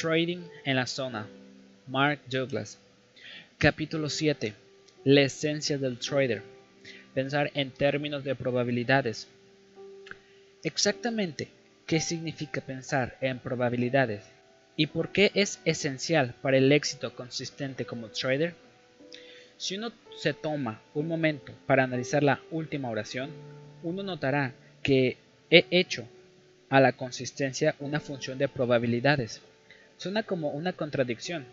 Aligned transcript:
Trading 0.00 0.44
en 0.64 0.76
la 0.76 0.86
zona. 0.86 1.26
Mark 1.88 2.20
Douglas. 2.30 2.78
Capítulo 3.58 4.08
7. 4.08 4.54
La 5.02 5.22
esencia 5.22 5.76
del 5.76 5.98
trader. 5.98 6.42
Pensar 7.14 7.50
en 7.54 7.72
términos 7.72 8.22
de 8.22 8.36
probabilidades. 8.36 9.26
Exactamente, 10.62 11.48
¿qué 11.84 11.98
significa 12.00 12.60
pensar 12.60 13.16
en 13.20 13.40
probabilidades? 13.40 14.24
¿Y 14.76 14.86
por 14.86 15.10
qué 15.10 15.32
es 15.34 15.60
esencial 15.64 16.34
para 16.42 16.58
el 16.58 16.70
éxito 16.70 17.16
consistente 17.16 17.84
como 17.84 18.06
trader? 18.08 18.54
Si 19.56 19.76
uno 19.76 19.90
se 20.16 20.32
toma 20.32 20.80
un 20.94 21.08
momento 21.08 21.52
para 21.66 21.82
analizar 21.82 22.22
la 22.22 22.40
última 22.52 22.88
oración, 22.88 23.30
uno 23.82 24.04
notará 24.04 24.54
que 24.80 25.16
he 25.50 25.66
hecho 25.70 26.06
a 26.68 26.78
la 26.78 26.92
consistencia 26.92 27.74
una 27.80 27.98
función 27.98 28.38
de 28.38 28.46
probabilidades. 28.46 29.42
Suena 29.98 30.22
como 30.22 30.50
una 30.50 30.72
contradicción. 30.72 31.44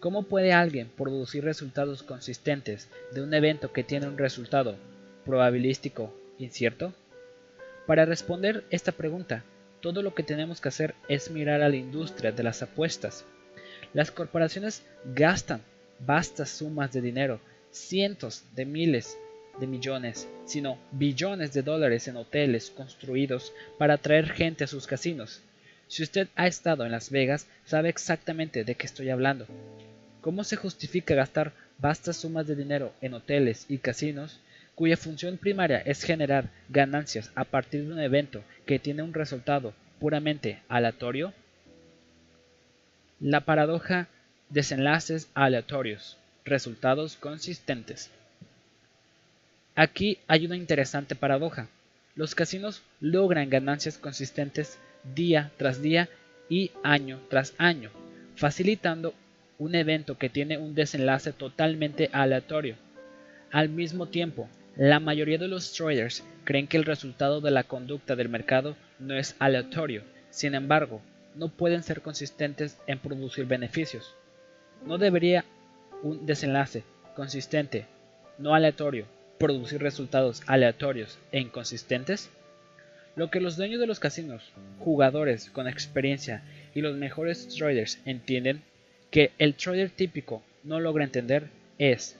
¿Cómo 0.00 0.24
puede 0.24 0.52
alguien 0.52 0.90
producir 0.98 1.44
resultados 1.44 2.02
consistentes 2.02 2.88
de 3.14 3.22
un 3.22 3.32
evento 3.32 3.72
que 3.72 3.84
tiene 3.84 4.06
un 4.06 4.18
resultado 4.18 4.76
probabilístico 5.24 6.14
incierto? 6.38 6.92
Para 7.86 8.04
responder 8.04 8.64
esta 8.68 8.92
pregunta, 8.92 9.44
todo 9.80 10.02
lo 10.02 10.14
que 10.14 10.22
tenemos 10.22 10.60
que 10.60 10.68
hacer 10.68 10.94
es 11.08 11.30
mirar 11.30 11.62
a 11.62 11.70
la 11.70 11.76
industria 11.76 12.32
de 12.32 12.42
las 12.42 12.62
apuestas. 12.62 13.24
Las 13.94 14.10
corporaciones 14.10 14.84
gastan 15.14 15.62
vastas 16.00 16.50
sumas 16.50 16.92
de 16.92 17.00
dinero, 17.00 17.40
cientos 17.70 18.44
de 18.54 18.66
miles 18.66 19.16
de 19.58 19.66
millones, 19.66 20.28
sino 20.44 20.78
billones 20.92 21.54
de 21.54 21.62
dólares 21.62 22.08
en 22.08 22.18
hoteles 22.18 22.70
construidos 22.70 23.54
para 23.78 23.94
atraer 23.94 24.28
gente 24.28 24.64
a 24.64 24.66
sus 24.66 24.86
casinos. 24.86 25.40
Si 25.90 26.04
usted 26.04 26.28
ha 26.36 26.46
estado 26.46 26.84
en 26.86 26.92
Las 26.92 27.10
Vegas, 27.10 27.48
sabe 27.64 27.88
exactamente 27.88 28.62
de 28.62 28.76
qué 28.76 28.86
estoy 28.86 29.10
hablando. 29.10 29.48
¿Cómo 30.20 30.44
se 30.44 30.54
justifica 30.54 31.16
gastar 31.16 31.52
vastas 31.78 32.16
sumas 32.16 32.46
de 32.46 32.54
dinero 32.54 32.92
en 33.00 33.12
hoteles 33.14 33.66
y 33.68 33.78
casinos 33.78 34.38
cuya 34.76 34.96
función 34.96 35.36
primaria 35.36 35.78
es 35.78 36.04
generar 36.04 36.48
ganancias 36.68 37.32
a 37.34 37.42
partir 37.42 37.84
de 37.84 37.92
un 37.92 37.98
evento 37.98 38.44
que 38.66 38.78
tiene 38.78 39.02
un 39.02 39.12
resultado 39.12 39.74
puramente 39.98 40.62
aleatorio? 40.68 41.34
La 43.18 43.40
paradoja 43.40 44.06
desenlaces 44.48 45.28
aleatorios, 45.34 46.16
resultados 46.44 47.16
consistentes. 47.16 48.12
Aquí 49.74 50.18
hay 50.28 50.46
una 50.46 50.56
interesante 50.56 51.16
paradoja. 51.16 51.66
Los 52.14 52.36
casinos 52.36 52.84
logran 53.00 53.50
ganancias 53.50 53.98
consistentes 53.98 54.78
día 55.04 55.50
tras 55.56 55.82
día 55.82 56.08
y 56.48 56.72
año 56.82 57.20
tras 57.28 57.54
año, 57.58 57.90
facilitando 58.34 59.14
un 59.58 59.74
evento 59.74 60.18
que 60.18 60.28
tiene 60.28 60.58
un 60.58 60.74
desenlace 60.74 61.32
totalmente 61.32 62.10
aleatorio. 62.12 62.76
Al 63.50 63.68
mismo 63.68 64.06
tiempo, 64.06 64.48
la 64.76 65.00
mayoría 65.00 65.38
de 65.38 65.48
los 65.48 65.72
traders 65.72 66.24
creen 66.44 66.66
que 66.66 66.76
el 66.76 66.84
resultado 66.84 67.40
de 67.40 67.50
la 67.50 67.64
conducta 67.64 68.16
del 68.16 68.28
mercado 68.28 68.76
no 68.98 69.14
es 69.14 69.36
aleatorio, 69.38 70.02
sin 70.30 70.54
embargo, 70.54 71.02
no 71.34 71.48
pueden 71.48 71.82
ser 71.82 72.00
consistentes 72.00 72.78
en 72.86 72.98
producir 72.98 73.46
beneficios. 73.46 74.14
¿No 74.84 74.98
debería 74.98 75.44
un 76.02 76.26
desenlace 76.26 76.82
consistente, 77.14 77.86
no 78.38 78.54
aleatorio, 78.54 79.06
producir 79.38 79.82
resultados 79.82 80.42
aleatorios 80.46 81.18
e 81.32 81.40
inconsistentes? 81.40 82.30
Lo 83.20 83.30
que 83.30 83.42
los 83.42 83.58
dueños 83.58 83.78
de 83.78 83.86
los 83.86 84.00
casinos, 84.00 84.50
jugadores 84.78 85.50
con 85.50 85.68
experiencia 85.68 86.42
y 86.74 86.80
los 86.80 86.96
mejores 86.96 87.48
traders 87.48 87.98
entienden 88.06 88.62
que 89.10 89.32
el 89.38 89.56
trader 89.56 89.90
típico 89.90 90.42
no 90.64 90.80
logra 90.80 91.04
entender 91.04 91.48
es 91.78 92.16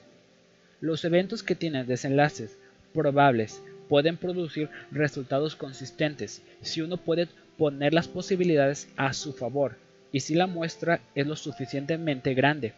los 0.79 1.03
eventos 1.03 1.41
que 1.41 1.55
tienen 1.55 1.87
desenlaces 1.87 2.55
probables 2.93 3.63
pueden 3.89 4.15
producir 4.15 4.69
resultados 4.91 5.55
consistentes 5.55 6.43
si 6.61 6.81
uno 6.81 6.97
puede 6.97 7.29
poner 7.57 7.95
las 7.95 8.07
posibilidades 8.07 8.87
a 8.95 9.13
su 9.13 9.33
favor 9.33 9.77
y 10.11 10.19
si 10.19 10.35
la 10.35 10.45
muestra 10.45 11.01
es 11.15 11.25
lo 11.25 11.35
suficientemente 11.35 12.35
grande. 12.35 12.73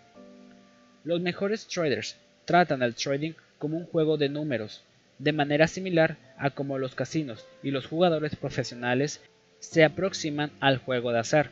Los 1.04 1.20
mejores 1.20 1.68
traders 1.68 2.16
tratan 2.46 2.84
el 2.84 2.96
trading 2.96 3.34
como 3.58 3.76
un 3.76 3.86
juego 3.86 4.16
de 4.16 4.30
números 4.30 4.82
de 5.20 5.34
manera 5.34 5.68
similar 5.68 6.18
a 6.38 6.50
como 6.52 6.78
los 6.78 6.96
casinos 6.96 7.46
y 7.62 7.72
los 7.72 7.88
jugadores 7.88 8.36
profesionales 8.36 9.22
se 9.60 9.84
aproximan 9.84 10.52
al 10.60 10.78
juego 10.78 11.12
de 11.12 11.20
azar. 11.20 11.52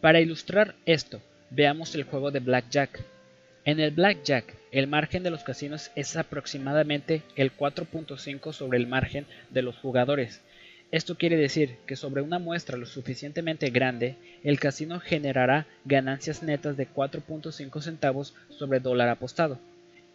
Para 0.00 0.20
ilustrar 0.20 0.74
esto, 0.86 1.20
veamos 1.50 1.94
el 1.94 2.04
juego 2.04 2.30
de 2.30 2.40
blackjack. 2.40 3.00
En 3.64 3.80
el 3.80 3.90
blackjack, 3.90 4.54
el 4.72 4.86
margen 4.86 5.22
de 5.22 5.30
los 5.30 5.44
casinos 5.44 5.90
es 5.94 6.16
aproximadamente 6.16 7.22
el 7.36 7.54
4.5 7.56 8.52
sobre 8.52 8.78
el 8.78 8.86
margen 8.86 9.26
de 9.50 9.62
los 9.62 9.76
jugadores. 9.76 10.40
Esto 10.90 11.16
quiere 11.16 11.36
decir 11.36 11.76
que 11.86 11.96
sobre 11.96 12.22
una 12.22 12.38
muestra 12.38 12.78
lo 12.78 12.86
suficientemente 12.86 13.68
grande, 13.70 14.16
el 14.42 14.58
casino 14.58 15.00
generará 15.00 15.66
ganancias 15.84 16.42
netas 16.42 16.76
de 16.78 16.88
4.5 16.88 17.82
centavos 17.82 18.34
sobre 18.48 18.80
dólar 18.80 19.10
apostado. 19.10 19.58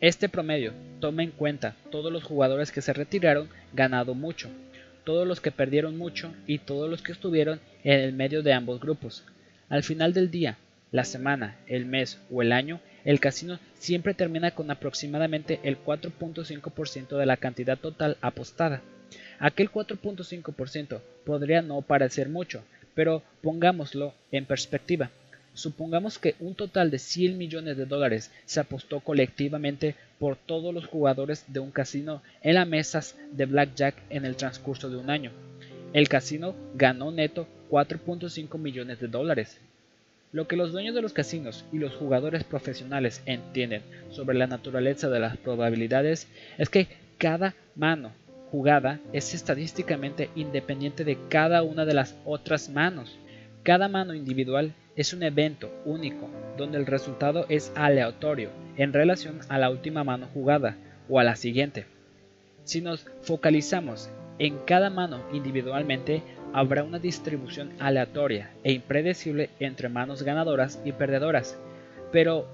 Este 0.04 0.28
promedio 0.28 0.74
toma 1.00 1.24
en 1.24 1.32
cuenta 1.32 1.78
todos 1.90 2.12
los 2.12 2.26
jugadores 2.26 2.74
que 2.74 2.82
se 2.82 2.92
retiraron 2.92 3.48
ganado 3.72 4.16
mucho, 4.16 4.50
todos 5.06 5.26
los 5.26 5.40
que 5.40 5.50
perdieron 5.50 5.98
mucho 5.98 6.34
y 6.46 6.58
todos 6.58 6.90
los 6.90 7.02
que 7.02 7.14
estuvieron 7.14 7.62
en 7.86 8.02
el 8.02 8.12
medio 8.12 8.44
de 8.44 8.52
ambos 8.52 8.82
grupos. 8.82 9.24
Al 9.70 9.82
final 9.82 10.12
del 10.12 10.30
día, 10.30 10.58
la 10.92 11.06
semana, 11.06 11.56
el 11.68 11.86
mes 11.86 12.20
o 12.30 12.42
el 12.42 12.52
año, 12.52 12.82
el 13.06 13.22
casino 13.22 13.60
siempre 13.76 14.14
termina 14.14 14.52
con 14.52 14.70
aproximadamente 14.72 15.62
el 15.64 15.82
4.5% 15.82 17.18
de 17.18 17.26
la 17.26 17.38
cantidad 17.38 17.78
total 17.78 18.18
apostada. 18.20 18.82
Aquel 19.40 19.72
4.5% 19.72 21.00
podría 21.24 21.62
no 21.62 21.82
parecer 21.82 22.28
mucho, 22.28 22.66
pero 22.94 23.24
pongámoslo 23.42 24.14
en 24.34 24.46
perspectiva. 24.48 25.12
Supongamos 25.54 26.18
que 26.18 26.36
un 26.40 26.56
total 26.56 26.90
de 26.90 26.98
100 26.98 27.38
millones 27.38 27.78
de 27.78 27.86
dólares 27.86 28.32
se 28.46 28.60
apostó 28.60 29.02
colectivamente 29.02 29.96
por 30.18 30.36
todos 30.36 30.74
los 30.74 30.88
jugadores 30.88 31.46
de 31.48 31.60
un 31.60 31.70
casino 31.70 32.24
en 32.42 32.56
las 32.56 32.68
mesas 32.68 33.16
de 33.32 33.46
blackjack 33.46 33.96
en 34.10 34.26
el 34.26 34.36
transcurso 34.36 34.90
de 34.90 34.98
un 34.98 35.10
año. 35.10 35.32
El 35.94 36.10
casino 36.10 36.56
ganó 36.74 37.12
neto 37.12 37.48
4.5 37.70 38.58
millones 38.58 39.00
de 39.00 39.08
dólares. 39.08 39.60
Lo 40.32 40.48
que 40.48 40.56
los 40.56 40.72
dueños 40.72 40.96
de 40.96 41.04
los 41.04 41.14
casinos 41.14 41.66
y 41.72 41.78
los 41.78 41.94
jugadores 41.94 42.44
profesionales 42.44 43.22
entienden 43.28 43.84
sobre 44.10 44.36
la 44.36 44.48
naturaleza 44.48 45.08
de 45.10 45.20
las 45.20 45.38
probabilidades 45.38 46.28
es 46.58 46.70
que 46.70 46.88
cada 47.20 47.54
mano 47.76 48.12
jugada 48.50 49.00
es 49.14 49.36
estadísticamente 49.36 50.32
independiente 50.36 51.04
de 51.04 51.18
cada 51.30 51.62
una 51.62 51.86
de 51.86 51.94
las 51.94 52.16
otras 52.26 52.70
manos. 52.70 53.16
Cada 53.62 53.88
mano 53.88 54.16
individual 54.16 54.74
es 54.96 55.14
un 55.14 55.24
evento 55.24 55.72
único 55.86 56.30
donde 56.58 56.78
el 56.78 56.86
resultado 56.86 57.46
es 57.50 57.72
aleatorio 57.76 58.50
en 58.78 58.94
relación 58.94 59.40
a 59.50 59.58
la 59.58 59.70
última 59.70 60.04
mano 60.04 60.28
jugada 60.34 60.78
o 61.10 61.20
a 61.20 61.24
la 61.24 61.36
siguiente. 61.36 61.86
Si 62.64 62.82
nos 62.82 63.06
focalizamos 63.22 64.10
en 64.40 64.58
cada 64.66 64.90
mano 64.90 65.24
individualmente, 65.34 66.22
habrá 66.54 66.84
una 66.84 67.00
distribución 67.00 67.74
aleatoria 67.80 68.52
e 68.64 68.72
impredecible 68.72 69.50
entre 69.60 69.90
manos 69.90 70.24
ganadoras 70.24 70.80
y 70.86 70.92
perdedoras. 70.92 71.58
Pero 72.12 72.48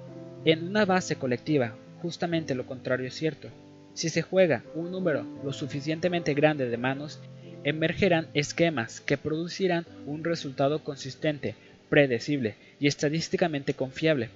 en 0.46 0.68
una 0.68 0.86
base 0.86 1.18
colectiva, 1.18 1.76
justamente 2.02 2.56
lo 2.56 2.66
contrario 2.66 3.08
es 3.08 3.14
cierto. 3.14 3.50
Si 3.94 4.10
se 4.10 4.22
juega 4.22 4.64
un 4.76 4.92
número 4.92 5.26
lo 5.44 5.52
suficientemente 5.52 6.34
grande 6.34 6.70
de 6.70 6.78
manos, 6.78 7.20
emergerán 7.64 8.28
esquemas 8.34 9.02
que 9.02 9.18
producirán 9.18 9.86
un 10.06 10.24
resultado 10.24 10.84
consistente 10.84 11.56
predecible 11.90 12.56
y 12.80 12.88
estadísticamente 12.88 13.74
confiable. 13.74 14.30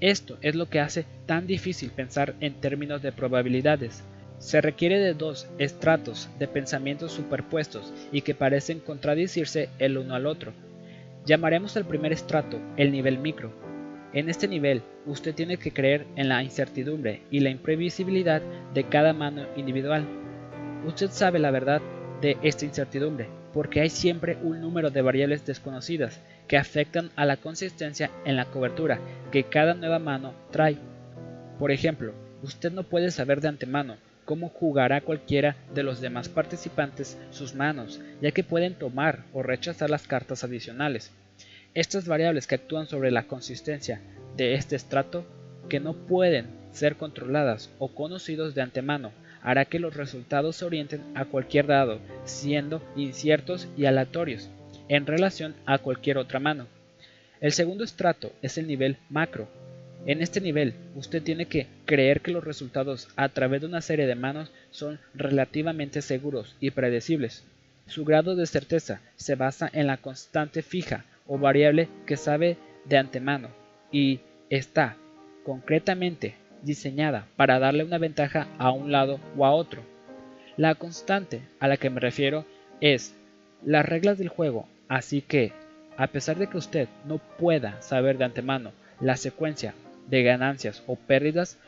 Esto 0.00 0.38
es 0.42 0.54
lo 0.54 0.68
que 0.68 0.80
hace 0.80 1.06
tan 1.26 1.46
difícil 1.46 1.90
pensar 1.90 2.34
en 2.40 2.54
términos 2.54 3.02
de 3.02 3.12
probabilidades. 3.12 4.02
Se 4.38 4.60
requiere 4.60 4.98
de 4.98 5.14
dos 5.14 5.48
estratos 5.58 6.28
de 6.38 6.48
pensamientos 6.48 7.12
superpuestos 7.12 7.92
y 8.12 8.22
que 8.22 8.34
parecen 8.34 8.80
contradicirse 8.80 9.70
el 9.78 9.96
uno 9.96 10.14
al 10.14 10.26
otro. 10.26 10.52
Llamaremos 11.24 11.76
al 11.76 11.86
primer 11.86 12.12
estrato 12.12 12.60
el 12.76 12.92
nivel 12.92 13.18
micro. 13.18 13.52
En 14.12 14.28
este 14.28 14.46
nivel, 14.46 14.82
usted 15.06 15.34
tiene 15.34 15.56
que 15.56 15.72
creer 15.72 16.06
en 16.16 16.28
la 16.28 16.42
incertidumbre 16.42 17.22
y 17.30 17.40
la 17.40 17.50
imprevisibilidad 17.50 18.42
de 18.74 18.84
cada 18.84 19.12
mano 19.12 19.46
individual. 19.56 20.06
Usted 20.86 21.10
sabe 21.10 21.38
la 21.38 21.50
verdad 21.50 21.80
de 22.20 22.36
esta 22.42 22.64
incertidumbre, 22.64 23.28
porque 23.52 23.80
hay 23.80 23.88
siempre 23.88 24.36
un 24.42 24.60
número 24.60 24.90
de 24.90 25.02
variables 25.02 25.46
desconocidas 25.46 26.20
que 26.48 26.56
afectan 26.56 27.10
a 27.16 27.24
la 27.24 27.36
consistencia 27.36 28.10
en 28.24 28.36
la 28.36 28.46
cobertura 28.46 29.00
que 29.30 29.44
cada 29.44 29.74
nueva 29.74 29.98
mano 29.98 30.34
trae. 30.50 30.76
Por 31.58 31.70
ejemplo, 31.70 32.12
usted 32.42 32.72
no 32.72 32.82
puede 32.82 33.10
saber 33.10 33.40
de 33.40 33.48
antemano 33.48 33.96
cómo 34.24 34.48
jugará 34.48 35.00
cualquiera 35.00 35.56
de 35.74 35.82
los 35.82 36.00
demás 36.00 36.28
participantes 36.28 37.18
sus 37.30 37.54
manos, 37.54 38.00
ya 38.20 38.30
que 38.30 38.44
pueden 38.44 38.74
tomar 38.74 39.24
o 39.32 39.42
rechazar 39.42 39.90
las 39.90 40.06
cartas 40.06 40.44
adicionales. 40.44 41.10
Estas 41.74 42.06
variables 42.06 42.46
que 42.46 42.54
actúan 42.54 42.86
sobre 42.86 43.10
la 43.10 43.24
consistencia 43.24 44.00
de 44.36 44.54
este 44.54 44.76
estrato, 44.76 45.26
que 45.68 45.80
no 45.80 45.94
pueden 45.94 46.46
ser 46.72 46.96
controladas 46.96 47.70
o 47.78 47.94
conocidos 47.94 48.54
de 48.54 48.62
antemano, 48.62 49.12
hará 49.42 49.64
que 49.66 49.78
los 49.78 49.94
resultados 49.94 50.56
se 50.56 50.64
orienten 50.64 51.02
a 51.14 51.26
cualquier 51.26 51.66
dado, 51.66 52.00
siendo 52.24 52.82
inciertos 52.96 53.68
y 53.76 53.84
aleatorios, 53.84 54.48
en 54.88 55.06
relación 55.06 55.54
a 55.66 55.78
cualquier 55.78 56.18
otra 56.18 56.40
mano. 56.40 56.66
El 57.40 57.52
segundo 57.52 57.84
estrato 57.84 58.32
es 58.42 58.58
el 58.58 58.66
nivel 58.66 58.96
macro. 59.10 59.48
En 60.06 60.20
este 60.20 60.40
nivel, 60.40 60.74
usted 60.94 61.22
tiene 61.22 61.46
que 61.46 61.66
creer 61.86 62.20
que 62.20 62.30
los 62.30 62.44
resultados 62.44 63.08
a 63.16 63.28
través 63.30 63.62
de 63.62 63.66
una 63.66 63.80
serie 63.80 64.06
de 64.06 64.14
manos 64.14 64.50
son 64.70 65.00
relativamente 65.14 66.02
seguros 66.02 66.56
y 66.60 66.70
predecibles. 66.70 67.44
Su 67.86 68.04
grado 68.04 68.36
de 68.36 68.46
certeza 68.46 69.00
se 69.16 69.34
basa 69.34 69.70
en 69.72 69.86
la 69.86 69.98
constante 69.98 70.62
fija 70.62 71.04
o 71.26 71.38
variable 71.38 71.88
que 72.06 72.16
sabe 72.16 72.56
de 72.84 72.98
antemano 72.98 73.48
y 73.90 74.20
está 74.50 74.96
concretamente 75.44 76.34
diseñada 76.62 77.26
para 77.36 77.58
darle 77.58 77.84
una 77.84 77.98
ventaja 77.98 78.48
a 78.58 78.70
un 78.70 78.90
lado 78.90 79.20
o 79.36 79.44
a 79.44 79.52
otro. 79.52 79.82
La 80.56 80.74
constante 80.74 81.42
a 81.60 81.68
la 81.68 81.76
que 81.76 81.90
me 81.90 82.00
refiero 82.00 82.46
es 82.80 83.14
las 83.64 83.86
reglas 83.86 84.18
del 84.18 84.28
juego, 84.28 84.68
así 84.88 85.22
que, 85.22 85.52
a 85.96 86.08
pesar 86.08 86.36
de 86.36 86.48
que 86.48 86.58
usted 86.58 86.88
no 87.04 87.18
pueda 87.18 87.80
saber 87.82 88.18
de 88.18 88.24
antemano 88.24 88.72
la 89.00 89.16
secuencia 89.16 89.74
de 90.08 90.22
ganancias 90.22 90.82
o 90.86 90.96
pérdidas, 90.96 91.58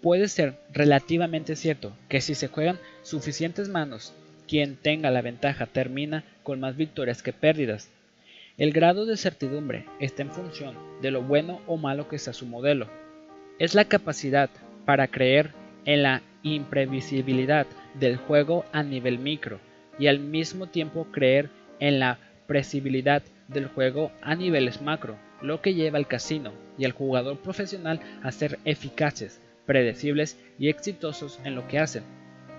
puede 0.00 0.28
ser 0.28 0.54
relativamente 0.72 1.56
cierto 1.56 1.92
que 2.08 2.20
si 2.20 2.34
se 2.34 2.48
juegan 2.48 2.78
suficientes 3.02 3.68
manos, 3.68 4.14
quien 4.48 4.76
tenga 4.76 5.10
la 5.10 5.22
ventaja 5.22 5.66
termina 5.66 6.24
con 6.42 6.60
más 6.60 6.76
victorias 6.76 7.22
que 7.22 7.32
pérdidas. 7.32 7.90
El 8.58 8.72
grado 8.72 9.06
de 9.06 9.16
certidumbre 9.16 9.86
está 9.98 10.22
en 10.22 10.30
función 10.30 10.74
de 11.00 11.10
lo 11.10 11.22
bueno 11.22 11.60
o 11.66 11.76
malo 11.76 12.08
que 12.08 12.18
sea 12.18 12.32
su 12.32 12.46
modelo. 12.46 12.88
Es 13.58 13.74
la 13.74 13.86
capacidad 13.86 14.50
para 14.84 15.08
creer 15.08 15.52
en 15.84 16.02
la 16.02 16.22
imprevisibilidad 16.42 17.66
del 17.94 18.16
juego 18.16 18.64
a 18.72 18.82
nivel 18.82 19.18
micro 19.18 19.60
y 19.98 20.08
al 20.08 20.18
mismo 20.18 20.66
tiempo 20.66 21.06
creer 21.12 21.48
en 21.78 21.98
la 21.98 22.18
previsibilidad 22.46 23.22
del 23.48 23.66
juego 23.66 24.12
a 24.20 24.34
niveles 24.34 24.80
macro, 24.82 25.16
lo 25.40 25.60
que 25.60 25.74
lleva 25.74 25.98
al 25.98 26.08
casino 26.08 26.52
y 26.78 26.84
al 26.84 26.92
jugador 26.92 27.38
profesional 27.40 28.00
a 28.22 28.32
ser 28.32 28.58
eficaces, 28.64 29.40
predecibles 29.66 30.38
y 30.58 30.68
exitosos 30.68 31.40
en 31.44 31.54
lo 31.54 31.66
que 31.68 31.78
hacen. 31.78 32.04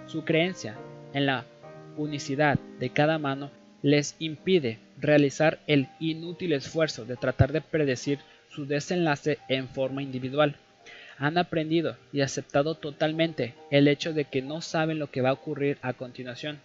Su 0.08 0.26
creencia 0.26 0.76
en 1.14 1.26
la 1.26 1.46
unicidad 1.98 2.60
de 2.80 2.90
cada 2.90 3.18
mano 3.18 3.52
les 3.82 4.16
impide 4.20 4.80
realizar 5.00 5.60
el 5.68 5.90
inútil 6.00 6.54
esfuerzo 6.54 7.06
de 7.06 7.16
tratar 7.16 7.52
de 7.52 7.62
predecir 7.62 8.20
su 8.50 8.66
desenlace 8.66 9.40
en 9.48 9.68
forma 9.68 10.02
individual. 10.02 10.56
Han 11.18 11.38
aprendido 11.38 11.98
y 12.12 12.22
aceptado 12.22 12.76
totalmente 12.76 13.54
el 13.72 13.88
hecho 13.88 14.14
de 14.14 14.26
que 14.26 14.42
no 14.42 14.62
saben 14.62 15.00
lo 15.00 15.12
que 15.12 15.22
va 15.22 15.30
a 15.30 15.34
ocurrir 15.34 15.78
a 15.82 15.94
continuación. 15.94 16.60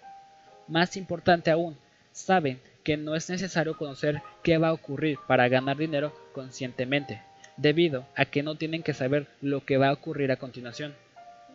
Más 0.69 0.97
importante 0.97 1.51
aún, 1.51 1.77
saben 2.13 2.61
que 2.83 2.97
no 2.97 3.15
es 3.15 3.29
necesario 3.29 3.77
conocer 3.77 4.23
qué 4.43 4.59
va 4.59 4.69
a 4.69 4.73
ocurrir 4.73 5.19
para 5.27 5.49
ganar 5.49 5.77
dinero 5.77 6.15
conscientemente, 6.33 7.23
debido 7.57 8.07
a 8.17 8.25
que 8.25 8.43
no 8.43 8.55
tienen 8.55 8.83
que 8.83 8.95
saber 8.95 9.27
lo 9.41 9.65
que 9.65 9.77
va 9.77 9.89
a 9.89 9.93
ocurrir 9.93 10.33
a 10.33 10.37
continuación. 10.37 10.95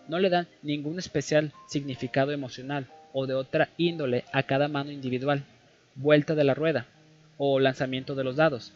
No 0.08 0.20
le 0.20 0.30
dan 0.30 0.48
ningún 0.62 1.00
especial 1.00 1.54
significado 1.68 2.32
emocional 2.32 2.88
o 3.14 3.26
de 3.26 3.34
otra 3.34 3.70
índole 3.78 4.26
a 4.34 4.44
cada 4.44 4.68
mano 4.68 4.92
individual, 4.92 5.44
vuelta 5.96 6.36
de 6.36 6.44
la 6.44 6.54
rueda 6.54 6.86
o 7.38 7.60
lanzamiento 7.60 8.16
de 8.16 8.24
los 8.24 8.36
dados. 8.36 8.74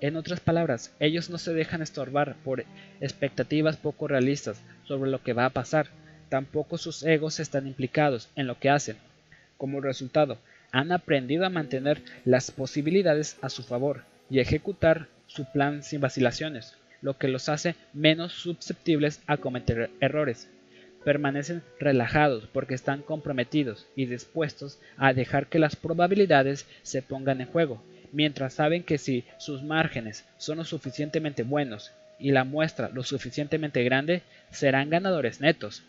En 0.00 0.16
otras 0.16 0.40
palabras, 0.40 0.92
ellos 0.98 1.30
no 1.30 1.38
se 1.38 1.54
dejan 1.54 1.80
estorbar 1.80 2.36
por 2.44 2.64
expectativas 3.00 3.76
poco 3.76 4.08
realistas 4.08 4.60
sobre 4.84 5.10
lo 5.10 5.22
que 5.22 5.32
va 5.32 5.46
a 5.46 5.50
pasar, 5.50 5.88
tampoco 6.28 6.78
sus 6.78 7.02
egos 7.04 7.38
están 7.38 7.66
implicados 7.66 8.28
en 8.34 8.46
lo 8.46 8.58
que 8.58 8.70
hacen. 8.70 8.96
Como 9.56 9.80
resultado, 9.80 10.38
han 10.74 10.90
aprendido 10.90 11.46
a 11.46 11.50
mantener 11.50 12.02
las 12.24 12.50
posibilidades 12.50 13.38
a 13.42 13.48
su 13.48 13.62
favor 13.62 14.02
y 14.28 14.40
ejecutar 14.40 15.06
su 15.28 15.44
plan 15.44 15.84
sin 15.84 16.00
vacilaciones, 16.00 16.74
lo 17.00 17.16
que 17.16 17.28
los 17.28 17.48
hace 17.48 17.76
menos 17.92 18.32
susceptibles 18.32 19.22
a 19.28 19.36
cometer 19.36 19.90
errores 20.00 20.50
permanecen 21.04 21.62
relajados 21.78 22.48
porque 22.52 22.74
están 22.74 23.02
comprometidos 23.02 23.86
y 23.94 24.06
dispuestos 24.06 24.80
a 24.96 25.12
dejar 25.12 25.46
que 25.46 25.60
las 25.60 25.76
probabilidades 25.76 26.66
se 26.82 27.02
pongan 27.02 27.40
en 27.40 27.46
juego, 27.46 27.80
mientras 28.10 28.54
saben 28.54 28.82
que 28.82 28.98
si 28.98 29.24
sus 29.38 29.62
márgenes 29.62 30.24
son 30.38 30.58
lo 30.58 30.64
suficientemente 30.64 31.44
buenos 31.44 31.92
y 32.18 32.32
la 32.32 32.42
muestra 32.42 32.88
lo 32.88 33.04
suficientemente 33.04 33.84
grande, 33.84 34.22
serán 34.50 34.90
ganadores 34.90 35.40
netos. 35.40 35.84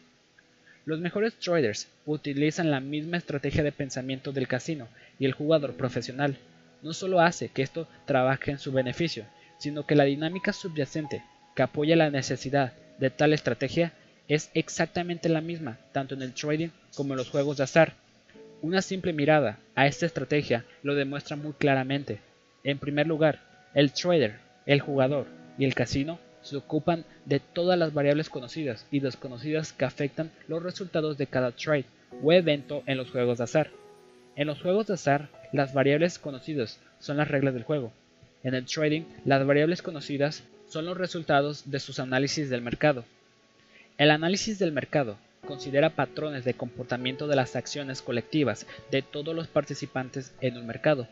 Los 0.86 1.00
mejores 1.00 1.34
traders 1.40 1.88
utilizan 2.06 2.70
la 2.70 2.80
misma 2.80 3.18
estrategia 3.18 3.64
de 3.64 3.72
pensamiento 3.72 4.32
del 4.32 4.48
casino 4.48 4.88
y 5.18 5.26
el 5.26 5.32
jugador 5.34 5.74
profesional. 5.74 6.38
No 6.84 6.94
solo 6.94 7.22
hace 7.22 7.50
que 7.50 7.64
esto 7.64 7.88
trabaje 8.06 8.52
en 8.52 8.60
su 8.60 8.72
beneficio, 8.72 9.26
sino 9.58 9.88
que 9.88 9.96
la 9.96 10.04
dinámica 10.04 10.54
subyacente 10.54 11.24
que 11.56 11.64
apoya 11.64 11.96
la 11.96 12.12
necesidad 12.12 12.74
de 13.00 13.10
tal 13.10 13.34
estrategia 13.34 13.94
es 14.28 14.52
exactamente 14.54 15.28
la 15.28 15.42
misma, 15.42 15.80
tanto 15.92 16.14
en 16.14 16.22
el 16.22 16.34
trading 16.34 16.70
como 16.96 17.14
en 17.14 17.18
los 17.18 17.32
juegos 17.32 17.58
de 17.58 17.64
azar. 17.64 17.94
Una 18.62 18.84
simple 18.84 19.12
mirada 19.12 19.58
a 19.74 19.88
esta 19.88 20.06
estrategia 20.06 20.66
lo 20.84 20.94
demuestra 20.94 21.36
muy 21.36 21.54
claramente. 21.54 22.20
En 22.64 22.78
primer 22.78 23.08
lugar, 23.08 23.40
el 23.74 23.92
trader, 23.92 24.36
el 24.68 24.82
jugador 24.82 25.26
y 25.58 25.66
el 25.66 25.74
casino 25.74 26.20
se 26.46 26.56
ocupan 26.56 27.06
de 27.26 27.40
todas 27.40 27.78
las 27.78 27.94
variables 27.94 28.30
conocidas 28.30 28.86
y 28.92 29.00
desconocidas 29.00 29.74
que 29.74 29.86
afectan 29.86 30.32
los 30.48 30.62
resultados 30.62 31.18
de 31.18 31.28
cada 31.28 31.52
trade 31.52 31.86
o 32.24 32.32
evento 32.32 32.84
en 32.86 32.98
los 32.98 33.12
juegos 33.12 33.40
de 33.40 33.46
azar. 33.46 33.72
En 34.36 34.48
los 34.48 34.62
juegos 34.62 34.88
de 34.88 34.94
azar, 34.94 35.30
las 35.52 35.74
variables 35.74 36.20
conocidas 36.20 36.80
son 37.00 37.18
las 37.18 37.28
reglas 37.28 37.54
del 37.54 37.64
juego. 37.64 37.92
En 38.44 38.54
el 38.54 38.66
trading, 38.66 39.04
las 39.26 39.46
variables 39.46 39.82
conocidas 39.82 40.44
son 40.68 40.86
los 40.86 40.98
resultados 40.98 41.70
de 41.72 41.80
sus 41.80 42.00
análisis 42.00 42.50
del 42.50 42.62
mercado. 42.62 43.06
El 43.98 44.12
análisis 44.12 44.60
del 44.60 44.72
mercado 44.72 45.18
considera 45.48 45.92
patrones 45.92 46.46
de 46.46 46.54
comportamiento 46.54 47.28
de 47.28 47.36
las 47.36 47.56
acciones 47.56 48.02
colectivas 48.02 48.68
de 48.92 49.02
todos 49.02 49.36
los 49.36 49.48
participantes 49.48 50.34
en 50.42 50.58
un 50.58 50.68
mercado. 50.68 51.08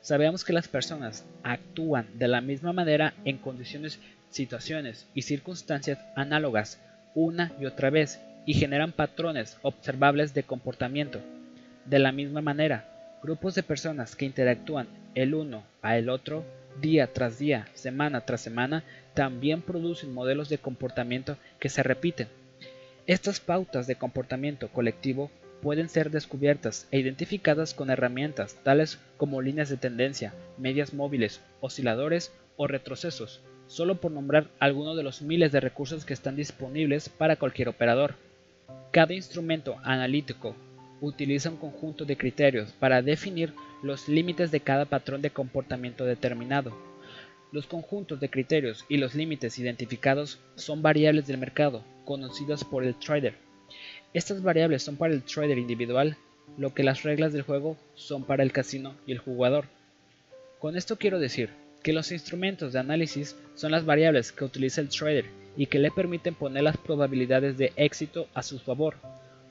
Sabemos 0.00 0.44
que 0.44 0.52
las 0.52 0.68
personas 0.68 1.24
actúan 1.42 2.06
de 2.14 2.28
la 2.28 2.40
misma 2.40 2.72
manera 2.72 3.14
en 3.24 3.38
condiciones, 3.38 3.98
situaciones 4.30 5.06
y 5.14 5.22
circunstancias 5.22 5.98
análogas 6.14 6.80
una 7.14 7.52
y 7.60 7.66
otra 7.66 7.90
vez 7.90 8.20
y 8.44 8.54
generan 8.54 8.92
patrones 8.92 9.58
observables 9.62 10.34
de 10.34 10.44
comportamiento. 10.44 11.20
De 11.84 11.98
la 11.98 12.12
misma 12.12 12.40
manera, 12.40 13.18
grupos 13.22 13.54
de 13.54 13.62
personas 13.62 14.14
que 14.16 14.24
interactúan 14.24 14.86
el 15.14 15.34
uno 15.34 15.64
a 15.82 15.96
el 15.96 16.08
otro 16.08 16.44
día 16.80 17.12
tras 17.12 17.38
día, 17.38 17.68
semana 17.74 18.20
tras 18.20 18.40
semana, 18.42 18.84
también 19.14 19.62
producen 19.62 20.12
modelos 20.12 20.48
de 20.48 20.58
comportamiento 20.58 21.36
que 21.58 21.68
se 21.68 21.82
repiten. 21.82 22.28
Estas 23.06 23.40
pautas 23.40 23.86
de 23.86 23.96
comportamiento 23.96 24.68
colectivo 24.68 25.30
pueden 25.62 25.88
ser 25.88 26.10
descubiertas 26.10 26.86
e 26.90 26.98
identificadas 26.98 27.72
con 27.72 27.90
herramientas 27.90 28.56
tales 28.62 28.98
como 29.16 29.40
líneas 29.40 29.70
de 29.70 29.76
tendencia, 29.76 30.34
medias 30.58 30.92
móviles, 30.92 31.40
osciladores 31.60 32.32
o 32.56 32.66
retrocesos, 32.66 33.40
solo 33.66 33.96
por 33.96 34.12
nombrar 34.12 34.48
algunos 34.58 34.96
de 34.96 35.02
los 35.02 35.22
miles 35.22 35.52
de 35.52 35.60
recursos 35.60 36.04
que 36.04 36.14
están 36.14 36.36
disponibles 36.36 37.08
para 37.08 37.36
cualquier 37.36 37.68
operador. 37.68 38.14
Cada 38.92 39.14
instrumento 39.14 39.76
analítico 39.82 40.54
utiliza 41.00 41.50
un 41.50 41.56
conjunto 41.56 42.04
de 42.04 42.16
criterios 42.16 42.72
para 42.72 43.02
definir 43.02 43.52
los 43.82 44.08
límites 44.08 44.50
de 44.50 44.60
cada 44.60 44.86
patrón 44.86 45.22
de 45.22 45.30
comportamiento 45.30 46.04
determinado. 46.04 46.76
Los 47.52 47.66
conjuntos 47.66 48.20
de 48.20 48.30
criterios 48.30 48.84
y 48.88 48.96
los 48.96 49.14
límites 49.14 49.58
identificados 49.58 50.40
son 50.56 50.82
variables 50.82 51.26
del 51.26 51.38
mercado, 51.38 51.84
conocidas 52.04 52.64
por 52.64 52.84
el 52.84 52.94
trader. 52.94 53.34
Estas 54.14 54.42
variables 54.42 54.82
son 54.82 54.96
para 54.96 55.12
el 55.12 55.22
trader 55.22 55.58
individual, 55.58 56.16
lo 56.56 56.72
que 56.74 56.82
las 56.82 57.02
reglas 57.02 57.32
del 57.32 57.42
juego 57.42 57.76
son 57.94 58.24
para 58.24 58.42
el 58.42 58.52
casino 58.52 58.94
y 59.06 59.12
el 59.12 59.18
jugador. 59.18 59.66
Con 60.58 60.76
esto 60.76 60.96
quiero 60.96 61.18
decir 61.18 61.50
que 61.86 61.92
los 61.92 62.10
instrumentos 62.10 62.72
de 62.72 62.80
análisis 62.80 63.36
son 63.54 63.70
las 63.70 63.84
variables 63.84 64.32
que 64.32 64.44
utiliza 64.44 64.80
el 64.80 64.88
trader 64.88 65.26
y 65.56 65.66
que 65.66 65.78
le 65.78 65.92
permiten 65.92 66.34
poner 66.34 66.64
las 66.64 66.76
probabilidades 66.76 67.58
de 67.58 67.72
éxito 67.76 68.26
a 68.34 68.42
su 68.42 68.58
favor, 68.58 68.96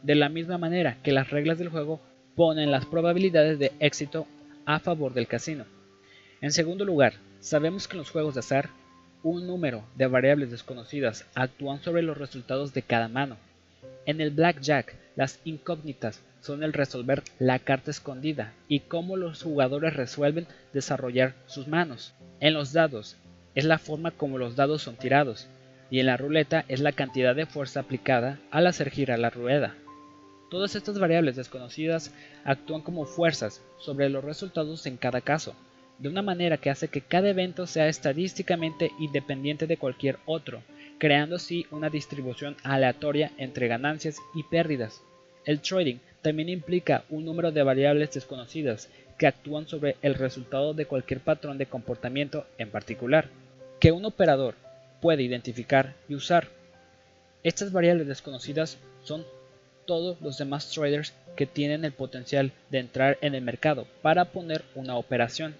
de 0.03 0.15
la 0.15 0.27
misma 0.27 0.57
manera 0.57 0.97
que 1.01 1.13
las 1.13 1.29
reglas 1.29 1.59
del 1.59 1.69
juego 1.69 2.01
ponen 2.35 2.71
las 2.71 2.85
probabilidades 2.85 3.57
de 3.57 3.71
éxito 3.79 4.27
a 4.65 4.81
favor 4.81 5.13
del 5.13 5.27
casino. 5.27 5.63
En 6.41 6.51
segundo 6.51 6.83
lugar, 6.83 7.13
sabemos 7.39 7.87
que 7.87 7.93
en 7.93 7.99
los 7.99 8.11
juegos 8.11 8.33
de 8.33 8.41
azar, 8.41 8.67
un 9.23 9.47
número 9.47 9.85
de 9.95 10.07
variables 10.07 10.51
desconocidas 10.51 11.25
actúan 11.35 11.81
sobre 11.81 12.01
los 12.01 12.17
resultados 12.17 12.73
de 12.73 12.81
cada 12.81 13.07
mano. 13.07 13.37
En 14.05 14.19
el 14.19 14.31
blackjack, 14.31 14.93
las 15.15 15.39
incógnitas 15.45 16.21
son 16.45 16.61
el 16.61 16.73
resolver 16.73 17.23
la 17.39 17.57
carta 17.57 17.89
escondida 17.89 18.53
y 18.67 18.81
cómo 18.81 19.17
los 19.17 19.41
jugadores 19.41 19.95
resuelven 19.95 20.45
desarrollar 20.73 21.33
sus 21.47 21.67
manos. 21.67 22.13
En 22.39 22.53
los 22.53 22.71
dados 22.71 23.17
es 23.55 23.65
la 23.65 23.79
forma 23.79 24.11
como 24.11 24.37
los 24.37 24.55
dados 24.55 24.83
son 24.83 24.95
tirados 24.95 25.47
y 25.89 25.99
en 25.99 26.05
la 26.05 26.17
ruleta 26.17 26.63
es 26.67 26.81
la 26.81 26.91
cantidad 26.91 27.35
de 27.35 27.47
fuerza 27.47 27.79
aplicada 27.79 28.39
al 28.51 28.67
hacer 28.67 28.91
girar 28.91 29.17
la 29.17 29.31
rueda. 29.31 29.75
Todas 30.51 30.75
estas 30.75 30.99
variables 30.99 31.35
desconocidas 31.35 32.13
actúan 32.43 32.81
como 32.81 33.05
fuerzas 33.05 33.63
sobre 33.79 34.09
los 34.09 34.23
resultados 34.23 34.85
en 34.85 34.97
cada 34.97 35.21
caso, 35.21 35.55
de 35.97 36.09
una 36.09 36.21
manera 36.21 36.57
que 36.57 36.69
hace 36.69 36.89
que 36.89 37.01
cada 37.01 37.29
evento 37.29 37.65
sea 37.65 37.87
estadísticamente 37.87 38.91
independiente 38.99 39.65
de 39.65 39.77
cualquier 39.77 40.19
otro, 40.25 40.61
creando 40.99 41.37
así 41.37 41.65
una 41.71 41.89
distribución 41.89 42.55
aleatoria 42.63 43.31
entre 43.37 43.67
ganancias 43.67 44.17
y 44.35 44.43
pérdidas. 44.43 45.01
El 45.45 45.61
trading 45.61 45.97
también 46.25 46.49
implica 46.49 47.03
un 47.11 47.23
número 47.23 47.51
de 47.51 47.61
variables 47.61 48.11
desconocidas 48.11 48.89
que 49.19 49.27
actúan 49.27 49.67
sobre 49.67 49.95
el 50.01 50.15
resultado 50.15 50.73
de 50.73 50.87
cualquier 50.87 51.19
patrón 51.19 51.59
de 51.59 51.67
comportamiento 51.67 52.47
en 52.57 52.71
particular, 52.71 53.29
que 53.79 53.91
un 53.91 54.05
operador 54.05 54.55
puede 55.01 55.21
identificar 55.21 55.93
y 56.09 56.15
usar. 56.15 56.47
Estas 57.43 57.71
variables 57.71 58.07
desconocidas 58.07 58.79
son 59.03 59.23
todos 59.85 60.19
los 60.19 60.39
demás 60.39 60.71
traders 60.71 61.13
que 61.35 61.45
tienen 61.45 61.85
el 61.85 61.91
potencial 61.91 62.53
de 62.71 62.79
entrar 62.79 63.19
en 63.21 63.35
el 63.35 63.43
mercado 63.43 63.85
para 64.01 64.25
poner 64.25 64.63
una 64.73 64.95
operación. 64.95 65.53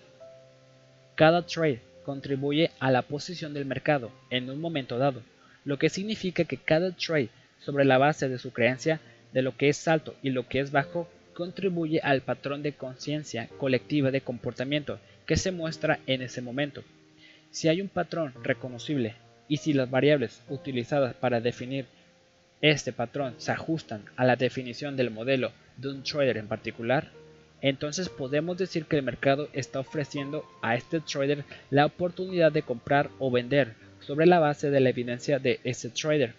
Cada 1.13 1.45
trade 1.45 1.81
contribuye 2.03 2.72
a 2.79 2.89
la 2.89 3.03
posición 3.03 3.53
del 3.53 3.65
mercado 3.65 4.10
en 4.31 4.50
un 4.50 4.60
momento 4.60 4.98
dado, 4.98 5.22
lo 5.63 5.77
que 5.77 5.89
significa 5.89 6.43
que 6.45 6.57
cada 6.57 6.89
trade 6.89 7.29
sobre 7.63 7.86
la 7.86 8.00
base 8.00 8.29
de 8.29 8.39
su 8.39 8.51
creencia 8.51 9.00
de 9.36 9.42
lo 9.42 9.58
que 9.58 9.68
es 9.68 9.88
alto 9.89 10.15
y 10.24 10.30
lo 10.30 10.48
que 10.48 10.62
es 10.62 10.72
bajo 10.72 11.10
contribuye 11.34 12.00
al 12.00 12.22
patrón 12.22 12.63
de 12.63 12.72
conciencia 12.72 13.50
colectiva 13.58 14.10
de 14.10 14.22
comportamiento 14.22 14.98
que 15.27 15.36
se 15.36 15.51
muestra 15.51 16.00
en 16.08 16.22
ese 16.22 16.42
momento. 16.42 16.84
Si 17.51 17.68
hay 17.68 17.82
un 17.82 17.89
patrón 17.89 18.34
reconocible 18.44 19.15
y 19.50 19.58
si 19.58 19.74
las 19.74 19.92
variables 19.92 20.42
utilizadas 20.48 21.15
para 21.15 21.42
definir 21.42 21.86
este 22.62 22.94
patrón 22.94 23.36
se 23.38 23.51
ajustan 23.51 24.06
a 24.15 24.24
la 24.24 24.38
definición 24.38 24.96
del 24.96 25.12
modelo 25.12 25.51
de 25.75 25.89
un 25.89 26.04
trader 26.04 26.38
en 26.38 26.48
particular, 26.48 27.12
entonces 27.60 28.08
podemos 28.08 28.58
decir 28.58 28.86
que 28.86 28.96
el 28.96 29.04
mercado 29.04 29.50
está 29.51 29.82
ofreciendo 29.82 30.46
a 30.62 30.75
este 30.75 31.01
trader 31.01 31.44
la 31.70 31.86
oportunidad 31.86 32.54
de 32.54 32.62
comprar 32.62 33.10
o 33.20 33.30
vender 33.30 33.74
sobre 34.00 34.27
la 34.27 34.39
base 34.39 34.70
de 34.70 34.80
la 34.80 34.92
evidencia 34.92 35.39
de 35.39 35.60
ese 35.65 35.89
trader. 35.89 36.36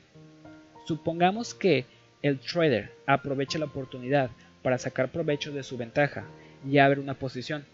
Supongamos 0.86 1.52
que 1.52 1.84
el 2.22 2.38
trader 2.38 2.92
aprovecha 3.06 3.58
la 3.58 3.66
oportunidad 3.66 4.30
para 4.62 4.78
sacar 4.78 5.10
provecho 5.10 5.52
de 5.52 5.62
su 5.62 5.76
ventaja 5.76 6.24
y 6.68 6.78
abre 6.78 7.00
una 7.00 7.14
posición. 7.14 7.64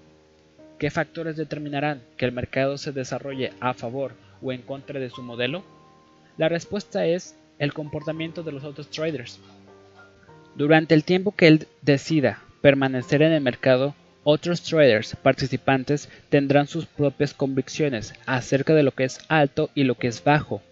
¿Qué 0.78 0.90
factores 0.90 1.36
determinarán 1.36 2.02
que 2.16 2.24
el 2.24 2.32
mercado 2.32 2.76
se 2.76 2.92
desarrolle 2.92 3.52
a 3.60 3.72
favor 3.74 4.12
o 4.42 4.52
en 4.52 4.62
contra 4.62 4.98
de 4.98 5.10
su 5.10 5.22
modelo? 5.22 5.62
La 6.36 6.48
respuesta 6.48 7.06
es 7.06 7.36
el 7.58 7.72
comportamiento 7.72 8.42
de 8.42 8.52
los 8.52 8.64
otros 8.64 8.90
traders. 8.90 9.38
Durante 10.54 10.94
el 10.94 11.04
tiempo 11.04 11.32
que 11.32 11.46
él 11.46 11.68
decida 11.82 12.42
permanecer 12.60 13.22
en 13.22 13.32
el 13.32 13.40
mercado, 13.40 13.94
otros 14.24 14.62
traders 14.62 15.16
participantes 15.16 16.08
tendrán 16.28 16.66
sus 16.66 16.86
propias 16.86 17.34
convicciones 17.34 18.14
acerca 18.26 18.74
de 18.74 18.82
lo 18.82 18.92
que 18.92 19.04
es 19.04 19.18
alto 19.28 19.70
y 19.74 19.84
lo 19.84 19.96
que 19.96 20.08
es 20.08 20.22
bajo. 20.22 20.62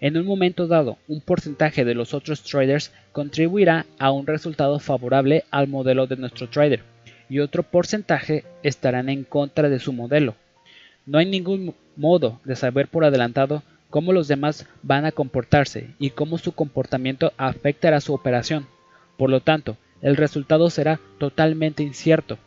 En 0.00 0.16
un 0.16 0.26
momento 0.26 0.66
dado, 0.66 0.98
un 1.08 1.20
porcentaje 1.20 1.84
de 1.84 1.94
los 1.94 2.14
otros 2.14 2.42
traders 2.42 2.92
contribuirá 3.12 3.86
a 3.98 4.12
un 4.12 4.26
resultado 4.26 4.78
favorable 4.78 5.44
al 5.50 5.66
modelo 5.66 6.06
de 6.06 6.16
nuestro 6.16 6.48
trader 6.48 6.82
y 7.28 7.40
otro 7.40 7.62
porcentaje 7.62 8.44
estarán 8.62 9.08
en 9.08 9.24
contra 9.24 9.68
de 9.68 9.80
su 9.80 9.92
modelo. 9.92 10.34
No 11.04 11.18
hay 11.18 11.26
ningún 11.26 11.74
modo 11.96 12.40
de 12.44 12.54
saber 12.54 12.88
por 12.88 13.04
adelantado 13.04 13.62
cómo 13.90 14.12
los 14.12 14.28
demás 14.28 14.66
van 14.82 15.04
a 15.04 15.12
comportarse 15.12 15.90
y 15.98 16.10
cómo 16.10 16.38
su 16.38 16.52
comportamiento 16.52 17.32
afectará 17.36 18.00
su 18.00 18.14
operación. 18.14 18.66
Por 19.16 19.30
lo 19.30 19.40
tanto, 19.40 19.76
el 20.00 20.16
resultado 20.16 20.70
será 20.70 21.00
totalmente 21.18 21.82
incierto. 21.82 22.38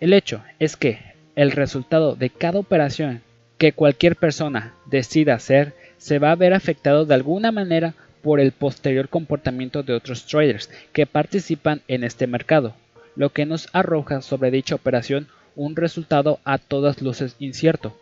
El 0.00 0.12
hecho 0.12 0.42
es 0.58 0.76
que 0.76 1.00
el 1.34 1.50
resultado 1.50 2.14
de 2.14 2.30
cada 2.30 2.58
operación 2.58 3.22
que 3.58 3.72
cualquier 3.72 4.16
persona 4.16 4.74
decida 4.86 5.34
hacer 5.34 5.74
se 6.02 6.18
va 6.18 6.32
a 6.32 6.34
ver 6.34 6.52
afectado 6.52 7.06
de 7.06 7.14
alguna 7.14 7.52
manera 7.52 7.94
por 8.22 8.40
el 8.40 8.50
posterior 8.50 9.08
comportamiento 9.08 9.84
de 9.84 9.92
otros 9.92 10.26
traders 10.26 10.68
que 10.92 11.06
participan 11.06 11.80
en 11.86 12.02
este 12.02 12.26
mercado, 12.26 12.74
lo 13.14 13.30
que 13.30 13.46
nos 13.46 13.68
arroja 13.72 14.20
sobre 14.20 14.50
dicha 14.50 14.74
operación 14.74 15.28
un 15.54 15.76
resultado 15.76 16.40
a 16.42 16.58
todas 16.58 17.02
luces 17.02 17.36
incierto. 17.38 17.96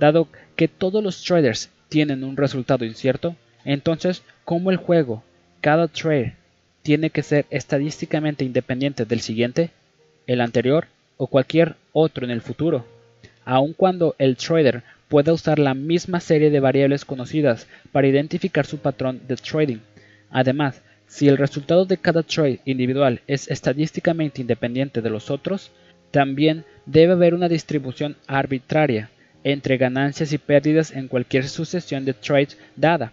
Dado 0.00 0.26
que 0.56 0.66
todos 0.66 1.00
los 1.00 1.22
traders 1.22 1.70
tienen 1.88 2.24
un 2.24 2.36
resultado 2.36 2.84
incierto, 2.84 3.36
entonces, 3.64 4.24
como 4.44 4.72
el 4.72 4.76
juego, 4.76 5.22
cada 5.60 5.86
trade 5.86 6.34
tiene 6.82 7.10
que 7.10 7.22
ser 7.22 7.46
estadísticamente 7.50 8.44
independiente 8.44 9.04
del 9.04 9.20
siguiente, 9.20 9.70
el 10.26 10.40
anterior 10.40 10.88
o 11.18 11.28
cualquier 11.28 11.76
otro 11.92 12.24
en 12.24 12.32
el 12.32 12.40
futuro, 12.40 12.84
aun 13.44 13.74
cuando 13.74 14.16
el 14.18 14.36
trader 14.36 14.82
pueda 15.12 15.34
usar 15.34 15.58
la 15.58 15.74
misma 15.74 16.20
serie 16.20 16.48
de 16.48 16.58
variables 16.58 17.04
conocidas 17.04 17.66
para 17.92 18.08
identificar 18.08 18.64
su 18.64 18.78
patrón 18.78 19.20
de 19.28 19.36
trading. 19.36 19.80
Además, 20.30 20.80
si 21.06 21.28
el 21.28 21.36
resultado 21.36 21.84
de 21.84 21.98
cada 21.98 22.22
trade 22.22 22.60
individual 22.64 23.20
es 23.26 23.46
estadísticamente 23.50 24.40
independiente 24.40 25.02
de 25.02 25.10
los 25.10 25.30
otros, 25.30 25.70
también 26.12 26.64
debe 26.86 27.12
haber 27.12 27.34
una 27.34 27.50
distribución 27.50 28.16
arbitraria 28.26 29.10
entre 29.44 29.76
ganancias 29.76 30.32
y 30.32 30.38
pérdidas 30.38 30.92
en 30.92 31.08
cualquier 31.08 31.46
sucesión 31.46 32.06
de 32.06 32.14
trades 32.14 32.56
dada, 32.76 33.12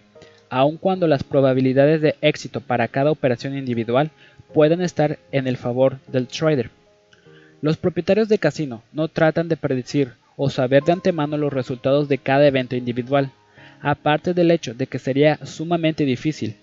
aun 0.50 0.78
cuando 0.78 1.06
las 1.06 1.26
probabilidades 1.26 2.00
de 2.00 2.16
éxito 2.22 2.62
para 2.62 2.88
cada 2.88 3.12
operación 3.12 3.58
individual 3.58 4.12
puedan 4.54 4.80
estar 4.80 5.20
en 5.34 5.48
el 5.48 5.58
favor 5.58 6.00
del 6.08 6.30
trader. 6.30 6.70
Los 7.60 7.76
propietarios 7.76 8.30
de 8.30 8.38
casino 8.40 8.84
no 8.94 9.10
tratan 9.10 9.50
de 9.50 9.58
predecir 9.58 10.14
o 10.42 10.50
saber 10.50 10.84
de 10.84 10.94
antemano 10.94 11.36
los 11.36 11.52
resultados 11.52 12.08
de 12.08 12.18
cada 12.18 12.48
evento 12.48 12.78
individual, 12.78 13.30
aparte 13.82 14.34
del 14.34 14.52
hecho 14.52 14.74
de 14.74 14.88
que 14.88 14.98
sería 14.98 15.38
sumamente 15.46 16.06
difícil, 16.06 16.56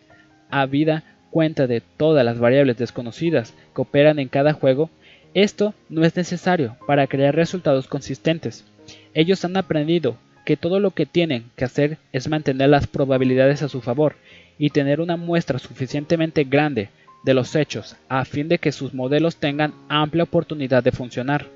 habida 0.48 1.04
cuenta 1.30 1.66
de 1.66 1.82
todas 1.82 2.24
las 2.24 2.38
variables 2.38 2.78
desconocidas 2.78 3.52
que 3.74 3.82
operan 3.82 4.18
en 4.18 4.28
cada 4.28 4.54
juego, 4.54 4.88
esto 5.34 5.74
no 5.90 6.06
es 6.06 6.16
necesario 6.16 6.78
para 6.86 7.06
crear 7.06 7.36
resultados 7.36 7.86
consistentes. 7.86 8.64
Ellos 9.12 9.44
han 9.44 9.58
aprendido 9.58 10.16
que 10.46 10.56
todo 10.56 10.80
lo 10.80 10.92
que 10.92 11.04
tienen 11.04 11.50
que 11.54 11.66
hacer 11.66 11.98
es 12.12 12.30
mantener 12.30 12.70
las 12.70 12.86
probabilidades 12.86 13.62
a 13.62 13.68
su 13.68 13.82
favor 13.82 14.16
y 14.56 14.70
tener 14.70 15.02
una 15.02 15.18
muestra 15.18 15.58
suficientemente 15.58 16.44
grande 16.44 16.88
de 17.24 17.34
los 17.34 17.54
hechos 17.54 17.96
a 18.08 18.24
fin 18.24 18.48
de 18.48 18.56
que 18.56 18.72
sus 18.72 18.94
modelos 18.94 19.36
tengan 19.36 19.74
amplia 19.90 20.24
oportunidad 20.24 20.82
de 20.82 20.92
funcionar. 20.92 21.55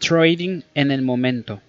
Trading 0.00 0.62
en 0.74 0.90
el 0.90 1.02
momento. 1.02 1.60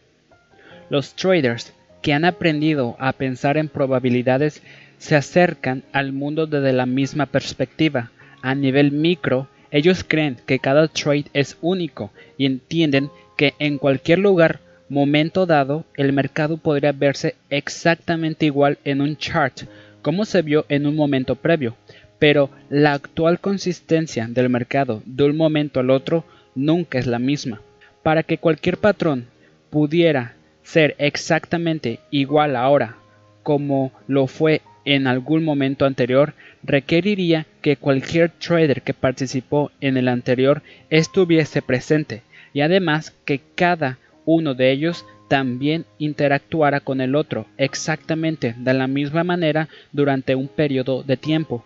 Los 0.90 1.16
traders 1.16 1.74
que 2.02 2.14
han 2.14 2.26
aprendido 2.26 2.96
a 2.98 3.12
pensar 3.12 3.58
en 3.58 3.68
probabilidades 3.68 4.64
se 4.98 5.16
acercan 5.16 5.84
al 5.92 6.14
mundo 6.14 6.48
desde 6.48 6.72
la 6.72 6.86
misma 6.86 7.26
perspectiva. 7.26 8.10
A 8.42 8.56
nivel 8.56 8.94
micro, 8.94 9.50
ellos 9.70 10.06
creen 10.08 10.38
que 10.46 10.60
cada 10.60 10.88
trade 10.88 11.26
es 11.34 11.58
único 11.62 12.12
y 12.38 12.46
entienden 12.46 13.12
que 13.38 13.54
en 13.60 13.78
cualquier 13.78 14.20
lugar, 14.20 14.62
momento 14.88 15.46
dado, 15.46 15.84
el 15.96 16.14
mercado 16.14 16.56
podría 16.58 16.94
verse 16.94 17.36
exactamente 17.50 18.46
igual 18.46 18.78
en 18.86 19.02
un 19.02 19.18
chart 19.18 19.64
como 20.02 20.26
se 20.26 20.42
vio 20.42 20.66
en 20.70 20.88
un 20.88 20.96
momento 20.96 21.36
previo, 21.36 21.76
pero 22.18 22.50
la 22.70 22.94
actual 22.94 23.40
consistencia 23.40 24.28
del 24.28 24.50
mercado 24.50 25.04
de 25.06 25.26
un 25.26 25.38
momento 25.38 25.82
al 25.82 25.90
otro 25.90 26.24
nunca 26.56 26.98
es 26.98 27.08
la 27.08 27.20
misma. 27.20 27.62
Para 28.04 28.24
que 28.24 28.38
cualquier 28.38 28.78
patrón 28.78 29.28
pudiera 29.70 30.36
ser 30.64 30.96
exactamente 30.98 32.00
igual 32.12 32.56
ahora 32.56 32.98
como 33.44 33.92
lo 34.08 34.28
fue 34.28 34.62
en 34.86 35.08
algún 35.08 35.44
momento 35.44 35.86
anterior, 35.86 36.34
requeriría 36.64 37.46
que 37.62 37.76
cualquier 37.76 38.30
trader 38.32 38.82
que 38.82 38.94
participó 38.94 39.72
en 39.80 39.98
el 39.98 40.08
anterior 40.08 40.64
estuviese 40.90 41.62
presente 41.62 42.24
y 42.54 42.62
además 42.62 43.16
que 43.26 43.42
cada 43.56 44.00
uno 44.26 44.54
de 44.54 44.72
ellos 44.72 45.06
también 45.28 45.86
interactuara 45.98 46.82
con 46.82 47.00
el 47.00 47.16
otro 47.16 47.46
exactamente 47.58 48.54
de 48.58 48.74
la 48.74 48.88
misma 48.88 49.24
manera 49.24 49.70
durante 49.92 50.36
un 50.36 50.48
periodo 50.48 51.04
de 51.04 51.18
tiempo. 51.18 51.64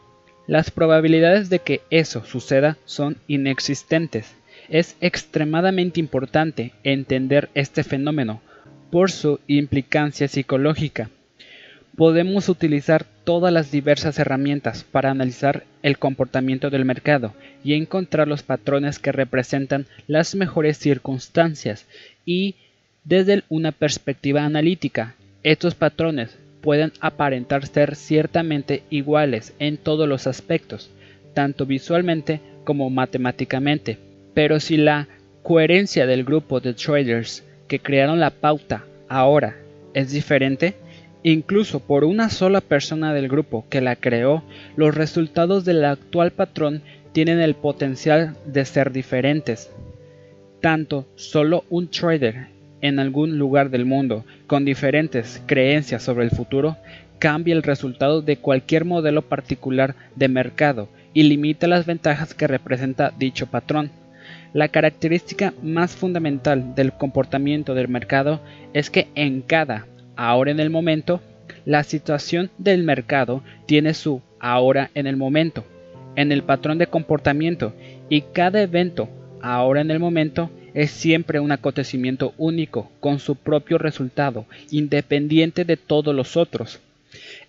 Las 0.48 0.70
probabilidades 0.70 1.50
de 1.50 1.60
que 1.60 1.82
eso 1.89 2.24
suceda 2.24 2.77
son 2.86 3.18
inexistentes. 3.27 4.36
Es 4.69 4.95
extremadamente 5.01 6.00
importante 6.00 6.74
entender 6.84 7.50
este 7.53 7.84
fenómeno 7.84 8.41
por 8.91 9.12
su 9.12 9.39
implicancia 9.48 10.27
psicológica. 10.27 11.10
podemos 11.95 12.50
utilizar 12.50 13.05
todas 13.24 13.53
las 13.53 13.72
diversas 13.72 14.19
herramientas 14.19 14.84
para 14.84 15.12
analizar 15.12 15.63
el 15.81 15.98
comportamiento 15.98 16.69
del 16.69 16.84
mercado 16.84 17.34
y 17.63 17.74
encontrar 17.74 18.27
los 18.27 18.43
patrones 18.43 19.00
que 19.00 19.13
representan 19.13 19.86
las 20.07 20.36
mejores 20.36 20.77
circunstancias 20.77 21.86
y 22.25 22.55
desde 23.05 23.43
una 23.50 23.72
perspectiva 23.72 24.43
analítica, 24.43 25.15
estos 25.43 25.75
patrones 25.75 26.38
pueden 26.62 26.91
aparentar 27.00 27.65
ser 27.67 27.95
ciertamente 27.95 28.84
iguales 28.89 29.53
en 29.60 29.77
todos 29.77 30.10
los 30.10 30.27
aspectos, 30.27 30.89
tanto 31.34 31.65
visualmente 31.65 32.41
como 32.63 32.89
matemáticamente, 32.89 34.00
pero 34.36 34.60
si 34.60 34.77
la 34.77 35.08
coherencia 35.42 36.06
del 36.06 36.24
grupo 36.24 36.60
de 36.60 36.75
traders 36.75 37.44
que 37.68 37.80
crearon 37.80 38.20
la 38.20 38.30
pauta 38.30 38.84
ahora 39.10 39.56
es 39.96 40.12
diferente, 40.12 40.75
incluso 41.24 41.80
por 41.80 42.04
una 42.04 42.30
sola 42.30 42.62
persona 42.62 43.13
del 43.13 43.30
grupo 43.30 43.65
que 43.70 43.82
la 43.82 43.96
creó, 43.96 44.44
los 44.75 44.94
resultados 44.94 45.65
del 45.65 45.84
actual 45.84 46.32
patrón 46.32 46.84
tienen 47.13 47.39
el 47.39 47.56
potencial 47.56 48.36
de 48.46 48.65
ser 48.65 48.92
diferentes. 48.92 49.72
Tanto 50.62 51.08
solo 51.15 51.63
un 51.70 51.89
trader 51.89 52.48
en 52.82 53.00
algún 53.00 53.39
lugar 53.39 53.70
del 53.70 53.86
mundo 53.86 54.25
con 54.48 54.65
diferentes 54.65 55.42
creencias 55.46 56.04
sobre 56.04 56.25
el 56.25 56.32
futuro 56.32 56.75
cambia 57.20 57.56
el 57.56 57.63
resultado 57.63 58.22
de 58.22 58.38
cualquier 58.38 58.84
modelo 58.84 59.22
particular 59.22 59.96
de 60.15 60.27
mercado 60.27 60.89
y 61.13 61.24
limita 61.24 61.68
las 61.68 61.86
ventajas 61.86 62.34
que 62.34 62.48
representa 62.48 63.13
dicho 63.18 63.48
patrón. 63.48 63.89
La 64.55 64.69
característica 64.69 65.53
más 65.62 65.97
fundamental 65.97 66.75
del 66.75 66.93
comportamiento 66.93 67.75
del 67.75 67.89
mercado 67.89 68.39
es 68.74 68.89
que 68.89 69.09
en 69.13 69.41
cada 69.41 69.85
ahora 70.15 70.50
en 70.50 70.62
el 70.62 70.69
momento, 70.69 71.19
la 71.65 71.83
situación 71.83 72.50
del 72.57 72.83
mercado 72.83 73.43
tiene 73.65 73.93
su 73.93 74.21
ahora 74.39 74.91
en 74.95 75.07
el 75.07 75.17
momento, 75.17 75.65
en 76.15 76.31
el 76.31 76.41
patrón 76.41 76.77
de 76.77 76.88
comportamiento 76.88 77.74
y 78.07 78.21
cada 78.21 78.62
evento 78.62 79.09
ahora 79.41 79.81
en 79.81 79.91
el 79.91 80.00
momento 80.00 80.50
es 80.74 80.89
siempre 80.89 81.41
un 81.41 81.51
acontecimiento 81.51 82.33
único 82.38 82.89
con 83.01 83.19
su 83.19 83.35
propio 83.35 83.77
resultado, 83.77 84.45
independiente 84.71 85.65
de 85.65 85.75
todos 85.75 86.15
los 86.15 86.38
otros. 86.38 86.79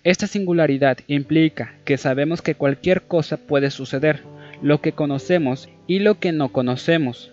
Esta 0.03 0.27
singularidad 0.27 0.97
implica 1.07 1.73
que 1.85 1.97
sabemos 1.97 2.41
que 2.41 2.55
cualquier 2.55 3.03
cosa 3.03 3.37
puede 3.37 3.71
suceder, 3.71 4.23
lo 4.61 4.81
que 4.81 4.91
conocemos 4.91 5.69
y 5.87 5.99
lo 5.99 6.19
que 6.19 6.31
no 6.31 6.49
conocemos. 6.49 7.31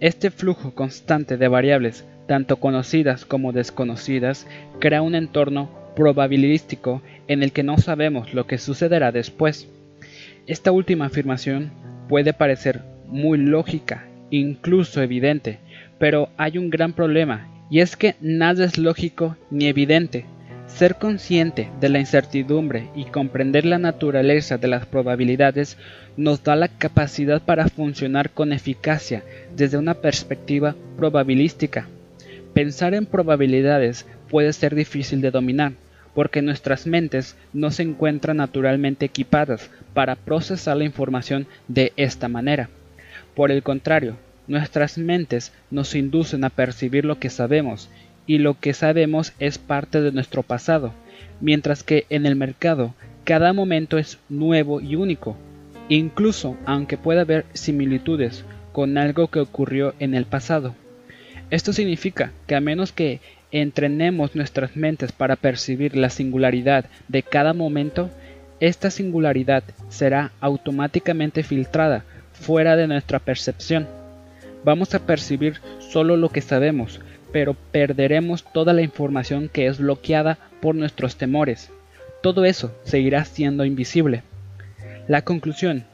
Este 0.00 0.30
flujo 0.30 0.74
constante 0.74 1.36
de 1.36 1.48
variables, 1.48 2.04
tanto 2.26 2.56
conocidas 2.56 3.24
como 3.24 3.52
desconocidas, 3.52 4.46
crea 4.78 5.02
un 5.02 5.14
entorno 5.14 5.70
probabilístico 5.96 7.02
en 7.26 7.42
el 7.42 7.52
que 7.52 7.62
no 7.62 7.78
sabemos 7.78 8.34
lo 8.34 8.46
que 8.46 8.58
sucederá 8.58 9.12
después. 9.12 9.68
Esta 10.46 10.70
última 10.70 11.06
afirmación 11.06 11.72
puede 12.08 12.32
parecer 12.32 12.82
muy 13.06 13.38
lógica 13.38 14.08
incluso 14.30 15.02
evidente, 15.02 15.58
pero 15.98 16.28
hay 16.36 16.58
un 16.58 16.70
gran 16.70 16.92
problema, 16.92 17.48
y 17.70 17.80
es 17.80 17.96
que 17.96 18.14
nada 18.20 18.64
es 18.64 18.78
lógico 18.78 19.36
ni 19.50 19.66
evidente. 19.66 20.26
Ser 20.68 20.96
consciente 20.96 21.70
de 21.80 21.88
la 21.88 21.98
incertidumbre 21.98 22.88
y 22.94 23.06
comprender 23.06 23.64
la 23.64 23.78
naturaleza 23.78 24.58
de 24.58 24.68
las 24.68 24.86
probabilidades 24.86 25.76
nos 26.16 26.44
da 26.44 26.54
la 26.54 26.68
capacidad 26.68 27.42
para 27.42 27.68
funcionar 27.68 28.30
con 28.30 28.52
eficacia 28.52 29.24
desde 29.56 29.76
una 29.76 29.94
perspectiva 29.94 30.76
probabilística. 30.96 31.88
Pensar 32.54 32.94
en 32.94 33.06
probabilidades 33.06 34.06
puede 34.28 34.52
ser 34.52 34.74
difícil 34.74 35.20
de 35.20 35.30
dominar, 35.30 35.72
porque 36.14 36.42
nuestras 36.42 36.86
mentes 36.86 37.36
no 37.52 37.70
se 37.70 37.82
encuentran 37.82 38.36
naturalmente 38.36 39.06
equipadas 39.06 39.70
para 39.94 40.16
procesar 40.16 40.76
la 40.76 40.84
información 40.84 41.46
de 41.66 41.92
esta 41.96 42.28
manera. 42.28 42.68
Por 43.34 43.50
el 43.50 43.62
contrario, 43.62 44.16
nuestras 44.48 44.98
mentes 44.98 45.52
nos 45.70 45.94
inducen 45.94 46.44
a 46.44 46.50
percibir 46.50 47.04
lo 47.04 47.18
que 47.18 47.30
sabemos, 47.30 47.88
y 48.28 48.38
lo 48.38 48.60
que 48.60 48.74
sabemos 48.74 49.32
es 49.40 49.58
parte 49.58 50.00
de 50.00 50.12
nuestro 50.12 50.44
pasado, 50.44 50.92
mientras 51.40 51.82
que 51.82 52.06
en 52.10 52.26
el 52.26 52.36
mercado 52.36 52.94
cada 53.24 53.52
momento 53.52 53.98
es 53.98 54.18
nuevo 54.28 54.80
y 54.80 54.94
único, 54.94 55.36
incluso 55.88 56.56
aunque 56.66 56.98
pueda 56.98 57.22
haber 57.22 57.46
similitudes 57.54 58.44
con 58.72 58.98
algo 58.98 59.28
que 59.28 59.40
ocurrió 59.40 59.94
en 59.98 60.14
el 60.14 60.26
pasado. 60.26 60.74
Esto 61.50 61.72
significa 61.72 62.32
que 62.46 62.54
a 62.54 62.60
menos 62.60 62.92
que 62.92 63.20
entrenemos 63.50 64.36
nuestras 64.36 64.76
mentes 64.76 65.10
para 65.10 65.36
percibir 65.36 65.96
la 65.96 66.10
singularidad 66.10 66.84
de 67.08 67.22
cada 67.22 67.54
momento, 67.54 68.10
esta 68.60 68.90
singularidad 68.90 69.64
será 69.88 70.32
automáticamente 70.40 71.42
filtrada 71.42 72.04
fuera 72.32 72.76
de 72.76 72.86
nuestra 72.86 73.20
percepción. 73.20 73.88
Vamos 74.64 74.94
a 74.94 75.06
percibir 75.06 75.60
solo 75.78 76.16
lo 76.18 76.28
que 76.28 76.42
sabemos, 76.42 77.00
pero 77.32 77.54
perderemos 77.54 78.44
toda 78.52 78.72
la 78.72 78.82
información 78.82 79.48
que 79.48 79.66
es 79.66 79.78
bloqueada 79.78 80.38
por 80.60 80.74
nuestros 80.74 81.16
temores. 81.16 81.70
Todo 82.22 82.44
eso 82.44 82.74
seguirá 82.84 83.24
siendo 83.24 83.64
invisible. 83.64 84.22
La 85.06 85.22
conclusión 85.22 85.84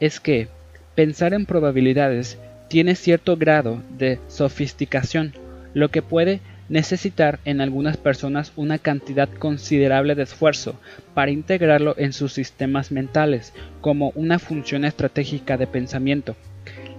es 0.00 0.20
que 0.20 0.48
pensar 0.94 1.34
en 1.34 1.46
probabilidades 1.46 2.38
tiene 2.68 2.94
cierto 2.94 3.36
grado 3.36 3.82
de 3.98 4.18
sofisticación, 4.28 5.34
lo 5.74 5.90
que 5.90 6.02
puede 6.02 6.40
necesitar 6.68 7.38
en 7.44 7.60
algunas 7.60 7.98
personas 7.98 8.52
una 8.56 8.78
cantidad 8.78 9.28
considerable 9.28 10.14
de 10.14 10.22
esfuerzo 10.22 10.80
para 11.12 11.30
integrarlo 11.30 11.94
en 11.98 12.14
sus 12.14 12.32
sistemas 12.32 12.90
mentales 12.90 13.52
como 13.80 14.10
una 14.14 14.38
función 14.38 14.84
estratégica 14.84 15.58
de 15.58 15.66
pensamiento. 15.66 16.34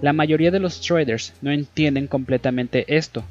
La 0.00 0.12
mayoría 0.12 0.50
de 0.50 0.60
los 0.60 0.80
traders 0.80 1.34
no 1.42 1.50
entienden 1.50 2.06
completamente 2.06 2.84
esto. 2.96 3.24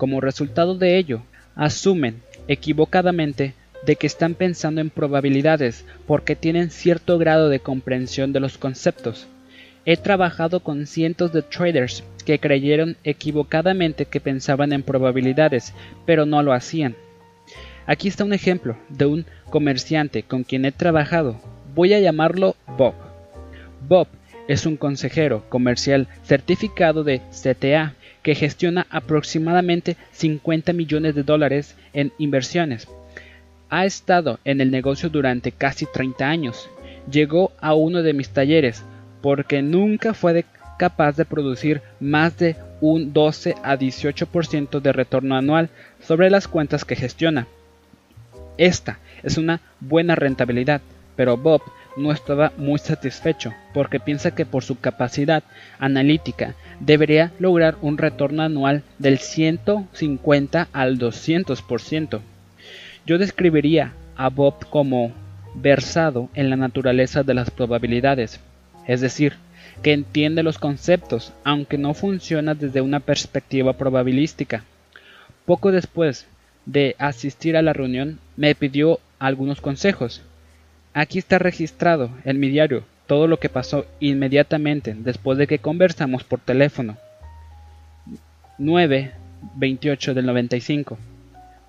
Como 0.00 0.22
resultado 0.22 0.76
de 0.76 0.96
ello, 0.96 1.20
asumen 1.54 2.22
equivocadamente 2.48 3.52
de 3.84 3.96
que 3.96 4.06
están 4.06 4.32
pensando 4.32 4.80
en 4.80 4.88
probabilidades 4.88 5.84
porque 6.06 6.34
tienen 6.34 6.70
cierto 6.70 7.18
grado 7.18 7.50
de 7.50 7.60
comprensión 7.60 8.32
de 8.32 8.40
los 8.40 8.56
conceptos. 8.56 9.26
He 9.84 9.98
trabajado 9.98 10.60
con 10.60 10.86
cientos 10.86 11.34
de 11.34 11.42
traders 11.42 12.02
que 12.24 12.38
creyeron 12.38 12.96
equivocadamente 13.04 14.06
que 14.06 14.20
pensaban 14.20 14.72
en 14.72 14.82
probabilidades, 14.82 15.74
pero 16.06 16.24
no 16.24 16.42
lo 16.42 16.54
hacían. 16.54 16.96
Aquí 17.84 18.08
está 18.08 18.24
un 18.24 18.32
ejemplo 18.32 18.78
de 18.88 19.04
un 19.04 19.26
comerciante 19.50 20.22
con 20.22 20.44
quien 20.44 20.64
he 20.64 20.72
trabajado. 20.72 21.38
Voy 21.74 21.92
a 21.92 22.00
llamarlo 22.00 22.56
Bob. 22.78 22.94
Bob 23.86 24.08
es 24.48 24.64
un 24.64 24.78
consejero 24.78 25.44
comercial 25.50 26.08
certificado 26.24 27.04
de 27.04 27.20
CTA 27.30 27.96
que 28.22 28.34
gestiona 28.34 28.86
aproximadamente 28.90 29.96
50 30.12 30.72
millones 30.72 31.14
de 31.14 31.22
dólares 31.22 31.76
en 31.92 32.12
inversiones. 32.18 32.88
Ha 33.68 33.84
estado 33.84 34.38
en 34.44 34.60
el 34.60 34.70
negocio 34.70 35.08
durante 35.08 35.52
casi 35.52 35.86
30 35.86 36.28
años. 36.28 36.68
Llegó 37.10 37.52
a 37.60 37.74
uno 37.74 38.02
de 38.02 38.12
mis 38.12 38.30
talleres 38.30 38.82
porque 39.22 39.62
nunca 39.62 40.14
fue 40.14 40.44
capaz 40.78 41.16
de 41.16 41.24
producir 41.24 41.82
más 42.00 42.38
de 42.38 42.56
un 42.80 43.12
12 43.12 43.54
a 43.62 43.76
18% 43.76 44.80
de 44.80 44.92
retorno 44.92 45.36
anual 45.36 45.68
sobre 46.02 46.30
las 46.30 46.48
cuentas 46.48 46.84
que 46.84 46.96
gestiona. 46.96 47.46
Esta 48.56 48.98
es 49.22 49.38
una 49.38 49.60
buena 49.80 50.14
rentabilidad, 50.14 50.80
pero 51.16 51.36
Bob 51.36 51.62
no 51.96 52.12
estaba 52.12 52.52
muy 52.56 52.78
satisfecho 52.78 53.52
porque 53.74 54.00
piensa 54.00 54.32
que 54.32 54.46
por 54.46 54.64
su 54.64 54.78
capacidad 54.78 55.42
analítica 55.78 56.54
debería 56.78 57.32
lograr 57.38 57.76
un 57.82 57.98
retorno 57.98 58.42
anual 58.42 58.82
del 58.98 59.18
150 59.18 60.68
al 60.72 60.98
200%. 60.98 62.20
Yo 63.06 63.18
describiría 63.18 63.92
a 64.16 64.28
Bob 64.28 64.66
como 64.68 65.12
versado 65.54 66.28
en 66.34 66.50
la 66.50 66.56
naturaleza 66.56 67.22
de 67.22 67.34
las 67.34 67.50
probabilidades, 67.50 68.40
es 68.86 69.00
decir, 69.00 69.34
que 69.82 69.92
entiende 69.92 70.42
los 70.42 70.58
conceptos, 70.58 71.32
aunque 71.44 71.78
no 71.78 71.94
funciona 71.94 72.54
desde 72.54 72.80
una 72.80 73.00
perspectiva 73.00 73.72
probabilística. 73.72 74.64
Poco 75.46 75.72
después 75.72 76.26
de 76.66 76.94
asistir 76.98 77.56
a 77.56 77.62
la 77.62 77.72
reunión, 77.72 78.18
me 78.36 78.54
pidió 78.54 79.00
algunos 79.18 79.60
consejos. 79.60 80.22
Aquí 80.92 81.18
está 81.18 81.38
registrado 81.38 82.10
en 82.24 82.40
mi 82.40 82.48
diario 82.48 82.84
todo 83.06 83.26
lo 83.26 83.38
que 83.38 83.48
pasó 83.48 83.86
inmediatamente 84.00 84.94
después 84.96 85.38
de 85.38 85.46
que 85.46 85.58
conversamos 85.58 86.24
por 86.24 86.40
teléfono. 86.40 86.96
9.28 88.58 90.14
del 90.14 90.26
95. 90.26 90.98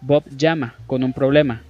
Bob 0.02 0.24
llama 0.36 0.76
con 0.88 1.04
un 1.04 1.14
problema. 1.14 1.62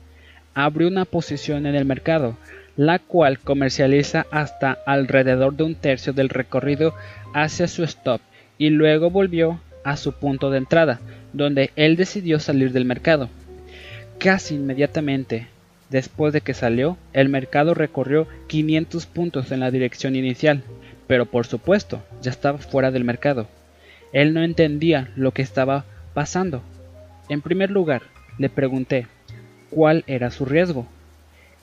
Abre 0.54 0.88
una 0.88 1.06
posición 1.06 1.66
en 1.66 1.76
el 1.76 1.86
mercado 1.86 2.38
la 2.78 3.00
cual 3.00 3.40
comercializa 3.40 4.26
hasta 4.32 4.78
alrededor 4.86 5.56
de 5.56 5.64
un 5.64 5.76
tercio 5.76 6.14
del 6.14 6.30
recorrido 6.30 6.94
hacia 7.34 7.68
su 7.68 7.84
stop 7.84 8.22
y 8.58 8.70
luego 8.70 9.10
volvió 9.10 9.62
a 9.84 9.98
su 9.98 10.14
punto 10.14 10.50
de 10.50 10.60
entrada, 10.60 11.00
donde 11.34 11.72
él 11.76 11.96
decidió 11.96 12.40
salir 12.40 12.72
del 12.72 12.86
mercado. 12.86 13.30
Casi 14.20 14.56
inmediatamente, 14.56 15.48
Después 15.92 16.32
de 16.32 16.40
que 16.40 16.54
salió, 16.54 16.98
el 17.12 17.28
mercado 17.28 17.74
recorrió 17.74 18.26
500 18.48 19.06
puntos 19.08 19.52
en 19.52 19.60
la 19.60 19.72
dirección 19.72 20.16
inicial, 20.16 20.64
pero 21.06 21.26
por 21.26 21.46
supuesto 21.46 22.02
ya 22.22 22.32
estaba 22.32 22.60
fuera 22.60 22.92
del 22.92 23.04
mercado. 23.04 23.50
Él 24.14 24.34
no 24.34 24.42
entendía 24.42 25.12
lo 25.18 25.34
que 25.34 25.42
estaba 25.42 25.84
pasando. 26.14 26.64
En 27.28 27.42
primer 27.42 27.72
lugar, 27.72 28.04
le 28.38 28.50
pregunté 28.50 29.08
cuál 29.70 30.06
era 30.08 30.32
su 30.32 30.46
riesgo. 30.46 30.88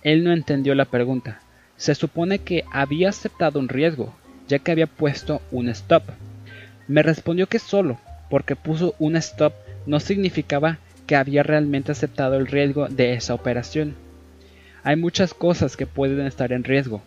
Él 0.03 0.25
no 0.25 0.33
entendió 0.35 0.75
la 0.75 0.85
pregunta. 0.85 1.41
Se 1.79 1.95
supone 1.95 2.41
que 2.41 2.65
había 2.71 3.09
aceptado 3.09 3.59
un 3.59 3.71
riesgo, 3.71 4.15
ya 4.47 4.59
que 4.59 4.73
había 4.73 4.87
puesto 4.87 5.41
un 5.51 5.71
stop. 5.71 6.03
Me 6.87 7.03
respondió 7.03 7.47
que 7.47 7.59
solo 7.59 7.99
porque 8.29 8.57
puso 8.57 8.95
un 8.99 9.17
stop 9.17 9.55
no 9.87 10.01
significaba 10.01 10.77
que 11.07 11.17
había 11.17 11.43
realmente 11.43 11.93
aceptado 11.93 12.37
el 12.37 12.47
riesgo 12.47 12.89
de 12.89 13.15
esa 13.15 13.33
operación. 13.33 13.95
Hay 14.83 14.97
muchas 14.97 15.35
cosas 15.35 15.77
que 15.77 15.87
pueden 15.87 16.27
estar 16.27 16.53
en 16.53 16.65
riesgo. 16.65 17.03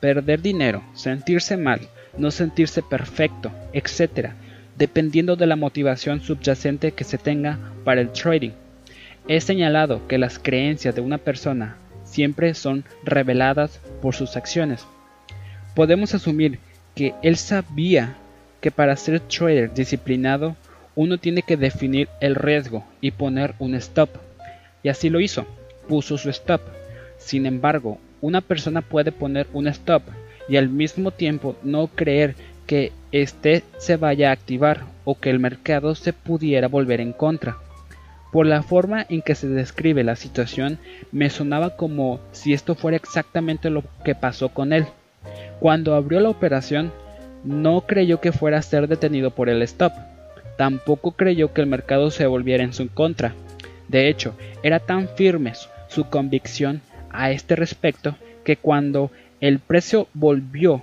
Perder 0.00 0.42
dinero, 0.42 0.82
sentirse 0.94 1.56
mal, 1.56 1.80
no 2.18 2.30
sentirse 2.30 2.82
perfecto, 2.82 3.50
etc., 3.72 4.30
dependiendo 4.76 5.36
de 5.36 5.46
la 5.46 5.56
motivación 5.56 6.20
subyacente 6.20 6.92
que 6.92 7.04
se 7.04 7.18
tenga 7.18 7.58
para 7.84 8.00
el 8.00 8.10
trading. 8.10 8.52
He 9.28 9.40
señalado 9.40 10.06
que 10.08 10.18
las 10.18 10.38
creencias 10.38 10.94
de 10.94 11.00
una 11.00 11.18
persona 11.18 11.76
siempre 12.04 12.54
son 12.54 12.84
reveladas 13.04 13.80
por 14.00 14.14
sus 14.14 14.36
acciones. 14.36 14.84
Podemos 15.74 16.14
asumir 16.14 16.58
que 16.94 17.14
él 17.22 17.36
sabía 17.36 18.16
que 18.60 18.70
para 18.70 18.96
ser 18.96 19.20
trader 19.20 19.72
disciplinado 19.72 20.56
uno 20.94 21.18
tiene 21.18 21.42
que 21.42 21.56
definir 21.56 22.08
el 22.20 22.34
riesgo 22.34 22.84
y 23.00 23.12
poner 23.12 23.54
un 23.58 23.74
stop. 23.76 24.10
Y 24.82 24.88
así 24.88 25.08
lo 25.08 25.20
hizo, 25.20 25.46
puso 25.88 26.18
su 26.18 26.28
stop. 26.30 26.60
Sin 27.24 27.46
embargo, 27.46 27.98
una 28.20 28.40
persona 28.40 28.82
puede 28.82 29.12
poner 29.12 29.46
un 29.52 29.68
stop 29.68 30.02
y 30.48 30.56
al 30.56 30.68
mismo 30.68 31.12
tiempo 31.12 31.56
no 31.62 31.86
creer 31.86 32.34
que 32.66 32.92
éste 33.12 33.62
se 33.78 33.96
vaya 33.96 34.30
a 34.30 34.32
activar 34.32 34.82
o 35.04 35.18
que 35.18 35.30
el 35.30 35.38
mercado 35.38 35.94
se 35.94 36.12
pudiera 36.12 36.68
volver 36.68 37.00
en 37.00 37.12
contra. 37.12 37.58
Por 38.32 38.46
la 38.46 38.62
forma 38.62 39.06
en 39.08 39.22
que 39.22 39.34
se 39.34 39.46
describe 39.48 40.04
la 40.04 40.16
situación, 40.16 40.78
me 41.12 41.30
sonaba 41.30 41.76
como 41.76 42.18
si 42.32 42.54
esto 42.54 42.74
fuera 42.74 42.96
exactamente 42.96 43.70
lo 43.70 43.84
que 44.04 44.14
pasó 44.14 44.48
con 44.48 44.72
él. 44.72 44.86
Cuando 45.60 45.94
abrió 45.94 46.18
la 46.20 46.30
operación, 46.30 46.90
no 47.44 47.82
creyó 47.82 48.20
que 48.20 48.32
fuera 48.32 48.58
a 48.58 48.62
ser 48.62 48.88
detenido 48.88 49.30
por 49.30 49.48
el 49.48 49.62
stop. 49.62 49.92
Tampoco 50.56 51.12
creyó 51.12 51.52
que 51.52 51.60
el 51.60 51.66
mercado 51.66 52.10
se 52.10 52.26
volviera 52.26 52.64
en 52.64 52.72
su 52.72 52.88
contra. 52.88 53.34
De 53.88 54.08
hecho, 54.08 54.34
era 54.62 54.80
tan 54.80 55.08
firme 55.08 55.52
su 55.88 56.04
convicción 56.08 56.80
a 57.12 57.30
este 57.30 57.56
respecto 57.56 58.16
que 58.44 58.56
cuando 58.56 59.10
el 59.40 59.58
precio 59.58 60.08
volvió 60.14 60.82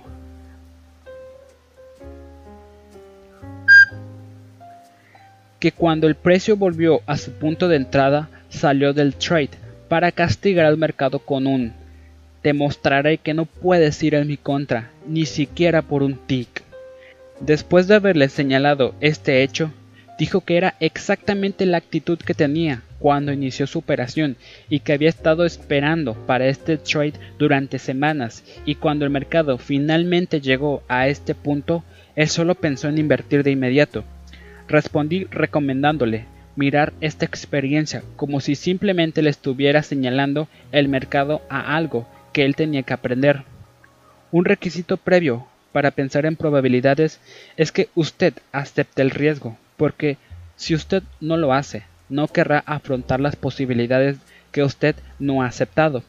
que 5.58 5.72
cuando 5.72 6.06
el 6.06 6.14
precio 6.14 6.56
volvió 6.56 7.02
a 7.06 7.18
su 7.18 7.32
punto 7.32 7.68
de 7.68 7.76
entrada, 7.76 8.30
salió 8.48 8.94
del 8.94 9.14
trade 9.14 9.50
para 9.88 10.10
castigar 10.10 10.64
al 10.64 10.78
mercado 10.78 11.18
con 11.18 11.46
un 11.46 11.74
te 12.42 12.54
mostraré 12.54 13.18
que 13.18 13.34
no 13.34 13.44
puedes 13.44 14.02
ir 14.02 14.14
en 14.14 14.26
mi 14.26 14.36
contra, 14.36 14.90
ni 15.06 15.26
siquiera 15.26 15.82
por 15.82 16.02
un 16.02 16.14
tic. 16.14 16.62
Después 17.40 17.86
de 17.86 17.96
haberle 17.96 18.28
señalado 18.28 18.94
este 19.00 19.42
hecho, 19.42 19.72
dijo 20.18 20.40
que 20.40 20.56
era 20.56 20.74
exactamente 20.80 21.66
la 21.66 21.78
actitud 21.78 22.18
que 22.18 22.34
tenía 22.34 22.82
cuando 23.00 23.32
inició 23.32 23.66
su 23.66 23.80
operación 23.80 24.36
y 24.68 24.80
que 24.80 24.92
había 24.92 25.08
estado 25.08 25.44
esperando 25.44 26.14
para 26.26 26.46
este 26.46 26.76
trade 26.76 27.14
durante 27.38 27.80
semanas 27.80 28.44
y 28.64 28.76
cuando 28.76 29.04
el 29.04 29.10
mercado 29.10 29.58
finalmente 29.58 30.40
llegó 30.40 30.84
a 30.86 31.08
este 31.08 31.34
punto, 31.34 31.82
él 32.14 32.28
solo 32.28 32.54
pensó 32.54 32.88
en 32.88 32.98
invertir 32.98 33.42
de 33.42 33.50
inmediato. 33.50 34.04
Respondí 34.68 35.24
recomendándole 35.24 36.26
mirar 36.56 36.92
esta 37.00 37.24
experiencia 37.24 38.02
como 38.16 38.40
si 38.40 38.54
simplemente 38.54 39.22
le 39.22 39.30
estuviera 39.30 39.82
señalando 39.82 40.48
el 40.70 40.88
mercado 40.88 41.40
a 41.48 41.74
algo 41.74 42.06
que 42.34 42.44
él 42.44 42.54
tenía 42.54 42.82
que 42.82 42.92
aprender. 42.92 43.44
Un 44.30 44.44
requisito 44.44 44.98
previo 44.98 45.46
para 45.72 45.90
pensar 45.90 46.26
en 46.26 46.36
probabilidades 46.36 47.18
es 47.56 47.72
que 47.72 47.88
usted 47.94 48.34
acepte 48.52 49.00
el 49.00 49.10
riesgo, 49.10 49.56
porque 49.76 50.18
si 50.56 50.74
usted 50.74 51.02
no 51.20 51.38
lo 51.38 51.54
hace, 51.54 51.84
no 52.10 52.28
querrá 52.28 52.62
afrontar 52.66 53.20
las 53.20 53.36
posibilidades 53.36 54.18
que 54.52 54.62
usted 54.62 54.96
no 55.18 55.42
ha 55.42 55.46
aceptado, 55.46 56.02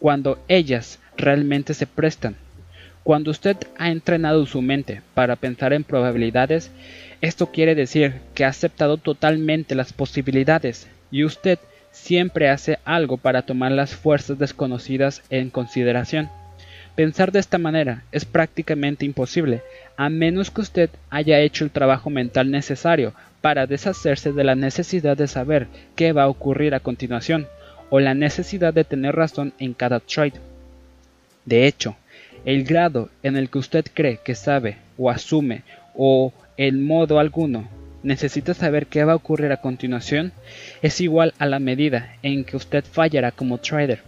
cuando 0.00 0.38
ellas 0.48 0.98
realmente 1.16 1.74
se 1.74 1.86
prestan. 1.86 2.36
Cuando 3.04 3.30
usted 3.30 3.58
ha 3.78 3.90
entrenado 3.90 4.46
su 4.46 4.62
mente 4.62 5.02
para 5.12 5.36
pensar 5.36 5.74
en 5.74 5.84
probabilidades, 5.84 6.70
esto 7.20 7.52
quiere 7.52 7.74
decir 7.74 8.14
que 8.34 8.44
ha 8.44 8.48
aceptado 8.48 8.96
totalmente 8.96 9.74
las 9.74 9.92
posibilidades 9.92 10.88
y 11.10 11.24
usted 11.24 11.58
siempre 11.90 12.48
hace 12.48 12.78
algo 12.84 13.18
para 13.18 13.42
tomar 13.42 13.72
las 13.72 13.94
fuerzas 13.94 14.38
desconocidas 14.38 15.22
en 15.30 15.50
consideración. 15.50 16.30
Pensar 16.96 17.30
de 17.32 17.40
esta 17.40 17.58
manera 17.58 18.04
es 18.10 18.24
prácticamente 18.24 19.04
imposible, 19.04 19.62
a 19.96 20.08
menos 20.08 20.50
que 20.50 20.60
usted 20.60 20.90
haya 21.10 21.40
hecho 21.40 21.64
el 21.64 21.70
trabajo 21.70 22.08
mental 22.08 22.50
necesario 22.50 23.14
para 23.44 23.66
deshacerse 23.66 24.32
de 24.32 24.42
la 24.42 24.54
necesidad 24.54 25.18
de 25.18 25.28
saber 25.28 25.66
qué 25.96 26.12
va 26.12 26.22
a 26.22 26.28
ocurrir 26.28 26.74
a 26.74 26.80
continuación, 26.80 27.46
o 27.90 28.00
la 28.00 28.14
necesidad 28.14 28.72
de 28.72 28.84
tener 28.84 29.14
razón 29.14 29.52
en 29.58 29.74
cada 29.74 30.00
trade. 30.00 30.40
De 31.44 31.66
hecho, 31.66 31.94
el 32.46 32.64
grado 32.64 33.10
en 33.22 33.36
el 33.36 33.50
que 33.50 33.58
usted 33.58 33.84
cree 33.92 34.18
que 34.24 34.34
sabe 34.34 34.78
o 34.96 35.10
asume 35.10 35.60
o 35.94 36.32
en 36.56 36.86
modo 36.86 37.18
alguno 37.18 37.68
necesita 38.02 38.54
saber 38.54 38.86
qué 38.86 39.04
va 39.04 39.12
a 39.12 39.16
ocurrir 39.16 39.52
a 39.52 39.60
continuación 39.60 40.32
es 40.80 41.02
igual 41.02 41.34
a 41.38 41.44
la 41.44 41.58
medida 41.58 42.16
en 42.22 42.46
que 42.46 42.56
usted 42.56 42.82
fallará 42.90 43.30
como 43.30 43.58
trader. 43.58 44.00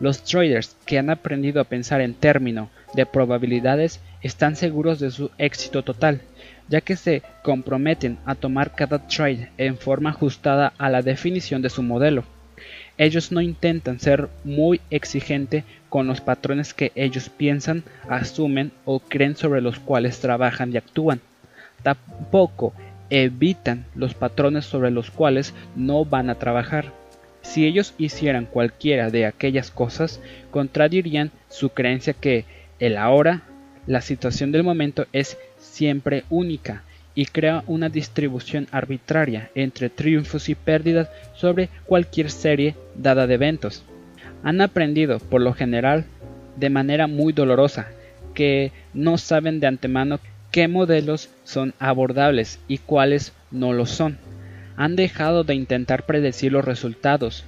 Los 0.00 0.24
traders 0.24 0.76
que 0.86 0.98
han 0.98 1.10
aprendido 1.10 1.60
a 1.60 1.64
pensar 1.64 2.00
en 2.00 2.14
términos 2.14 2.70
de 2.94 3.04
probabilidades 3.04 4.00
están 4.22 4.56
seguros 4.56 4.98
de 4.98 5.10
su 5.10 5.30
éxito 5.36 5.82
total, 5.82 6.22
ya 6.68 6.80
que 6.80 6.96
se 6.96 7.22
comprometen 7.42 8.18
a 8.24 8.34
tomar 8.34 8.74
cada 8.74 9.06
trade 9.06 9.50
en 9.58 9.76
forma 9.76 10.10
ajustada 10.10 10.72
a 10.78 10.90
la 10.90 11.02
definición 11.02 11.62
de 11.62 11.70
su 11.70 11.82
modelo. 11.82 12.24
Ellos 12.98 13.30
no 13.30 13.40
intentan 13.40 14.00
ser 14.00 14.28
muy 14.44 14.80
exigente 14.90 15.64
con 15.88 16.06
los 16.06 16.20
patrones 16.20 16.74
que 16.74 16.92
ellos 16.94 17.28
piensan, 17.28 17.84
asumen 18.08 18.72
o 18.84 19.00
creen 19.00 19.36
sobre 19.36 19.60
los 19.60 19.78
cuales 19.78 20.20
trabajan 20.20 20.72
y 20.72 20.76
actúan. 20.76 21.20
Tampoco 21.82 22.74
evitan 23.08 23.86
los 23.94 24.14
patrones 24.14 24.64
sobre 24.64 24.90
los 24.90 25.10
cuales 25.10 25.54
no 25.76 26.04
van 26.04 26.28
a 26.28 26.34
trabajar. 26.34 26.92
Si 27.42 27.64
ellos 27.64 27.94
hicieran 27.98 28.46
cualquiera 28.46 29.10
de 29.10 29.26
aquellas 29.26 29.70
cosas, 29.70 30.20
contradirían 30.50 31.30
su 31.48 31.70
creencia 31.70 32.12
que 32.12 32.44
el 32.80 32.96
ahora, 32.98 33.42
la 33.86 34.00
situación 34.02 34.52
del 34.52 34.64
momento 34.64 35.06
es 35.12 35.38
siempre 35.78 36.24
única 36.28 36.82
y 37.14 37.26
crea 37.26 37.62
una 37.68 37.88
distribución 37.88 38.66
arbitraria 38.72 39.50
entre 39.54 39.90
triunfos 39.90 40.48
y 40.48 40.56
pérdidas 40.56 41.08
sobre 41.36 41.68
cualquier 41.86 42.32
serie 42.32 42.74
dada 42.96 43.28
de 43.28 43.34
eventos. 43.34 43.84
Han 44.42 44.60
aprendido, 44.60 45.20
por 45.20 45.40
lo 45.40 45.52
general, 45.52 46.04
de 46.56 46.68
manera 46.68 47.06
muy 47.06 47.32
dolorosa, 47.32 47.86
que 48.34 48.72
no 48.92 49.18
saben 49.18 49.60
de 49.60 49.68
antemano 49.68 50.18
qué 50.50 50.66
modelos 50.66 51.30
son 51.44 51.74
abordables 51.78 52.58
y 52.66 52.78
cuáles 52.78 53.32
no 53.52 53.72
lo 53.72 53.86
son. 53.86 54.18
Han 54.76 54.96
dejado 54.96 55.44
de 55.44 55.54
intentar 55.54 56.06
predecir 56.06 56.52
los 56.52 56.64
resultados. 56.64 57.44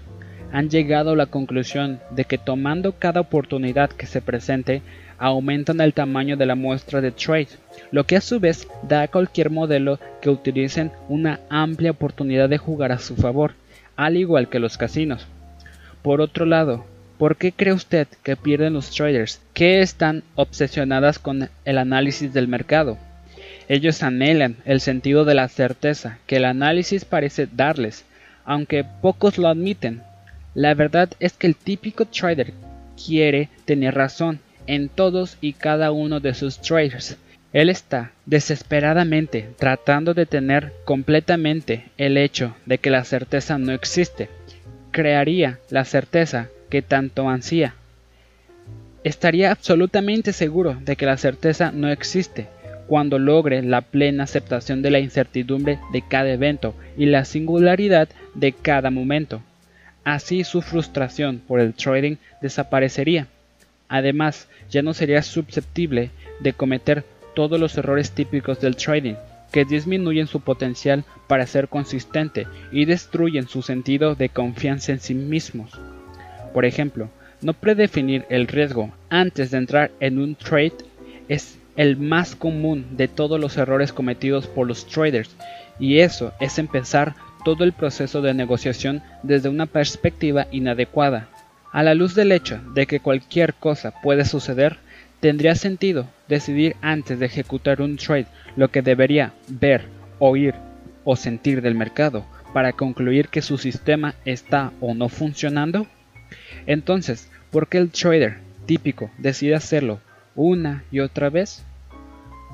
Han 0.52 0.70
llegado 0.70 1.12
a 1.12 1.16
la 1.16 1.26
conclusión 1.26 2.00
de 2.10 2.24
que 2.24 2.38
tomando 2.38 2.92
cada 2.92 3.20
oportunidad 3.20 3.90
que 3.90 4.06
se 4.06 4.20
presente, 4.20 4.82
aumentan 5.20 5.82
el 5.82 5.92
tamaño 5.92 6.36
de 6.38 6.46
la 6.46 6.54
muestra 6.54 7.02
de 7.02 7.12
trade, 7.12 7.48
lo 7.92 8.04
que 8.04 8.16
a 8.16 8.20
su 8.22 8.40
vez 8.40 8.66
da 8.82 9.02
a 9.02 9.08
cualquier 9.08 9.50
modelo 9.50 10.00
que 10.22 10.30
utilicen 10.30 10.90
una 11.08 11.40
amplia 11.50 11.90
oportunidad 11.90 12.48
de 12.48 12.56
jugar 12.56 12.90
a 12.90 12.98
su 12.98 13.14
favor, 13.16 13.52
al 13.96 14.16
igual 14.16 14.48
que 14.48 14.58
los 14.58 14.78
casinos. 14.78 15.26
Por 16.02 16.22
otro 16.22 16.46
lado, 16.46 16.86
¿por 17.18 17.36
qué 17.36 17.52
cree 17.52 17.74
usted 17.74 18.08
que 18.22 18.34
pierden 18.34 18.72
los 18.72 18.90
traders 18.90 19.42
que 19.52 19.82
están 19.82 20.22
obsesionadas 20.36 21.18
con 21.18 21.50
el 21.66 21.78
análisis 21.78 22.32
del 22.32 22.48
mercado? 22.48 22.96
Ellos 23.68 24.02
anhelan 24.02 24.56
el 24.64 24.80
sentido 24.80 25.26
de 25.26 25.34
la 25.34 25.48
certeza 25.48 26.18
que 26.26 26.36
el 26.36 26.46
análisis 26.46 27.04
parece 27.04 27.46
darles, 27.46 28.06
aunque 28.46 28.84
pocos 29.02 29.36
lo 29.36 29.48
admiten. 29.48 30.02
La 30.54 30.72
verdad 30.72 31.10
es 31.20 31.34
que 31.34 31.46
el 31.46 31.56
típico 31.56 32.06
trader 32.06 32.54
quiere 32.96 33.50
tener 33.66 33.94
razón 33.94 34.40
en 34.70 34.88
todos 34.88 35.36
y 35.40 35.54
cada 35.54 35.90
uno 35.90 36.20
de 36.20 36.32
sus 36.32 36.60
traders. 36.60 37.16
Él 37.52 37.68
está 37.68 38.12
desesperadamente 38.24 39.48
tratando 39.58 40.14
de 40.14 40.26
tener 40.26 40.72
completamente 40.84 41.86
el 41.98 42.16
hecho 42.16 42.54
de 42.66 42.78
que 42.78 42.90
la 42.90 43.02
certeza 43.02 43.58
no 43.58 43.72
existe. 43.72 44.28
Crearía 44.92 45.58
la 45.70 45.84
certeza 45.84 46.48
que 46.68 46.82
tanto 46.82 47.28
ansía. 47.28 47.74
Estaría 49.02 49.50
absolutamente 49.50 50.32
seguro 50.32 50.76
de 50.80 50.94
que 50.94 51.06
la 51.06 51.16
certeza 51.16 51.72
no 51.72 51.88
existe 51.88 52.46
cuando 52.86 53.18
logre 53.18 53.62
la 53.62 53.80
plena 53.80 54.22
aceptación 54.22 54.82
de 54.82 54.92
la 54.92 55.00
incertidumbre 55.00 55.80
de 55.92 56.02
cada 56.02 56.30
evento 56.30 56.76
y 56.96 57.06
la 57.06 57.24
singularidad 57.24 58.08
de 58.34 58.52
cada 58.52 58.90
momento. 58.90 59.42
Así 60.04 60.44
su 60.44 60.62
frustración 60.62 61.40
por 61.40 61.58
el 61.58 61.74
trading 61.74 62.16
desaparecería. 62.40 63.26
Además, 63.90 64.46
ya 64.70 64.82
no 64.82 64.94
sería 64.94 65.22
susceptible 65.22 66.10
de 66.40 66.52
cometer 66.52 67.04
todos 67.34 67.60
los 67.60 67.76
errores 67.76 68.12
típicos 68.12 68.60
del 68.60 68.76
trading, 68.76 69.14
que 69.52 69.64
disminuyen 69.64 70.26
su 70.26 70.40
potencial 70.40 71.04
para 71.26 71.46
ser 71.46 71.68
consistente 71.68 72.46
y 72.72 72.84
destruyen 72.84 73.48
su 73.48 73.62
sentido 73.62 74.14
de 74.14 74.28
confianza 74.28 74.92
en 74.92 75.00
sí 75.00 75.14
mismos. 75.14 75.72
Por 76.52 76.64
ejemplo, 76.64 77.10
no 77.42 77.54
predefinir 77.54 78.26
el 78.28 78.46
riesgo 78.46 78.92
antes 79.08 79.50
de 79.50 79.58
entrar 79.58 79.90
en 80.00 80.18
un 80.18 80.34
trade 80.34 80.74
es 81.28 81.58
el 81.76 81.96
más 81.96 82.34
común 82.34 82.96
de 82.96 83.08
todos 83.08 83.40
los 83.40 83.56
errores 83.56 83.92
cometidos 83.92 84.46
por 84.46 84.66
los 84.66 84.86
traders, 84.86 85.34
y 85.78 86.00
eso 86.00 86.32
es 86.40 86.58
empezar 86.58 87.14
todo 87.44 87.64
el 87.64 87.72
proceso 87.72 88.20
de 88.20 88.34
negociación 88.34 89.02
desde 89.22 89.48
una 89.48 89.66
perspectiva 89.66 90.46
inadecuada. 90.50 91.28
A 91.72 91.84
la 91.84 91.94
luz 91.94 92.16
del 92.16 92.32
hecho 92.32 92.60
de 92.74 92.86
que 92.86 92.98
cualquier 92.98 93.54
cosa 93.54 93.92
puede 94.02 94.24
suceder, 94.24 94.78
tendría 95.20 95.54
sentido 95.54 96.08
decidir 96.26 96.74
antes 96.80 97.18
de 97.18 97.26
ejecutar 97.26 97.80
un 97.80 97.96
trade 97.96 98.26
lo 98.56 98.70
que 98.70 98.82
debería 98.82 99.32
ver, 99.48 99.84
oír 100.18 100.54
o 101.04 101.14
sentir 101.14 101.62
del 101.62 101.76
mercado 101.76 102.24
para 102.52 102.72
concluir 102.72 103.28
que 103.28 103.42
su 103.42 103.56
sistema 103.56 104.14
está 104.24 104.72
o 104.80 104.94
no 104.94 105.08
funcionando? 105.08 105.86
Entonces, 106.66 107.30
¿por 107.50 107.68
qué 107.68 107.78
el 107.78 107.90
trader 107.90 108.38
típico 108.66 109.10
decide 109.18 109.54
hacerlo 109.54 110.00
una 110.34 110.82
y 110.90 111.00
otra 111.00 111.30
vez? 111.30 111.64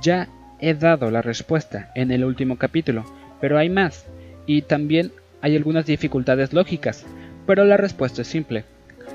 Ya 0.02 0.28
he 0.60 0.74
dado 0.74 1.10
la 1.10 1.22
respuesta 1.22 1.90
en 1.94 2.10
el 2.10 2.24
último 2.24 2.56
capítulo, 2.58 3.04
pero 3.40 3.56
hay 3.58 3.70
más, 3.70 4.06
y 4.46 4.62
también 4.62 5.12
hay 5.40 5.56
algunas 5.56 5.86
dificultades 5.86 6.52
lógicas, 6.52 7.06
pero 7.46 7.64
la 7.64 7.76
respuesta 7.76 8.22
es 8.22 8.28
simple. 8.28 8.64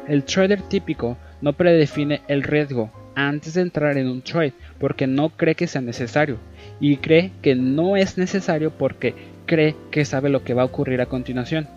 El 0.07 0.23
trader 0.23 0.61
típico 0.63 1.17
no 1.41 1.53
predefine 1.53 2.21
el 2.27 2.43
riesgo 2.43 2.91
antes 3.15 3.53
de 3.53 3.61
entrar 3.61 3.97
en 3.97 4.07
un 4.07 4.21
trade 4.21 4.53
porque 4.79 5.05
no 5.05 5.29
cree 5.29 5.55
que 5.55 5.67
sea 5.67 5.81
necesario 5.81 6.37
y 6.79 6.97
cree 6.97 7.31
que 7.41 7.55
no 7.55 7.95
es 7.97 8.17
necesario 8.17 8.71
porque 8.71 9.13
cree 9.45 9.75
que 9.91 10.05
sabe 10.05 10.29
lo 10.29 10.43
que 10.43 10.53
va 10.53 10.63
a 10.63 10.65
ocurrir 10.65 11.01
a 11.01 11.05
continuación. 11.05 11.67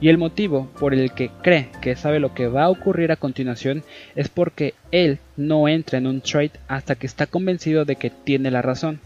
Y 0.00 0.08
el 0.10 0.18
motivo 0.18 0.70
por 0.78 0.94
el 0.94 1.12
que 1.12 1.30
cree 1.42 1.70
que 1.80 1.96
sabe 1.96 2.20
lo 2.20 2.34
que 2.34 2.46
va 2.46 2.64
a 2.64 2.70
ocurrir 2.70 3.10
a 3.10 3.16
continuación 3.16 3.82
es 4.14 4.28
porque 4.28 4.74
él 4.92 5.18
no 5.36 5.66
entra 5.66 5.98
en 5.98 6.06
un 6.06 6.20
trade 6.20 6.52
hasta 6.68 6.94
que 6.94 7.06
está 7.06 7.26
convencido 7.26 7.84
de 7.84 7.96
que 7.96 8.10
tiene 8.10 8.50
la 8.50 8.62
razón. 8.62 9.00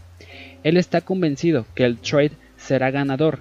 Él 0.63 0.77
está 0.77 1.01
convencido 1.01 1.65
que 1.73 1.85
el 1.85 1.97
trade 1.97 2.31
será 2.57 2.91
ganador. 2.91 3.39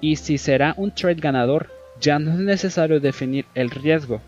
Y 0.00 0.16
si 0.16 0.38
será 0.38 0.74
un 0.76 0.94
trade 0.94 1.20
ganador, 1.20 1.68
ya 2.00 2.18
no 2.18 2.32
es 2.32 2.38
necesario 2.38 3.00
definir 3.00 3.44
el 3.54 3.70
riesgo. 3.70 4.20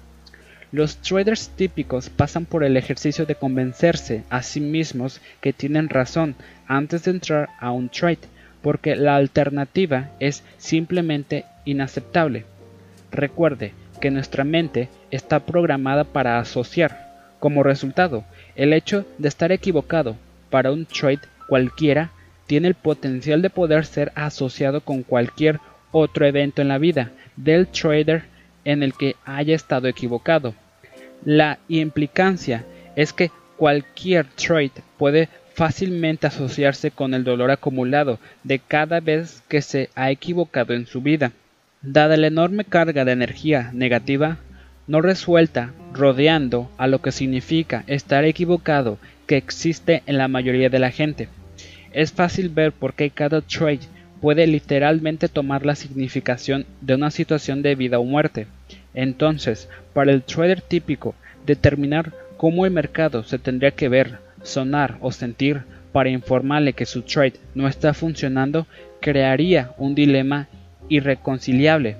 Los 0.74 0.96
traders 0.96 1.50
típicos 1.50 2.10
pasan 2.10 2.46
por 2.46 2.64
el 2.64 2.76
ejercicio 2.76 3.26
de 3.26 3.36
convencerse 3.36 4.24
a 4.28 4.42
sí 4.42 4.58
mismos 4.58 5.20
que 5.40 5.52
tienen 5.52 5.88
razón 5.88 6.34
antes 6.66 7.04
de 7.04 7.12
entrar 7.12 7.50
a 7.60 7.70
un 7.70 7.90
trade, 7.90 8.18
porque 8.60 8.96
la 8.96 9.14
alternativa 9.14 10.10
es 10.18 10.42
simplemente 10.58 11.44
inaceptable. 11.64 12.44
Recuerde 13.12 13.72
que 14.00 14.10
nuestra 14.10 14.42
mente 14.42 14.88
está 15.12 15.38
programada 15.38 16.02
para 16.02 16.40
asociar. 16.40 17.36
Como 17.38 17.62
resultado, 17.62 18.24
el 18.56 18.72
hecho 18.72 19.06
de 19.18 19.28
estar 19.28 19.52
equivocado 19.52 20.16
para 20.50 20.72
un 20.72 20.86
trade 20.86 21.20
cualquiera 21.46 22.10
tiene 22.48 22.66
el 22.66 22.74
potencial 22.74 23.42
de 23.42 23.50
poder 23.50 23.86
ser 23.86 24.10
asociado 24.16 24.80
con 24.80 25.04
cualquier 25.04 25.60
otro 25.92 26.26
evento 26.26 26.62
en 26.62 26.66
la 26.66 26.78
vida 26.78 27.12
del 27.36 27.68
trader 27.68 28.24
en 28.64 28.82
el 28.82 28.92
que 28.94 29.14
haya 29.24 29.54
estado 29.54 29.86
equivocado. 29.86 30.52
La 31.24 31.58
implicancia 31.68 32.64
es 32.96 33.12
que 33.12 33.30
cualquier 33.56 34.26
trade 34.26 34.72
puede 34.98 35.28
fácilmente 35.54 36.26
asociarse 36.26 36.90
con 36.90 37.14
el 37.14 37.24
dolor 37.24 37.50
acumulado 37.50 38.18
de 38.42 38.58
cada 38.58 39.00
vez 39.00 39.42
que 39.48 39.62
se 39.62 39.90
ha 39.94 40.10
equivocado 40.10 40.74
en 40.74 40.86
su 40.86 41.00
vida. 41.00 41.32
Dada 41.82 42.16
la 42.16 42.26
enorme 42.26 42.64
carga 42.64 43.04
de 43.04 43.12
energía 43.12 43.70
negativa 43.72 44.38
no 44.86 45.00
resuelta 45.00 45.72
rodeando 45.92 46.70
a 46.76 46.86
lo 46.86 47.00
que 47.00 47.12
significa 47.12 47.84
estar 47.86 48.24
equivocado 48.24 48.98
que 49.26 49.36
existe 49.36 50.02
en 50.06 50.18
la 50.18 50.28
mayoría 50.28 50.68
de 50.68 50.78
la 50.78 50.90
gente, 50.90 51.28
es 51.94 52.12
fácil 52.12 52.48
ver 52.48 52.72
por 52.72 52.94
qué 52.94 53.10
cada 53.10 53.40
trade 53.40 53.80
puede 54.20 54.48
literalmente 54.48 55.28
tomar 55.28 55.64
la 55.64 55.76
significación 55.76 56.66
de 56.80 56.96
una 56.96 57.12
situación 57.12 57.62
de 57.62 57.76
vida 57.76 58.00
o 58.00 58.04
muerte. 58.04 58.48
Entonces, 58.94 59.68
para 59.92 60.12
el 60.12 60.22
trader 60.22 60.60
típico, 60.60 61.14
determinar 61.46 62.12
cómo 62.36 62.64
el 62.64 62.72
mercado 62.72 63.22
se 63.24 63.38
tendría 63.38 63.72
que 63.72 63.88
ver, 63.88 64.18
sonar 64.42 64.96
o 65.00 65.12
sentir 65.12 65.62
para 65.92 66.10
informarle 66.10 66.72
que 66.72 66.86
su 66.86 67.02
trade 67.02 67.34
no 67.54 67.68
está 67.68 67.94
funcionando 67.94 68.66
crearía 69.00 69.72
un 69.78 69.94
dilema 69.94 70.48
irreconciliable. 70.88 71.96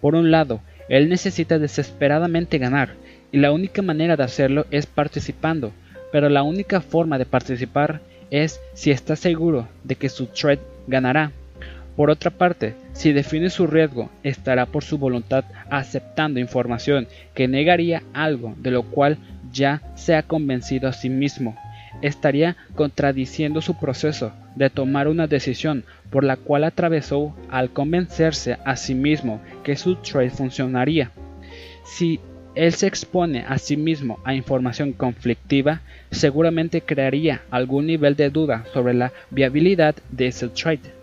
Por 0.00 0.14
un 0.14 0.30
lado, 0.30 0.60
él 0.88 1.08
necesita 1.08 1.58
desesperadamente 1.58 2.58
ganar, 2.58 2.90
y 3.30 3.38
la 3.38 3.52
única 3.52 3.82
manera 3.82 4.16
de 4.16 4.24
hacerlo 4.24 4.66
es 4.70 4.86
participando, 4.86 5.72
pero 6.12 6.28
la 6.28 6.42
única 6.42 6.80
forma 6.80 7.18
de 7.18 7.24
participar 7.24 8.00
es 8.30 8.60
si 8.74 8.90
está 8.90 9.16
seguro 9.16 9.68
de 9.84 9.96
que 9.96 10.08
su 10.08 10.26
trade 10.26 10.60
ganará. 10.86 11.32
Por 11.96 12.08
otra 12.08 12.30
parte, 12.30 12.74
si 12.92 13.12
define 13.12 13.50
su 13.50 13.66
riesgo, 13.66 14.10
estará 14.22 14.66
por 14.66 14.82
su 14.82 14.96
voluntad 14.96 15.44
aceptando 15.68 16.40
información 16.40 17.06
que 17.34 17.48
negaría 17.48 18.02
algo 18.14 18.54
de 18.58 18.70
lo 18.70 18.82
cual 18.84 19.18
ya 19.52 19.82
se 19.94 20.14
ha 20.14 20.22
convencido 20.22 20.88
a 20.88 20.92
sí 20.94 21.10
mismo. 21.10 21.56
Estaría 22.00 22.56
contradiciendo 22.74 23.60
su 23.60 23.78
proceso 23.78 24.32
de 24.56 24.70
tomar 24.70 25.06
una 25.06 25.26
decisión 25.26 25.84
por 26.10 26.24
la 26.24 26.36
cual 26.36 26.64
atravesó 26.64 27.36
al 27.50 27.70
convencerse 27.70 28.56
a 28.64 28.76
sí 28.76 28.94
mismo 28.94 29.40
que 29.62 29.76
su 29.76 29.96
trade 29.96 30.30
funcionaría. 30.30 31.10
Si 31.84 32.20
él 32.54 32.72
se 32.72 32.86
expone 32.86 33.44
a 33.46 33.58
sí 33.58 33.76
mismo 33.76 34.18
a 34.24 34.34
información 34.34 34.92
conflictiva, 34.92 35.80
seguramente 36.10 36.80
crearía 36.80 37.42
algún 37.50 37.86
nivel 37.86 38.16
de 38.16 38.30
duda 38.30 38.64
sobre 38.72 38.94
la 38.94 39.12
viabilidad 39.30 39.94
de 40.10 40.28
ese 40.28 40.48
trade. 40.48 41.01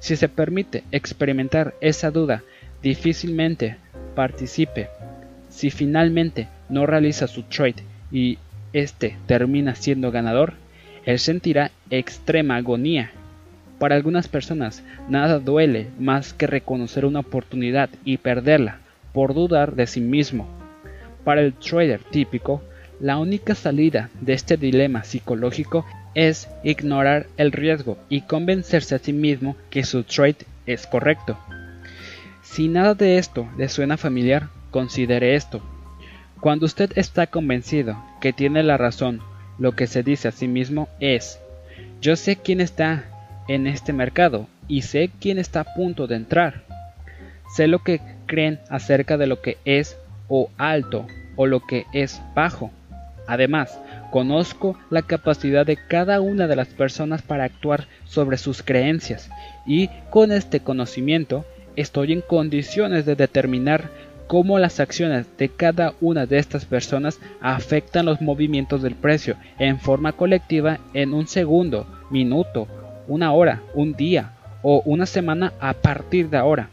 Si 0.00 0.16
se 0.16 0.28
permite 0.28 0.82
experimentar 0.90 1.74
esa 1.80 2.10
duda, 2.10 2.42
difícilmente 2.82 3.76
participe. 4.14 4.88
Si 5.50 5.70
finalmente 5.70 6.48
no 6.68 6.86
realiza 6.86 7.26
su 7.26 7.42
trade 7.44 7.84
y 8.10 8.38
éste 8.72 9.16
termina 9.26 9.74
siendo 9.74 10.10
ganador, 10.10 10.54
él 11.04 11.18
sentirá 11.18 11.70
extrema 11.90 12.56
agonía. 12.56 13.10
Para 13.78 13.94
algunas 13.94 14.28
personas, 14.28 14.82
nada 15.08 15.38
duele 15.38 15.88
más 15.98 16.32
que 16.32 16.46
reconocer 16.46 17.04
una 17.04 17.20
oportunidad 17.20 17.90
y 18.04 18.16
perderla 18.18 18.78
por 19.12 19.34
dudar 19.34 19.74
de 19.74 19.86
sí 19.86 20.00
mismo. 20.00 20.48
Para 21.24 21.42
el 21.42 21.52
trader 21.52 22.00
típico, 22.10 22.62
la 23.00 23.18
única 23.18 23.54
salida 23.54 24.10
de 24.20 24.34
este 24.34 24.56
dilema 24.56 25.04
psicológico 25.04 25.84
es 26.14 26.48
ignorar 26.62 27.26
el 27.36 27.52
riesgo 27.52 27.98
y 28.08 28.22
convencerse 28.22 28.94
a 28.94 28.98
sí 28.98 29.12
mismo 29.12 29.56
que 29.70 29.84
su 29.84 30.02
trade 30.04 30.46
es 30.66 30.86
correcto. 30.86 31.38
Si 32.42 32.68
nada 32.68 32.94
de 32.94 33.18
esto 33.18 33.48
le 33.56 33.68
suena 33.68 33.96
familiar, 33.96 34.48
considere 34.70 35.36
esto. 35.36 35.62
Cuando 36.40 36.66
usted 36.66 36.90
está 36.96 37.26
convencido 37.26 38.02
que 38.20 38.32
tiene 38.32 38.62
la 38.62 38.76
razón, 38.76 39.20
lo 39.58 39.72
que 39.72 39.86
se 39.86 40.02
dice 40.02 40.28
a 40.28 40.32
sí 40.32 40.48
mismo 40.48 40.88
es, 41.00 41.38
yo 42.00 42.16
sé 42.16 42.36
quién 42.36 42.60
está 42.60 43.04
en 43.46 43.66
este 43.66 43.92
mercado 43.92 44.48
y 44.66 44.82
sé 44.82 45.10
quién 45.20 45.38
está 45.38 45.60
a 45.60 45.74
punto 45.74 46.06
de 46.06 46.16
entrar. 46.16 46.64
Sé 47.54 47.66
lo 47.66 47.80
que 47.80 48.00
creen 48.26 48.60
acerca 48.68 49.16
de 49.16 49.26
lo 49.26 49.42
que 49.42 49.58
es 49.64 49.98
o 50.28 50.50
alto 50.56 51.06
o 51.36 51.46
lo 51.46 51.60
que 51.60 51.86
es 51.92 52.22
bajo. 52.34 52.70
Además, 53.30 53.78
Conozco 54.10 54.76
la 54.90 55.02
capacidad 55.02 55.64
de 55.64 55.76
cada 55.76 56.20
una 56.20 56.48
de 56.48 56.56
las 56.56 56.66
personas 56.68 57.22
para 57.22 57.44
actuar 57.44 57.86
sobre 58.04 58.36
sus 58.36 58.62
creencias 58.62 59.30
y 59.66 59.88
con 60.10 60.32
este 60.32 60.60
conocimiento 60.60 61.44
estoy 61.76 62.12
en 62.12 62.20
condiciones 62.20 63.06
de 63.06 63.14
determinar 63.14 63.88
cómo 64.26 64.58
las 64.58 64.80
acciones 64.80 65.26
de 65.38 65.48
cada 65.48 65.94
una 66.00 66.26
de 66.26 66.38
estas 66.38 66.64
personas 66.64 67.20
afectan 67.40 68.06
los 68.06 68.20
movimientos 68.20 68.82
del 68.82 68.96
precio 68.96 69.36
en 69.60 69.78
forma 69.78 70.12
colectiva 70.12 70.80
en 70.92 71.14
un 71.14 71.28
segundo, 71.28 71.86
minuto, 72.10 72.66
una 73.06 73.32
hora, 73.32 73.62
un 73.74 73.94
día 73.94 74.32
o 74.62 74.82
una 74.84 75.06
semana 75.06 75.52
a 75.60 75.72
partir 75.74 76.30
de 76.30 76.36
ahora. 76.36 76.68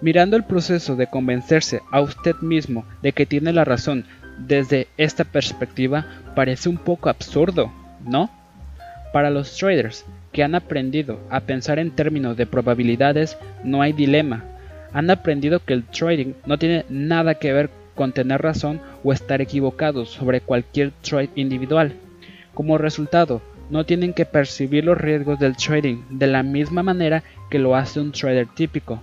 Mirando 0.00 0.36
el 0.36 0.44
proceso 0.44 0.96
de 0.96 1.08
convencerse 1.08 1.82
a 1.90 2.00
usted 2.00 2.36
mismo 2.36 2.86
de 3.02 3.12
que 3.12 3.26
tiene 3.26 3.52
la 3.52 3.64
razón 3.64 4.06
desde 4.38 4.88
esta 4.96 5.24
perspectiva 5.24 6.06
parece 6.34 6.68
un 6.68 6.76
poco 6.76 7.08
absurdo, 7.08 7.72
¿no? 8.04 8.30
Para 9.12 9.30
los 9.30 9.56
traders 9.56 10.04
que 10.32 10.42
han 10.42 10.54
aprendido 10.54 11.20
a 11.30 11.40
pensar 11.40 11.78
en 11.78 11.90
términos 11.90 12.36
de 12.36 12.46
probabilidades, 12.46 13.38
no 13.64 13.82
hay 13.82 13.92
dilema. 13.92 14.44
Han 14.92 15.10
aprendido 15.10 15.60
que 15.64 15.74
el 15.74 15.84
trading 15.84 16.34
no 16.46 16.58
tiene 16.58 16.84
nada 16.88 17.34
que 17.34 17.52
ver 17.52 17.70
con 17.94 18.12
tener 18.12 18.40
razón 18.40 18.80
o 19.02 19.12
estar 19.12 19.40
equivocados 19.40 20.10
sobre 20.10 20.40
cualquier 20.40 20.92
trade 21.02 21.30
individual. 21.34 21.94
Como 22.54 22.78
resultado, 22.78 23.42
no 23.70 23.84
tienen 23.84 24.14
que 24.14 24.24
percibir 24.24 24.84
los 24.84 24.98
riesgos 24.98 25.38
del 25.38 25.56
trading 25.56 26.04
de 26.10 26.26
la 26.26 26.42
misma 26.42 26.82
manera 26.82 27.22
que 27.50 27.58
lo 27.58 27.76
hace 27.76 28.00
un 28.00 28.12
trader 28.12 28.46
típico. 28.46 29.02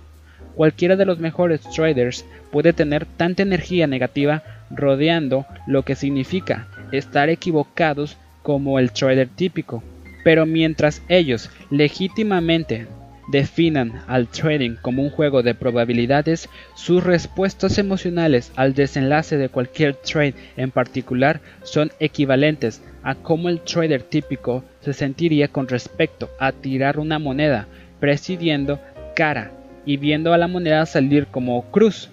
Cualquiera 0.54 0.96
de 0.96 1.04
los 1.04 1.18
mejores 1.18 1.60
traders 1.60 2.24
puede 2.50 2.72
tener 2.72 3.04
tanta 3.04 3.42
energía 3.42 3.86
negativa 3.86 4.42
rodeando 4.70 5.46
lo 5.66 5.82
que 5.82 5.94
significa 5.94 6.68
estar 6.92 7.28
equivocados 7.28 8.16
como 8.42 8.78
el 8.78 8.92
trader 8.92 9.28
típico. 9.28 9.82
Pero 10.24 10.46
mientras 10.46 11.02
ellos 11.08 11.50
legítimamente 11.70 12.86
definan 13.28 14.02
al 14.06 14.28
trading 14.28 14.76
como 14.80 15.02
un 15.02 15.10
juego 15.10 15.42
de 15.42 15.54
probabilidades, 15.54 16.48
sus 16.74 17.02
respuestas 17.02 17.78
emocionales 17.78 18.52
al 18.56 18.74
desenlace 18.74 19.36
de 19.36 19.48
cualquier 19.48 19.94
trade 19.94 20.34
en 20.56 20.70
particular 20.70 21.40
son 21.62 21.90
equivalentes 21.98 22.82
a 23.02 23.14
cómo 23.14 23.48
el 23.48 23.60
trader 23.60 24.02
típico 24.02 24.64
se 24.80 24.92
sentiría 24.92 25.48
con 25.48 25.68
respecto 25.68 26.30
a 26.38 26.52
tirar 26.52 26.98
una 26.98 27.18
moneda, 27.18 27.66
presidiendo 28.00 28.80
cara 29.14 29.50
y 29.84 29.96
viendo 29.96 30.32
a 30.32 30.38
la 30.38 30.48
moneda 30.48 30.86
salir 30.86 31.26
como 31.26 31.62
cruz. 31.70 32.10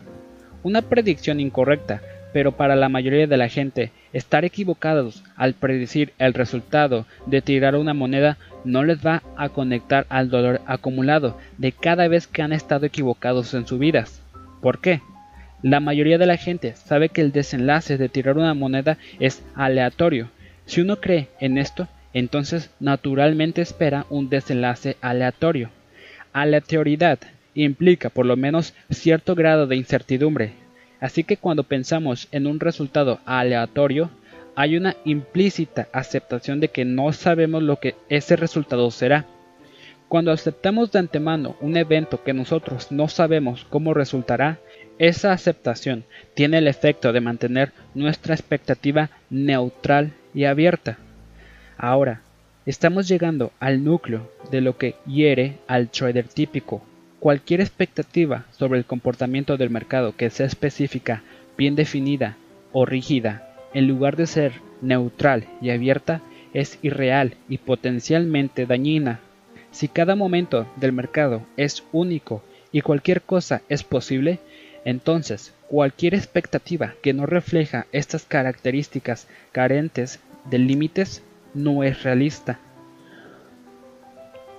Una 0.61 0.81
predicción 0.81 1.39
incorrecta, 1.39 2.01
pero 2.33 2.53
para 2.53 2.75
la 2.75 2.89
mayoría 2.89 3.27
de 3.27 3.37
la 3.37 3.47
gente, 3.47 3.91
estar 4.11 4.43
equivocados 4.43 5.23
al 5.37 5.53
predecir 5.53 6.13
el 6.17 6.33
resultado 6.33 7.05
de 7.27 7.41
tirar 7.41 7.75
una 7.75 7.93
moneda 7.93 8.37
no 8.65 8.83
les 8.83 9.05
va 9.05 9.21
a 9.37 9.49
conectar 9.49 10.05
al 10.09 10.29
dolor 10.29 10.61
acumulado 10.65 11.37
de 11.57 11.71
cada 11.71 12.07
vez 12.07 12.27
que 12.27 12.41
han 12.41 12.51
estado 12.51 12.85
equivocados 12.85 13.53
en 13.53 13.67
sus 13.67 13.79
vidas. 13.79 14.21
¿Por 14.61 14.79
qué? 14.79 15.01
La 15.61 15.79
mayoría 15.79 16.17
de 16.17 16.25
la 16.25 16.37
gente 16.37 16.75
sabe 16.75 17.09
que 17.09 17.21
el 17.21 17.31
desenlace 17.31 17.97
de 17.97 18.09
tirar 18.09 18.37
una 18.37 18.53
moneda 18.53 18.97
es 19.19 19.43
aleatorio. 19.55 20.29
Si 20.65 20.81
uno 20.81 20.99
cree 20.99 21.29
en 21.39 21.57
esto, 21.57 21.87
entonces 22.13 22.71
naturalmente 22.79 23.61
espera 23.61 24.05
un 24.09 24.29
desenlace 24.29 24.97
aleatorio. 25.01 25.69
Aleatoriedad 26.33 27.19
implica 27.53 28.09
por 28.09 28.25
lo 28.25 28.35
menos 28.35 28.73
cierto 28.89 29.35
grado 29.35 29.67
de 29.67 29.75
incertidumbre. 29.75 30.53
Así 31.03 31.25
que 31.25 31.35
cuando 31.35 31.65
pensamos 31.65 32.29
en 32.31 32.47
un 32.47 32.61
resultado 32.61 33.19
aleatorio, 33.25 34.09
hay 34.55 34.77
una 34.77 34.95
implícita 35.03 35.89
aceptación 35.91 36.61
de 36.61 36.69
que 36.69 36.85
no 36.85 37.11
sabemos 37.11 37.61
lo 37.61 37.77
que 37.77 37.95
ese 38.07 38.37
resultado 38.37 38.89
será. 38.89 39.25
Cuando 40.07 40.31
aceptamos 40.31 40.93
de 40.93 40.99
antemano 40.99 41.57
un 41.59 41.75
evento 41.75 42.23
que 42.23 42.31
nosotros 42.31 42.89
no 42.89 43.09
sabemos 43.09 43.65
cómo 43.69 43.93
resultará, 43.93 44.59
esa 44.97 45.33
aceptación 45.33 46.05
tiene 46.35 46.59
el 46.59 46.69
efecto 46.69 47.11
de 47.11 47.19
mantener 47.19 47.73
nuestra 47.93 48.33
expectativa 48.33 49.09
neutral 49.29 50.13
y 50.33 50.45
abierta. 50.45 50.99
Ahora, 51.77 52.21
estamos 52.65 53.09
llegando 53.09 53.51
al 53.59 53.83
núcleo 53.83 54.31
de 54.51 54.61
lo 54.61 54.77
que 54.77 54.95
hiere 55.05 55.57
al 55.67 55.89
trader 55.89 56.29
típico 56.29 56.81
Cualquier 57.23 57.61
expectativa 57.61 58.43
sobre 58.51 58.79
el 58.79 58.83
comportamiento 58.83 59.55
del 59.55 59.69
mercado 59.69 60.13
que 60.13 60.29
sea 60.29 60.45
específica, 60.45 61.23
bien 61.57 61.73
definida 61.73 62.35
o 62.73 62.85
rígida, 62.85 63.47
en 63.73 63.87
lugar 63.87 64.17
de 64.17 64.27
ser 64.27 64.51
neutral 64.81 65.47
y 65.61 65.69
abierta, 65.69 66.19
es 66.53 66.79
irreal 66.81 67.37
y 67.47 67.59
potencialmente 67.59 68.65
dañina. 68.65 69.21
Si 69.71 69.87
cada 69.87 70.17
momento 70.17 70.67
del 70.75 70.91
mercado 70.91 71.43
es 71.55 71.85
único 71.93 72.43
y 72.73 72.81
cualquier 72.81 73.21
cosa 73.21 73.61
es 73.69 73.83
posible, 73.83 74.39
entonces 74.83 75.53
cualquier 75.69 76.15
expectativa 76.15 76.95
que 77.01 77.13
no 77.13 77.25
refleja 77.25 77.87
estas 77.93 78.25
características 78.25 79.29
carentes 79.53 80.19
de 80.51 80.57
límites 80.57 81.23
no 81.53 81.85
es 81.85 82.03
realista. 82.03 82.59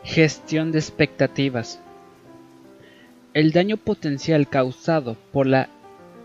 Gestión 0.03 0.73
de 0.73 0.79
expectativas. 0.79 1.84
El 3.35 3.51
daño 3.51 3.79
potencial 3.79 4.49
causado 4.49 5.17
por 5.33 5.49
la 5.49 5.69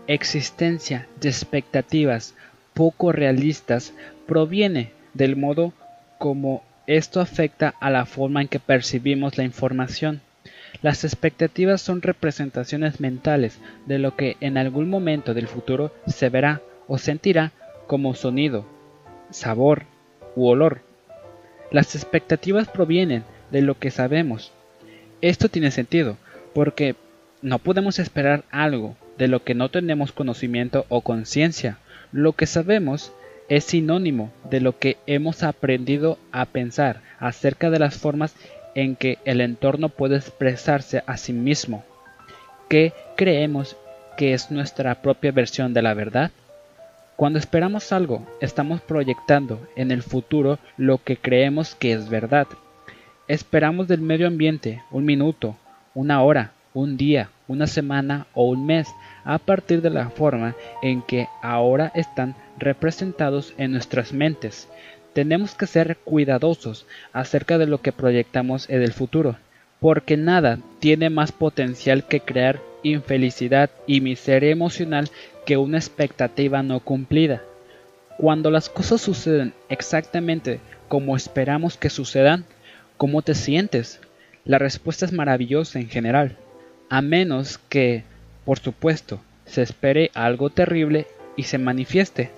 existencia 0.06 1.08
de 1.20 1.28
expectativas 1.28 2.36
poco 2.72 3.10
realistas 3.10 3.92
proviene 4.28 4.92
del 5.12 5.34
modo 5.34 5.72
como 6.18 6.62
esto 6.86 7.20
afecta 7.20 7.74
a 7.80 7.90
la 7.90 8.06
forma 8.06 8.42
en 8.42 8.46
que 8.46 8.60
percibimos 8.60 9.38
la 9.38 9.42
información. 9.42 10.20
Las 10.82 11.02
expectativas 11.02 11.82
son 11.82 12.00
representaciones 12.00 13.00
mentales 13.00 13.58
de 13.86 13.98
lo 13.98 14.14
que 14.14 14.36
en 14.40 14.56
algún 14.56 14.88
momento 14.88 15.34
del 15.34 15.48
futuro 15.48 15.92
se 16.06 16.28
verá 16.28 16.62
o 16.86 16.96
sentirá 16.96 17.50
como 17.88 18.14
sonido, 18.14 18.66
sabor 19.30 19.82
u 20.36 20.46
olor. 20.46 20.82
Las 21.72 21.96
expectativas 21.96 22.68
provienen 22.68 23.24
de 23.50 23.62
lo 23.62 23.76
que 23.80 23.90
sabemos. 23.90 24.52
Esto 25.20 25.48
tiene 25.48 25.72
sentido, 25.72 26.16
porque 26.54 26.94
no 27.42 27.58
podemos 27.58 27.98
esperar 27.98 28.44
algo 28.50 28.96
de 29.18 29.28
lo 29.28 29.44
que 29.44 29.54
no 29.54 29.68
tenemos 29.70 30.12
conocimiento 30.12 30.86
o 30.88 31.02
conciencia. 31.02 31.78
Lo 32.12 32.32
que 32.32 32.46
sabemos 32.46 33.12
es 33.48 33.64
sinónimo 33.64 34.30
de 34.48 34.60
lo 34.60 34.78
que 34.78 34.96
hemos 35.06 35.42
aprendido 35.42 36.18
a 36.32 36.46
pensar 36.46 37.00
acerca 37.18 37.70
de 37.70 37.78
las 37.78 37.96
formas 37.96 38.34
en 38.74 38.96
que 38.96 39.18
el 39.24 39.40
entorno 39.40 39.88
puede 39.88 40.16
expresarse 40.16 41.02
a 41.06 41.16
sí 41.16 41.32
mismo. 41.32 41.84
¿Qué 42.68 42.92
creemos 43.16 43.76
que 44.16 44.32
es 44.32 44.50
nuestra 44.50 45.02
propia 45.02 45.32
versión 45.32 45.74
de 45.74 45.82
la 45.82 45.94
verdad? 45.94 46.30
Cuando 47.16 47.38
esperamos 47.38 47.92
algo, 47.92 48.26
estamos 48.40 48.80
proyectando 48.80 49.66
en 49.76 49.90
el 49.90 50.02
futuro 50.02 50.58
lo 50.76 50.98
que 50.98 51.16
creemos 51.16 51.74
que 51.74 51.92
es 51.92 52.08
verdad. 52.08 52.46
Esperamos 53.28 53.88
del 53.88 54.00
medio 54.00 54.26
ambiente 54.26 54.82
un 54.90 55.04
minuto, 55.04 55.56
una 55.94 56.22
hora, 56.22 56.52
un 56.74 56.96
día, 56.96 57.30
una 57.48 57.66
semana 57.66 58.26
o 58.34 58.44
un 58.48 58.66
mes 58.66 58.88
a 59.24 59.38
partir 59.38 59.82
de 59.82 59.90
la 59.90 60.10
forma 60.10 60.54
en 60.82 61.02
que 61.02 61.28
ahora 61.42 61.90
están 61.94 62.34
representados 62.58 63.54
en 63.58 63.72
nuestras 63.72 64.12
mentes. 64.12 64.68
Tenemos 65.12 65.54
que 65.54 65.66
ser 65.66 65.96
cuidadosos 66.04 66.86
acerca 67.12 67.58
de 67.58 67.66
lo 67.66 67.80
que 67.80 67.92
proyectamos 67.92 68.70
en 68.70 68.82
el 68.82 68.92
futuro, 68.92 69.36
porque 69.80 70.16
nada 70.16 70.58
tiene 70.78 71.10
más 71.10 71.32
potencial 71.32 72.06
que 72.06 72.20
crear 72.20 72.60
infelicidad 72.82 73.70
y 73.86 74.00
miseria 74.00 74.50
emocional 74.50 75.10
que 75.44 75.56
una 75.56 75.78
expectativa 75.78 76.62
no 76.62 76.80
cumplida. 76.80 77.42
Cuando 78.16 78.50
las 78.50 78.68
cosas 78.68 79.00
suceden 79.00 79.54
exactamente 79.68 80.60
como 80.88 81.16
esperamos 81.16 81.76
que 81.76 81.90
sucedan, 81.90 82.44
¿cómo 82.96 83.22
te 83.22 83.34
sientes? 83.34 84.00
La 84.44 84.58
respuesta 84.58 85.04
es 85.04 85.12
maravillosa 85.12 85.78
en 85.78 85.88
general 85.88 86.36
a 86.90 87.02
menos 87.02 87.58
que, 87.68 88.02
por 88.44 88.58
supuesto, 88.58 89.20
se 89.46 89.62
espere 89.62 90.10
algo 90.12 90.50
terrible 90.50 91.06
y 91.36 91.44
se 91.44 91.56
manifieste. 91.56 92.30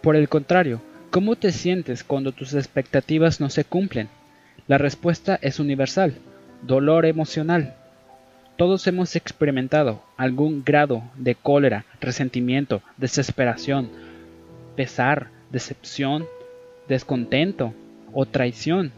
Por 0.00 0.14
el 0.14 0.28
contrario, 0.28 0.80
¿cómo 1.10 1.34
te 1.34 1.50
sientes 1.50 2.04
cuando 2.04 2.30
tus 2.30 2.54
expectativas 2.54 3.40
no 3.40 3.50
se 3.50 3.64
cumplen? 3.64 4.08
La 4.68 4.78
respuesta 4.78 5.38
es 5.42 5.58
universal, 5.58 6.14
dolor 6.62 7.04
emocional. 7.04 7.74
Todos 8.56 8.86
hemos 8.86 9.16
experimentado 9.16 10.02
algún 10.16 10.62
grado 10.64 11.02
de 11.16 11.34
cólera, 11.34 11.84
resentimiento, 12.00 12.82
desesperación, 12.96 13.90
pesar, 14.76 15.30
decepción, 15.50 16.26
descontento 16.88 17.74
o 18.12 18.24
traición, 18.24 18.92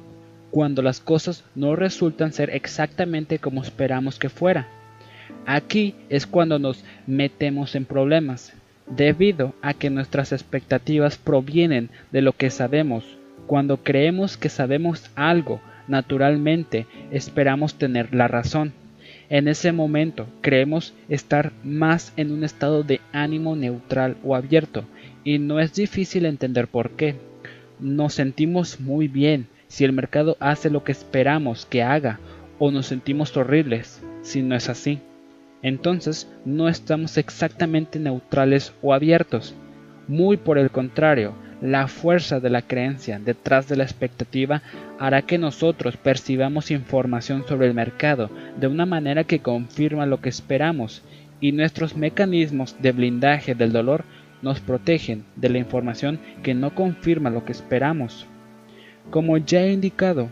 cuando 0.51 0.83
las 0.83 1.01
cosas 1.01 1.45
no 1.55 1.77
resultan 1.77 2.33
ser 2.33 2.51
exactamente 2.51 3.39
como 3.39 3.63
esperamos 3.63 4.19
que 4.19 4.29
fuera. 4.29 4.69
Aquí 5.47 5.95
es 6.09 6.27
cuando 6.27 6.59
nos 6.59 6.85
metemos 7.07 7.75
en 7.75 7.85
problemas, 7.85 8.53
debido 8.87 9.55
a 9.61 9.75
que 9.75 9.91
nuestras 9.91 10.33
expectativas 10.33 11.19
provienen 11.19 11.91
de 12.13 12.23
lo 12.23 12.33
que 12.33 12.51
sabemos. 12.51 13.05
Cuando 13.47 13.79
creemos 13.79 14.37
que 14.37 14.49
sabemos 14.49 15.11
algo, 15.15 15.61
naturalmente 15.87 16.87
esperamos 17.11 17.75
tener 17.75 18.15
la 18.15 18.29
razón. 18.29 18.73
En 19.31 19.49
ese 19.49 19.73
momento 19.73 20.27
creemos 20.41 20.95
estar 21.09 21.53
más 21.63 22.13
en 22.17 22.33
un 22.33 22.45
estado 22.45 22.83
de 22.83 23.01
ánimo 23.13 23.57
neutral 23.57 24.17
o 24.25 24.35
abierto, 24.35 24.85
y 25.25 25.39
no 25.39 25.61
es 25.61 25.75
difícil 25.75 26.25
entender 26.25 26.69
por 26.69 26.93
qué. 26.93 27.17
Nos 27.79 28.15
sentimos 28.15 28.81
muy 28.81 29.09
bien 29.09 29.47
si 29.69 29.85
el 29.85 29.93
mercado 29.93 30.37
hace 30.41 30.71
lo 30.71 30.83
que 30.83 30.93
esperamos 30.93 31.67
que 31.67 31.83
haga, 31.83 32.19
o 32.59 32.71
nos 32.71 32.87
sentimos 32.87 33.37
horribles 33.37 34.03
si 34.23 34.43
no 34.43 34.57
es 34.57 34.69
así. 34.69 34.99
entonces 35.63 36.29
no 36.45 36.69
estamos 36.69 37.17
exactamente 37.19 37.99
neutrales 37.99 38.73
o 38.83 38.95
abiertos. 38.95 39.55
Muy 40.07 40.37
por 40.37 40.59
el 40.59 40.71
contrario, 40.71 41.35
la 41.61 41.89
fuerza 41.89 42.39
de 42.39 42.51
la 42.51 42.63
creencia 42.63 43.19
detrás 43.19 43.69
de 43.69 43.77
la 43.77 43.83
expectativa 43.83 44.63
hará 44.99 45.23
que 45.23 45.39
nosotros 45.39 45.97
percibamos 45.97 46.71
información 46.71 47.45
sobre 47.49 47.67
el 47.67 47.75
mercado 47.75 48.31
de 48.59 48.69
una 48.69 48.87
manera 48.87 49.25
que 49.25 49.41
confirma 49.41 50.07
lo 50.07 50.21
que 50.21 50.29
esperamos 50.29 51.03
y 51.41 51.53
nuestros 51.53 51.97
mecanismos 51.97 52.77
de 52.81 52.93
blindaje 52.93 53.55
del 53.55 53.73
dolor 53.73 54.05
nos 54.41 54.61
protegen 54.61 55.25
de 55.35 55.49
la 55.49 55.59
información 55.59 56.21
que 56.43 56.55
no 56.55 56.75
confirma 56.75 57.31
lo 57.31 57.45
que 57.45 57.53
esperamos. 57.53 58.27
Como 59.11 59.39
ya 59.39 59.63
he 59.63 59.73
indicado, 59.73 60.29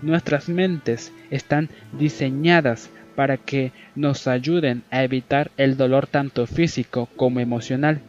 nuestras 0.00 0.48
mentes 0.48 1.12
están 1.30 1.68
diseñadas 1.98 2.90
para 3.14 3.36
que 3.36 3.72
nos 3.94 4.26
ayuden 4.26 4.82
a 4.90 5.04
evitar 5.04 5.50
el 5.56 5.76
dolor 5.76 6.06
tanto 6.06 6.46
físico 6.46 7.08
como 7.16 7.40
emocional. 7.40 8.00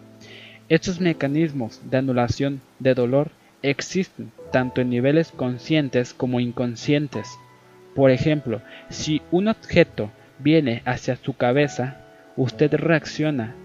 Estos 0.67 0.99
mecanismos 0.99 1.81
de 1.89 1.97
anulación 1.97 2.61
de 2.79 2.95
dolor 2.95 3.31
existen 3.61 4.31
tanto 4.51 4.81
en 4.81 4.89
niveles 4.89 5.31
conscientes 5.31 6.13
como 6.13 6.39
inconscientes. 6.39 7.27
Por 7.93 8.09
ejemplo, 8.09 8.61
si 8.89 9.21
un 9.31 9.47
objeto 9.47 10.11
viene 10.39 10.81
hacia 10.85 11.17
su 11.17 11.33
cabeza, 11.33 11.97
usted 12.35 12.73
reacciona 12.73 13.55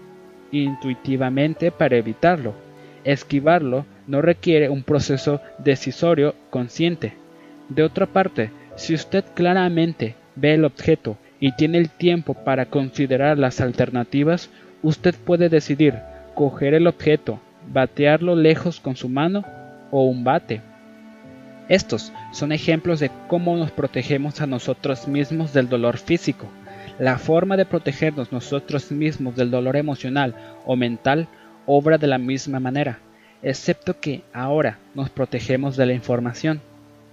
intuitivamente 0.51 1.71
para 1.71 1.97
evitarlo. 1.97 2.53
Esquivarlo 3.03 3.85
no 4.11 4.21
requiere 4.21 4.67
un 4.67 4.83
proceso 4.83 5.39
decisorio 5.57 6.35
consciente. 6.49 7.13
De 7.69 7.81
otra 7.81 8.07
parte, 8.07 8.51
si 8.75 8.93
usted 8.93 9.23
claramente 9.33 10.15
ve 10.35 10.53
el 10.53 10.65
objeto 10.65 11.17
y 11.39 11.53
tiene 11.53 11.77
el 11.77 11.89
tiempo 11.89 12.33
para 12.33 12.65
considerar 12.65 13.37
las 13.37 13.61
alternativas, 13.61 14.49
usted 14.83 15.15
puede 15.15 15.47
decidir 15.47 15.95
coger 16.35 16.73
el 16.73 16.87
objeto, 16.87 17.39
batearlo 17.71 18.35
lejos 18.35 18.81
con 18.81 18.97
su 18.97 19.07
mano 19.07 19.45
o 19.91 20.03
un 20.03 20.25
bate. 20.25 20.59
Estos 21.69 22.11
son 22.33 22.51
ejemplos 22.51 22.99
de 22.99 23.11
cómo 23.29 23.55
nos 23.55 23.71
protegemos 23.71 24.41
a 24.41 24.45
nosotros 24.45 25.07
mismos 25.07 25.53
del 25.53 25.69
dolor 25.69 25.97
físico. 25.97 26.47
La 26.99 27.17
forma 27.17 27.55
de 27.55 27.65
protegernos 27.65 28.33
nosotros 28.33 28.91
mismos 28.91 29.37
del 29.37 29.51
dolor 29.51 29.77
emocional 29.77 30.35
o 30.65 30.75
mental 30.75 31.29
obra 31.65 31.97
de 31.97 32.07
la 32.07 32.17
misma 32.17 32.59
manera, 32.59 32.99
excepto 33.43 33.99
que 33.99 34.21
ahora 34.33 34.79
nos 34.95 35.09
protegemos 35.09 35.77
de 35.77 35.85
la 35.85 35.93
información. 35.93 36.61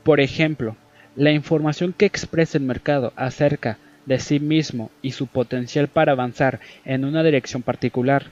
Por 0.02 0.20
ejemplo, 0.20 0.76
la 1.16 1.32
información 1.32 1.94
que 1.96 2.06
expresa 2.06 2.58
el 2.58 2.64
mercado 2.64 3.12
acerca 3.16 3.78
de 4.06 4.18
sí 4.18 4.40
mismo 4.40 4.90
y 5.02 5.12
su 5.12 5.26
potencial 5.26 5.88
para 5.88 6.12
avanzar 6.12 6.60
en 6.84 7.04
una 7.04 7.22
dirección 7.22 7.62
particular 7.62 8.26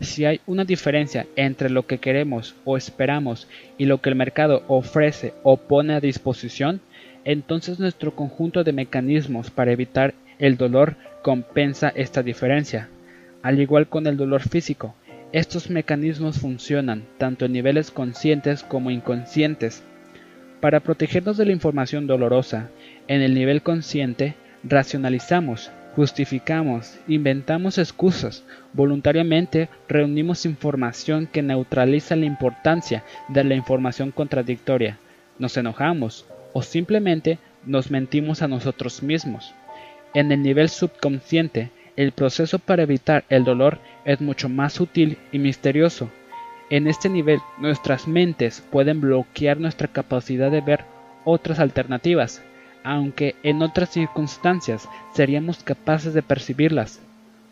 si 0.00 0.24
hay 0.24 0.40
una 0.46 0.64
diferencia 0.64 1.26
entre 1.36 1.70
lo 1.70 1.86
que 1.86 1.98
queremos 1.98 2.54
o 2.64 2.76
esperamos 2.76 3.48
y 3.78 3.86
lo 3.86 4.00
que 4.00 4.10
el 4.10 4.16
mercado 4.16 4.64
ofrece 4.66 5.34
o 5.42 5.56
pone 5.56 5.94
a 5.94 6.00
disposición, 6.00 6.80
entonces 7.24 7.78
nuestro 7.78 8.14
conjunto 8.14 8.64
de 8.64 8.72
mecanismos 8.72 9.50
para 9.50 9.72
evitar 9.72 10.14
el 10.38 10.56
dolor 10.56 10.96
compensa 11.22 11.92
esta 11.94 12.22
diferencia. 12.22 12.88
Al 13.42 13.60
igual 13.60 13.88
con 13.88 14.06
el 14.06 14.16
dolor 14.16 14.42
físico, 14.42 14.94
estos 15.34 15.68
mecanismos 15.68 16.38
funcionan 16.38 17.04
tanto 17.18 17.44
en 17.44 17.52
niveles 17.52 17.90
conscientes 17.90 18.62
como 18.62 18.90
inconscientes. 18.90 19.82
Para 20.60 20.80
protegernos 20.80 21.36
de 21.36 21.44
la 21.44 21.52
información 21.52 22.06
dolorosa, 22.06 22.70
en 23.08 23.20
el 23.20 23.34
nivel 23.34 23.62
consciente, 23.62 24.34
racionalizamos 24.62 25.70
justificamos, 25.94 26.98
inventamos 27.06 27.78
excusas, 27.78 28.42
voluntariamente 28.72 29.68
reunimos 29.88 30.44
información 30.44 31.28
que 31.30 31.42
neutraliza 31.42 32.16
la 32.16 32.26
importancia 32.26 33.04
de 33.28 33.44
la 33.44 33.54
información 33.54 34.10
contradictoria, 34.10 34.98
nos 35.38 35.56
enojamos 35.56 36.26
o 36.52 36.62
simplemente 36.62 37.38
nos 37.64 37.90
mentimos 37.90 38.42
a 38.42 38.48
nosotros 38.48 39.02
mismos. 39.02 39.54
En 40.14 40.32
el 40.32 40.42
nivel 40.42 40.68
subconsciente, 40.68 41.70
el 41.96 42.12
proceso 42.12 42.58
para 42.58 42.82
evitar 42.82 43.24
el 43.28 43.44
dolor 43.44 43.78
es 44.04 44.20
mucho 44.20 44.48
más 44.48 44.72
sutil 44.72 45.18
y 45.32 45.38
misterioso. 45.38 46.10
En 46.70 46.86
este 46.86 47.08
nivel, 47.08 47.40
nuestras 47.58 48.08
mentes 48.08 48.62
pueden 48.70 49.00
bloquear 49.00 49.58
nuestra 49.60 49.88
capacidad 49.88 50.50
de 50.50 50.60
ver 50.60 50.84
otras 51.24 51.58
alternativas, 51.58 52.42
aunque 52.82 53.34
en 53.42 53.62
otras 53.62 53.90
circunstancias 53.90 54.88
seríamos 55.12 55.62
capaces 55.62 56.14
de 56.14 56.22
percibirlas. 56.22 57.00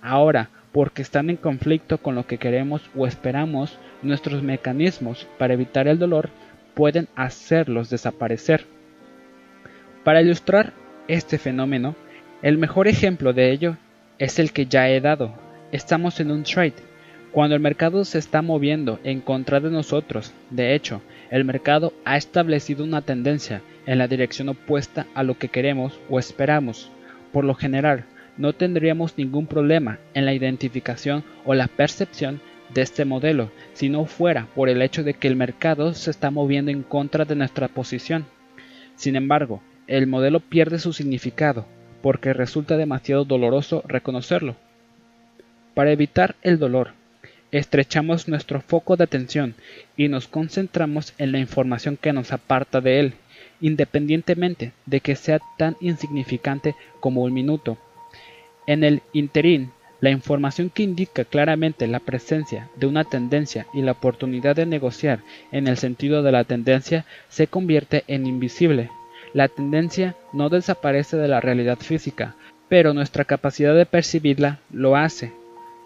Ahora, 0.01 0.51
porque 0.73 1.03
están 1.03 1.31
en 1.31 1.37
conflicto 1.37 1.99
con 1.99 2.15
lo 2.15 2.27
que 2.27 2.39
queremos 2.39 2.83
o 2.97 3.07
esperamos, 3.07 3.79
nuestros 4.03 4.43
mecanismos 4.43 5.29
para 5.39 5.55
evitar 5.55 5.87
el 5.87 5.99
dolor 5.99 6.31
pueden 6.75 7.09
hacerlos 7.15 7.91
desaparecer. 7.91 8.65
Para 10.05 10.23
ilustrar 10.23 10.73
este 11.09 11.39
fenómeno, 11.39 11.95
el 12.43 12.59
mejor 12.59 12.89
ejemplo 12.89 13.33
de 13.33 13.53
ello 13.53 13.77
es 14.19 14.39
el 14.39 14.53
que 14.53 14.67
ya 14.67 14.89
he 14.89 15.01
dado. 15.01 15.35
Estamos 15.73 16.21
en 16.21 16.31
un 16.31 16.43
trade. 16.43 16.75
Cuando 17.33 17.57
el 17.57 17.63
mercado 17.63 18.05
se 18.05 18.19
está 18.19 18.43
moviendo 18.43 19.01
en 19.05 19.23
contra 19.23 19.59
de 19.59 19.71
nosotros, 19.71 20.35
de 20.51 20.75
hecho, 20.75 21.01
el 21.31 21.47
mercado 21.47 21.95
ha 22.05 22.19
establecido 22.19 22.85
una 22.85 23.01
tendencia 23.01 23.63
en 23.87 23.97
la 23.97 24.07
dirección 24.07 24.51
opuesta 24.51 25.07
a 25.15 25.23
lo 25.23 25.39
que 25.39 25.49
queremos 25.49 25.99
o 26.11 26.19
esperamos. 26.19 26.91
Por 27.33 27.47
lo 27.47 27.55
general, 27.55 28.05
no 28.37 28.53
tendríamos 28.53 29.17
ningún 29.17 29.47
problema 29.47 29.99
en 30.13 30.27
la 30.27 30.35
identificación 30.35 31.25
o 31.47 31.55
la 31.55 31.69
percepción 31.69 32.43
de 32.75 32.83
este 32.83 33.07
modelo 33.07 33.51
si 33.73 33.89
no 33.89 34.05
fuera 34.05 34.49
por 34.55 34.69
el 34.69 34.83
hecho 34.83 35.03
de 35.03 35.15
que 35.15 35.27
el 35.27 35.37
mercado 35.37 35.95
se 35.95 36.11
está 36.11 36.31
moviendo 36.31 36.71
en 36.71 36.83
contra 36.83 37.25
de 37.25 37.35
nuestra 37.35 37.69
posición. 37.69 38.27
Sin 38.95 39.17
embargo, 39.17 39.63
el 39.87 40.07
modelo 40.07 40.41
pierde 40.41 40.79
su 40.79 40.93
significado 40.93 41.65
porque 42.03 42.35
resulta 42.35 42.77
demasiado 42.77 43.25
doloroso 43.25 43.83
reconocerlo. 43.87 44.55
Para 45.75 45.93
evitar 45.93 46.37
el 46.43 46.59
dolor, 46.59 46.93
estrechamos 47.51 48.29
nuestro 48.29 48.61
foco 48.61 48.97
de 48.97 49.05
atención 49.05 49.55
y 49.97 50.09
nos 50.09 50.29
concentramos 50.29 51.15
en 51.19 51.33
la 51.33 51.39
información 51.39 51.97
que 51.97 52.13
nos 52.13 52.33
aparta 52.33 52.81
de 52.81 53.01
él 53.01 53.15
independientemente 53.63 54.73
de 54.85 55.01
que 55.01 55.17
sea 55.17 55.41
tan 55.57 55.77
insignificante 55.81 56.75
como 57.01 57.23
un 57.23 57.33
minuto. 57.33 57.79
En 58.67 58.85
el 58.85 59.03
interín, 59.15 59.71
la 60.01 60.11
información 60.11 60.69
que 60.69 60.83
indica 60.83 61.25
claramente 61.25 61.87
la 61.87 62.01
presencia 62.01 62.69
de 62.77 62.87
una 62.87 63.05
tendencia 63.05 63.67
y 63.73 63.83
la 63.83 63.93
oportunidad 63.93 64.57
de 64.57 64.67
negociar 64.67 65.21
en 65.53 65.69
el 65.69 65.79
sentido 65.79 66.23
de 66.23 66.33
la 66.33 66.45
tendencia 66.45 67.07
se 67.29 67.47
convierte 67.47 68.03
en 68.09 68.27
invisible. 68.27 68.91
La 69.33 69.49
tendencia 69.49 70.17
no 70.33 70.49
desaparece 70.49 71.17
de 71.17 71.29
la 71.29 71.41
realidad 71.41 71.79
física, 71.79 72.35
pero 72.69 72.93
nuestra 72.95 73.25
capacidad 73.25 73.77
de 73.77 73.87
percibirla 73.87 74.59
lo 74.73 74.97
hace. 74.97 75.33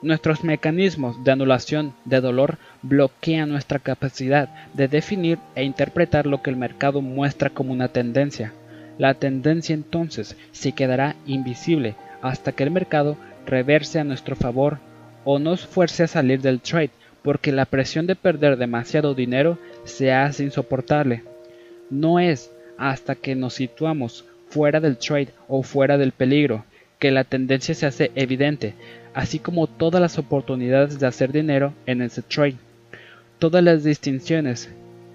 Nuestros 0.07 0.44
mecanismos 0.44 1.24
de 1.24 1.32
anulación 1.32 1.92
de 2.04 2.20
dolor 2.20 2.59
bloquean 2.82 3.48
nuestra 3.48 3.80
capacidad 3.80 4.48
de 4.72 4.86
definir 4.86 5.40
e 5.57 5.64
interpretar 5.64 6.28
lo 6.28 6.42
que 6.42 6.50
el 6.50 6.54
mercado 6.54 7.00
muestra 7.00 7.50
como 7.50 7.72
una 7.72 7.88
tendencia. 7.88 8.52
La 8.98 9.14
tendencia 9.14 9.74
entonces 9.74 10.36
se 10.52 10.70
quedará 10.70 11.16
invisible 11.26 11.96
hasta 12.22 12.52
que 12.52 12.62
el 12.62 12.70
mercado 12.70 13.16
reverse 13.46 13.98
a 13.98 14.04
nuestro 14.04 14.36
favor 14.36 14.78
o 15.24 15.40
nos 15.40 15.66
fuerce 15.66 16.04
a 16.04 16.07
salir 16.07 16.40
del 16.40 16.61
trade 16.61 16.92
porque 17.24 17.50
la 17.50 17.64
presión 17.64 18.07
de 18.07 18.14
perder 18.14 18.59
demasiado 18.59 19.12
dinero 19.12 19.59
se 19.82 20.12
hace 20.12 20.44
insoportable. 20.44 21.24
No 21.90 22.20
es 22.20 22.52
hasta 22.78 23.16
que 23.16 23.34
nos 23.34 23.54
situamos 23.54 24.24
fuera 24.50 24.78
del 24.78 24.98
trade 24.98 25.30
o 25.48 25.64
fuera 25.64 25.98
del 25.98 26.12
peligro 26.12 26.64
que 26.98 27.11
la 27.11 27.24
tendencia 27.24 27.74
se 27.74 27.86
hace 27.86 28.11
evidente, 28.14 28.74
así 29.16 29.38
como 29.38 29.66
todas 29.66 30.00
las 30.00 30.18
oportunidades 30.18 31.00
de 31.00 31.06
hacer 31.06 31.32
dinero 31.32 31.72
en 31.86 32.02
ese 32.02 32.20
trade. 32.20 32.56
Todas 33.38 33.64
las 33.64 33.82
distinciones 33.82 34.70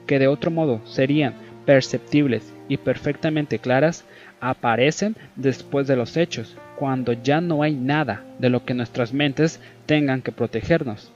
que 0.08 0.18
de 0.18 0.28
otro 0.28 0.50
modo 0.50 0.82
serían 0.86 1.36
perceptibles 1.68 2.52
y 2.68 2.78
perfectamente 2.78 3.60
claras 3.60 4.04
aparecen 4.40 5.16
después 5.36 5.86
de 5.86 5.96
los 5.96 6.18
hechos, 6.18 6.58
cuando 6.78 7.14
ya 7.14 7.42
no 7.42 7.62
hay 7.62 7.76
nada 7.76 8.26
de 8.40 8.50
lo 8.50 8.66
que 8.66 8.74
nuestras 8.74 9.14
mentes 9.14 9.60
tengan 9.86 10.24
que 10.24 10.32
protegernos. 10.32 11.12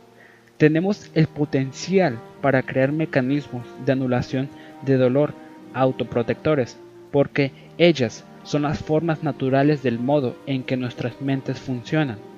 Tenemos 0.57 1.09
el 1.15 1.25
potencial 1.25 2.19
para 2.39 2.61
crear 2.61 2.91
mecanismos 2.91 3.65
de 3.83 3.93
anulación 3.93 4.47
de 4.83 4.97
dolor 4.97 5.33
autoprotectores, 5.73 6.77
porque 7.11 7.51
ellas 7.79 8.23
son 8.43 8.61
las 8.61 8.77
formas 8.77 9.23
naturales 9.23 9.81
del 9.81 9.97
modo 9.97 10.35
en 10.45 10.61
que 10.61 10.77
nuestras 10.77 11.19
mentes 11.19 11.59
funcionan. 11.59 12.34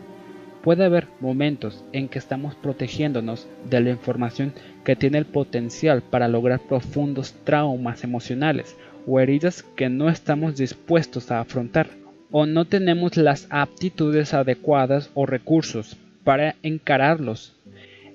Puede 0.63 0.85
haber 0.85 1.07
momentos 1.19 1.83
en 1.93 2.09
que 2.09 2.19
estamos 2.19 2.55
protegiéndonos 2.55 3.47
de 3.69 3.81
la 3.81 3.89
información 3.89 4.53
que 4.83 4.95
tiene 4.95 5.17
el 5.17 5.25
potencial 5.25 6.01
para 6.01 6.27
lograr 6.27 6.59
profundos 6.59 7.33
traumas 7.43 8.03
emocionales 8.03 8.75
o 9.05 9.19
heridas 9.19 9.63
que 9.63 9.89
no 9.89 10.09
estamos 10.09 10.57
dispuestos 10.57 11.31
a 11.31 11.39
afrontar. 11.39 11.87
o 12.29 12.45
no 12.45 12.65
tenemos 12.65 13.15
las 13.15 13.47
aptitudes 13.49 14.33
adecuadas 14.33 15.09
o 15.13 15.25
recursos 15.25 15.95
para 16.25 16.55
encararlos. 16.61 17.55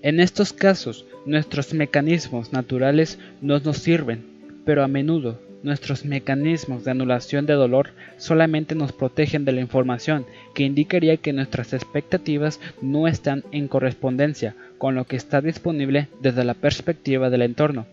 En 0.03 0.20
estos 0.20 0.53
casos, 0.53 1.07
nuestros 1.24 1.72
mecanismos 1.72 2.53
naturales 2.53 3.18
no 3.40 3.59
nos 3.61 3.78
sirven, 3.78 4.22
pero 4.66 4.84
a 4.84 4.88
menudo 4.88 5.38
nuestros 5.62 6.04
mecanismos 6.04 6.84
de 6.84 6.90
anulación 6.90 7.46
de 7.46 7.54
dolor 7.54 7.90
solamente 8.18 8.74
nos 8.74 8.92
protegen 8.92 9.44
de 9.44 9.52
la 9.52 9.60
información 9.60 10.26
que 10.54 10.64
indicaría 10.64 11.16
que 11.16 11.32
nuestras 11.32 11.72
expectativas 11.72 12.60
no 12.80 13.08
están 13.08 13.44
en 13.52 13.68
correspondencia 13.68 14.54
con 14.78 14.94
lo 14.94 15.04
que 15.04 15.16
está 15.16 15.40
disponible 15.40 16.08
desde 16.20 16.44
la 16.44 16.54
perspectiva 16.54 17.30
del 17.30 17.42
entorno. 17.42 17.86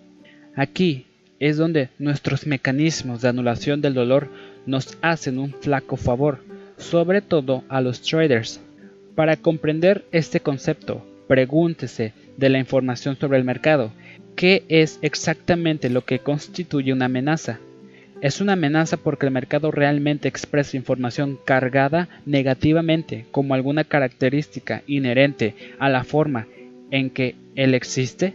Aquí 0.56 1.06
es 1.40 1.58
donde 1.58 1.90
nuestros 2.00 2.46
mecanismos 2.46 3.22
de 3.22 3.30
anulación 3.30 3.82
del 3.82 3.94
dolor 3.94 4.30
nos 4.66 4.98
hacen 5.02 5.40
un 5.40 5.54
flaco 5.54 5.96
favor, 5.96 6.40
sobre 6.78 7.22
todo 7.22 7.64
a 7.70 7.82
los 7.82 8.02
traders. 8.02 8.60
Para 9.16 9.38
comprender 9.38 10.06
este 10.12 10.40
concepto, 10.40 11.06
pregúntese 11.28 12.14
de 12.38 12.50
la 12.50 12.60
información 12.60 13.18
sobre 13.18 13.38
el 13.38 13.44
mercado. 13.44 13.92
¿Qué 14.40 14.64
es 14.70 15.00
exactamente 15.02 15.90
lo 15.90 16.06
que 16.06 16.20
constituye 16.20 16.94
una 16.94 17.08
amenaza? 17.08 17.60
Es 18.22 18.40
una 18.40 18.54
amenaza 18.54 18.96
porque 18.96 19.26
el 19.26 19.34
mercado 19.34 19.70
realmente 19.70 20.30
expresa 20.30 20.78
información 20.78 21.38
cargada 21.44 22.08
negativamente 22.26 23.26
como 23.32 23.54
alguna 23.54 23.84
característica 23.84 24.82
inherente 24.88 25.56
a 25.78 25.90
la 25.90 26.06
forma 26.06 26.48
en 26.90 27.10
que 27.10 27.36
él 27.56 27.74
existe. 27.74 28.34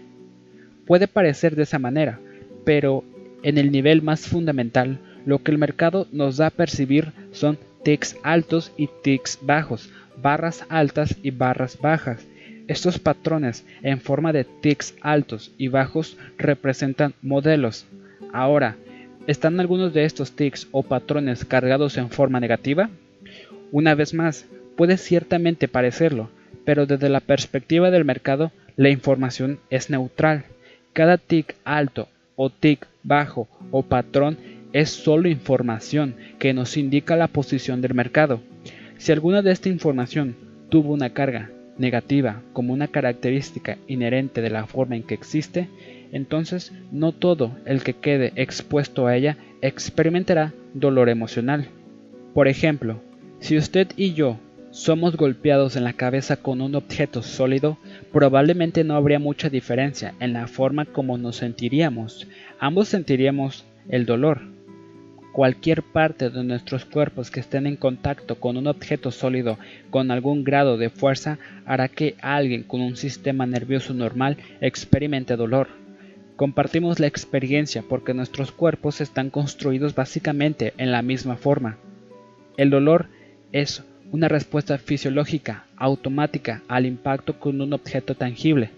Puede 0.86 1.08
parecer 1.08 1.56
de 1.56 1.62
esa 1.62 1.78
manera, 1.78 2.20
pero 2.66 3.02
en 3.42 3.56
el 3.56 3.72
nivel 3.72 4.02
más 4.02 4.28
fundamental, 4.28 4.98
lo 5.24 5.42
que 5.42 5.52
el 5.52 5.56
mercado 5.56 6.06
nos 6.12 6.36
da 6.36 6.48
a 6.48 6.50
percibir 6.50 7.12
son 7.32 7.56
ticks 7.82 8.14
altos 8.22 8.72
y 8.76 8.90
ticks 9.02 9.38
bajos, 9.40 9.88
barras 10.20 10.66
altas 10.68 11.16
y 11.22 11.30
barras 11.30 11.78
bajas. 11.80 12.26
Estos 12.66 12.98
patrones 12.98 13.66
en 13.82 14.00
forma 14.00 14.32
de 14.32 14.44
ticks 14.44 14.94
altos 15.02 15.52
y 15.58 15.68
bajos 15.68 16.16
representan 16.38 17.12
modelos. 17.20 17.84
Ahora, 18.32 18.76
¿están 19.26 19.60
algunos 19.60 19.92
de 19.92 20.06
estos 20.06 20.32
ticks 20.32 20.68
o 20.70 20.82
patrones 20.82 21.44
cargados 21.44 21.98
en 21.98 22.08
forma 22.08 22.40
negativa? 22.40 22.88
Una 23.70 23.94
vez 23.94 24.14
más, 24.14 24.46
puede 24.76 24.96
ciertamente 24.96 25.68
parecerlo, 25.68 26.30
pero 26.64 26.86
desde 26.86 27.10
la 27.10 27.20
perspectiva 27.20 27.90
del 27.90 28.06
mercado, 28.06 28.50
la 28.76 28.88
información 28.88 29.58
es 29.68 29.90
neutral. 29.90 30.44
Cada 30.94 31.18
tick 31.18 31.56
alto 31.64 32.08
o 32.34 32.48
tick 32.48 32.86
bajo 33.02 33.46
o 33.72 33.82
patrón 33.82 34.38
es 34.72 34.88
solo 34.88 35.28
información 35.28 36.16
que 36.38 36.54
nos 36.54 36.78
indica 36.78 37.14
la 37.14 37.28
posición 37.28 37.82
del 37.82 37.92
mercado. 37.92 38.40
Si 38.96 39.12
alguna 39.12 39.42
de 39.42 39.52
esta 39.52 39.68
información 39.68 40.34
tuvo 40.70 40.94
una 40.94 41.10
carga 41.10 41.50
negativa 41.78 42.42
como 42.52 42.72
una 42.72 42.88
característica 42.88 43.78
inherente 43.86 44.40
de 44.40 44.50
la 44.50 44.66
forma 44.66 44.96
en 44.96 45.02
que 45.02 45.14
existe, 45.14 45.68
entonces 46.12 46.72
no 46.92 47.12
todo 47.12 47.56
el 47.66 47.82
que 47.82 47.94
quede 47.94 48.32
expuesto 48.36 49.06
a 49.06 49.16
ella 49.16 49.36
experimentará 49.62 50.52
dolor 50.72 51.08
emocional. 51.08 51.68
Por 52.34 52.48
ejemplo, 52.48 53.00
si 53.40 53.56
usted 53.56 53.88
y 53.96 54.14
yo 54.14 54.38
somos 54.70 55.16
golpeados 55.16 55.76
en 55.76 55.84
la 55.84 55.92
cabeza 55.92 56.36
con 56.36 56.60
un 56.60 56.74
objeto 56.74 57.22
sólido, 57.22 57.78
probablemente 58.12 58.82
no 58.82 58.96
habría 58.96 59.20
mucha 59.20 59.48
diferencia 59.48 60.14
en 60.18 60.32
la 60.32 60.48
forma 60.48 60.84
como 60.84 61.16
nos 61.16 61.36
sentiríamos. 61.36 62.26
Ambos 62.58 62.88
sentiríamos 62.88 63.64
el 63.88 64.04
dolor. 64.04 64.53
Cualquier 65.34 65.82
parte 65.82 66.30
de 66.30 66.44
nuestros 66.44 66.84
cuerpos 66.84 67.32
que 67.32 67.40
estén 67.40 67.66
en 67.66 67.74
contacto 67.74 68.38
con 68.38 68.56
un 68.56 68.68
objeto 68.68 69.10
sólido 69.10 69.58
con 69.90 70.12
algún 70.12 70.44
grado 70.44 70.76
de 70.76 70.90
fuerza 70.90 71.40
hará 71.66 71.88
que 71.88 72.14
alguien 72.20 72.62
con 72.62 72.80
un 72.80 72.96
sistema 72.96 73.44
nervioso 73.44 73.94
normal 73.94 74.36
experimente 74.60 75.34
dolor. 75.34 75.66
Compartimos 76.36 77.00
la 77.00 77.08
experiencia 77.08 77.82
porque 77.82 78.14
nuestros 78.14 78.52
cuerpos 78.52 79.00
están 79.00 79.30
construidos 79.30 79.96
básicamente 79.96 80.72
en 80.78 80.92
la 80.92 81.02
misma 81.02 81.34
forma. 81.34 81.78
El 82.56 82.70
dolor 82.70 83.08
es 83.50 83.82
una 84.12 84.28
respuesta 84.28 84.78
fisiológica 84.78 85.64
automática 85.76 86.62
al 86.68 86.86
impacto 86.86 87.40
con 87.40 87.60
un 87.60 87.72
objeto 87.72 88.14
tangible. 88.14 88.70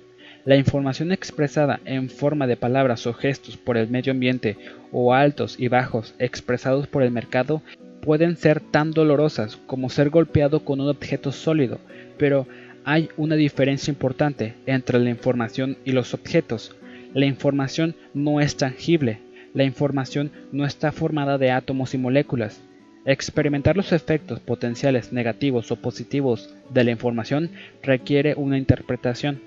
La 0.46 0.56
información 0.56 1.10
expresada 1.10 1.80
en 1.84 2.08
forma 2.08 2.46
de 2.46 2.56
palabras 2.56 3.06
o 3.06 3.12
gestos 3.12 3.56
por 3.56 3.76
el 3.76 3.88
medio 3.88 4.12
ambiente 4.12 4.56
o 4.92 5.12
altos 5.12 5.56
y 5.58 5.66
bajos 5.66 6.14
expresados 6.20 6.86
por 6.86 7.02
el 7.02 7.10
mercado 7.10 7.62
pueden 8.00 8.36
ser 8.36 8.60
tan 8.60 8.92
dolorosas 8.92 9.56
como 9.66 9.90
ser 9.90 10.08
golpeado 10.08 10.64
con 10.64 10.80
un 10.80 10.88
objeto 10.88 11.32
sólido, 11.32 11.80
pero 12.16 12.46
hay 12.84 13.08
una 13.16 13.34
diferencia 13.34 13.90
importante 13.90 14.54
entre 14.66 15.00
la 15.00 15.10
información 15.10 15.76
y 15.84 15.90
los 15.90 16.14
objetos. 16.14 16.76
La 17.12 17.26
información 17.26 17.96
no 18.14 18.40
es 18.40 18.56
tangible, 18.56 19.18
la 19.52 19.64
información 19.64 20.30
no 20.52 20.64
está 20.64 20.92
formada 20.92 21.38
de 21.38 21.50
átomos 21.50 21.92
y 21.92 21.98
moléculas, 21.98 22.62
Experimentar 23.08 23.76
los 23.76 23.92
efectos 23.92 24.40
potenciales 24.40 25.12
negativos 25.12 25.70
o 25.70 25.76
positivos 25.76 26.52
de 26.70 26.82
la 26.82 26.90
información 26.90 27.50
requiere 27.80 28.34
una 28.34 28.58
interpretación. 28.58 29.40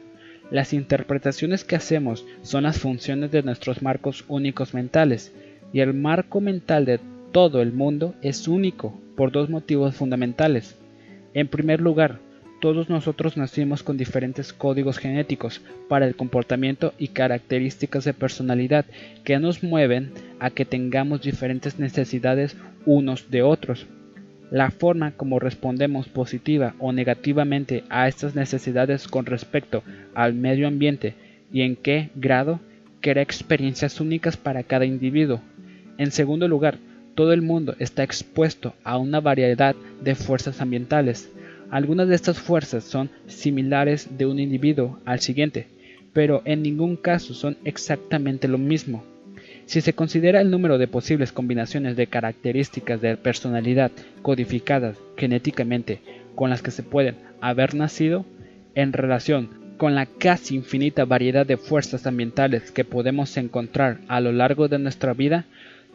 Las 0.51 0.73
interpretaciones 0.73 1.63
que 1.63 1.75
hacemos 1.75 2.25
son 2.41 2.63
las 2.63 2.79
funciones 2.79 3.31
de 3.31 3.43
nuestros 3.43 3.81
marcos 3.81 4.25
únicos 4.27 4.73
mentales, 4.73 5.31
y 5.71 5.81
el 5.81 5.93
marco 5.93 6.41
mental 6.41 6.85
de 6.85 6.99
todo 7.31 7.61
el 7.61 7.71
mundo 7.71 8.15
es 8.21 8.47
único 8.47 8.99
por 9.15 9.31
dos 9.31 9.49
motivos 9.49 9.95
fundamentales. 9.95 10.75
En 11.35 11.47
primer 11.47 11.81
lugar, 11.81 12.19
todos 12.59 12.89
nosotros 12.89 13.37
nacimos 13.37 13.83
con 13.83 13.95
diferentes 13.95 14.51
códigos 14.51 14.97
genéticos 14.97 15.61
para 15.87 16.07
el 16.07 16.15
comportamiento 16.15 16.93
y 16.97 17.09
características 17.09 18.03
de 18.03 18.13
personalidad 18.13 18.85
que 19.23 19.39
nos 19.39 19.63
mueven 19.63 20.11
a 20.39 20.49
que 20.49 20.65
tengamos 20.65 21.21
diferentes 21.21 21.79
necesidades 21.79 22.57
unos 22.85 23.29
de 23.29 23.43
otros. 23.43 23.85
La 24.51 24.71
forma 24.71 25.11
como 25.11 25.37
respondemos 25.39 26.07
positiva 26.07 26.73
o 26.79 26.91
negativamente 26.91 27.83
a 27.89 28.07
estas 28.07 28.35
necesidades 28.35 29.07
con 29.07 29.27
respecto 29.27 29.83
al 30.15 30.33
medio 30.33 30.67
ambiente 30.67 31.13
y 31.51 31.61
en 31.61 31.75
qué 31.75 32.09
grado 32.15 32.59
crea 32.99 33.21
experiencias 33.21 34.01
únicas 34.01 34.37
para 34.37 34.63
cada 34.63 34.85
individuo. 34.85 35.41
En 35.97 36.11
segundo 36.11 36.47
lugar, 36.47 36.77
todo 37.13 37.33
el 37.33 37.41
mundo 37.41 37.75
está 37.79 38.03
expuesto 38.03 38.73
a 38.83 38.97
una 38.97 39.19
variedad 39.19 39.75
de 40.01 40.15
fuerzas 40.15 40.61
ambientales. 40.61 41.31
Algunas 41.69 42.07
de 42.07 42.15
estas 42.15 42.39
fuerzas 42.39 42.83
son 42.83 43.09
similares 43.27 44.17
de 44.17 44.25
un 44.25 44.39
individuo 44.39 44.99
al 45.05 45.19
siguiente, 45.19 45.67
pero 46.13 46.41
en 46.45 46.63
ningún 46.63 46.95
caso 46.95 47.33
son 47.33 47.57
exactamente 47.65 48.47
lo 48.47 48.57
mismo. 48.57 49.03
Si 49.69 49.81
se 49.81 49.93
considera 49.93 50.41
el 50.41 50.49
número 50.49 50.79
de 50.79 50.87
posibles 50.87 51.31
combinaciones 51.31 51.95
de 51.95 52.07
características 52.07 53.01
de 53.01 53.17
personalidad 53.17 53.91
codificadas 54.23 54.97
genéticamente 55.15 56.01
con 56.33 56.49
las 56.49 56.63
que 56.63 56.71
se 56.71 56.81
pueden 56.81 57.17
haber 57.39 57.75
nacido, 57.75 58.25
en 58.73 58.93
relación 58.93 59.51
con 59.77 59.93
la 59.93 60.07
casi 60.07 60.55
infinita 60.55 61.05
variedad 61.05 61.45
de 61.45 61.57
fuerzas 61.57 62.07
ambientales 62.07 62.71
que 62.71 62.83
podemos 62.83 63.37
encontrar 63.37 63.99
a 64.07 64.21
lo 64.21 64.31
largo 64.31 64.69
de 64.69 64.79
nuestra 64.79 65.13
vida, 65.13 65.45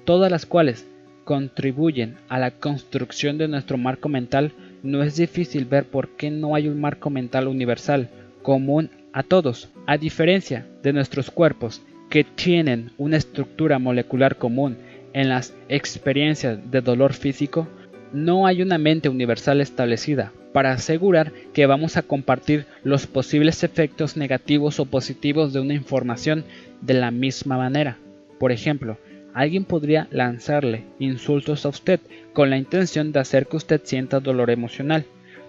todas 0.04 0.30
las 0.30 0.46
cuales 0.46 0.86
contribuyen 1.24 2.14
a 2.28 2.38
la 2.38 2.52
construcción 2.52 3.38
de 3.38 3.48
nuestro 3.48 3.76
marco 3.76 4.08
mental, 4.08 4.52
no 4.84 5.02
es 5.02 5.16
difícil 5.16 5.64
ver 5.64 5.82
por 5.82 6.10
qué 6.10 6.30
no 6.30 6.54
hay 6.54 6.68
un 6.68 6.80
marco 6.80 7.10
mental 7.10 7.48
universal, 7.48 8.08
común 8.40 8.90
a 9.12 9.24
todos, 9.24 9.68
a 9.88 9.98
diferencia 9.98 10.64
de 10.84 10.92
nuestros 10.92 11.32
cuerpos, 11.32 11.82
que 12.10 12.24
tienen 12.24 12.90
una 12.98 13.16
estructura 13.16 13.78
molecular 13.78 14.36
común 14.36 14.76
en 15.12 15.28
las 15.28 15.54
experiencias 15.68 16.70
de 16.70 16.80
dolor 16.80 17.12
físico, 17.12 17.68
no 18.12 18.46
hay 18.46 18.62
una 18.62 18.78
mente 18.78 19.08
universal 19.08 19.60
establecida 19.60 20.32
para 20.52 20.72
asegurar 20.72 21.32
que 21.52 21.66
vamos 21.66 21.96
a 21.96 22.02
compartir 22.02 22.66
los 22.84 23.08
posibles 23.08 23.64
efectos 23.64 24.16
negativos 24.16 24.78
o 24.78 24.86
positivos 24.86 25.52
de 25.52 25.60
una 25.60 25.74
información 25.74 26.44
de 26.80 26.94
la 26.94 27.10
misma 27.10 27.56
manera. 27.56 27.98
Por 28.38 28.52
ejemplo, 28.52 28.98
alguien 29.34 29.64
podría 29.64 30.06
lanzarle 30.12 30.84
insultos 31.00 31.66
a 31.66 31.70
usted 31.70 31.98
con 32.32 32.50
la 32.50 32.56
intención 32.56 33.10
de 33.10 33.18
hacer 33.18 33.48
que 33.48 33.56
usted 33.56 33.80
sienta 33.82 34.20
dolor 34.20 34.50
emocional. 34.50 35.06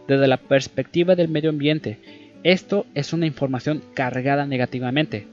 Desde 0.07 0.27
la 0.27 0.37
perspectiva 0.37 1.15
del 1.15 1.29
medio 1.29 1.51
ambiente, 1.51 1.99
esto 2.43 2.87
es 2.95 3.13
una 3.13 3.27
información 3.27 3.83
cargada 3.93 4.47
negativamente, 4.47 5.27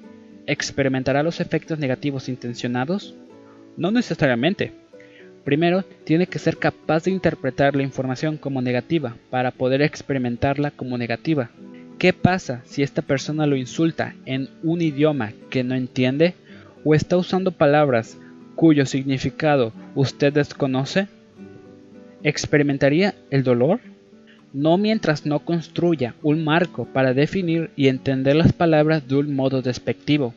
¿Experimentará 0.46 1.22
los 1.22 1.40
efectos 1.40 1.78
negativos 1.78 2.28
intencionados? 2.28 3.14
No 3.76 3.90
necesariamente. 3.90 4.72
Primero, 5.44 5.82
tiene 6.04 6.26
que 6.26 6.38
ser 6.38 6.56
capaz 6.56 7.04
de 7.04 7.10
interpretar 7.10 7.74
la 7.74 7.82
información 7.82 8.36
como 8.36 8.62
negativa 8.62 9.16
para 9.30 9.50
poder 9.50 9.82
experimentarla 9.82 10.70
como 10.70 10.98
negativa. 10.98 11.50
¿Qué 11.98 12.12
pasa 12.12 12.62
si 12.64 12.82
esta 12.82 13.02
persona 13.02 13.46
lo 13.46 13.56
insulta 13.56 14.14
en 14.24 14.48
un 14.62 14.80
idioma 14.80 15.32
que 15.50 15.64
no 15.64 15.74
entiende 15.74 16.34
o 16.84 16.94
está 16.94 17.16
usando 17.16 17.52
palabras 17.52 18.18
cuyo 18.54 18.86
significado 18.86 19.72
usted 19.94 20.32
desconoce? 20.32 21.08
¿experimentaría 22.22 23.14
el 23.30 23.42
dolor? 23.42 23.80
No 24.52 24.76
mientras 24.76 25.24
no 25.24 25.40
construya 25.40 26.14
un 26.22 26.44
marco 26.44 26.84
para 26.84 27.14
definir 27.14 27.70
y 27.74 27.88
entender 27.88 28.36
las 28.36 28.52
palabras 28.52 29.08
de 29.08 29.16
un 29.16 29.34
modo 29.34 29.62
despectivo. 29.62 30.34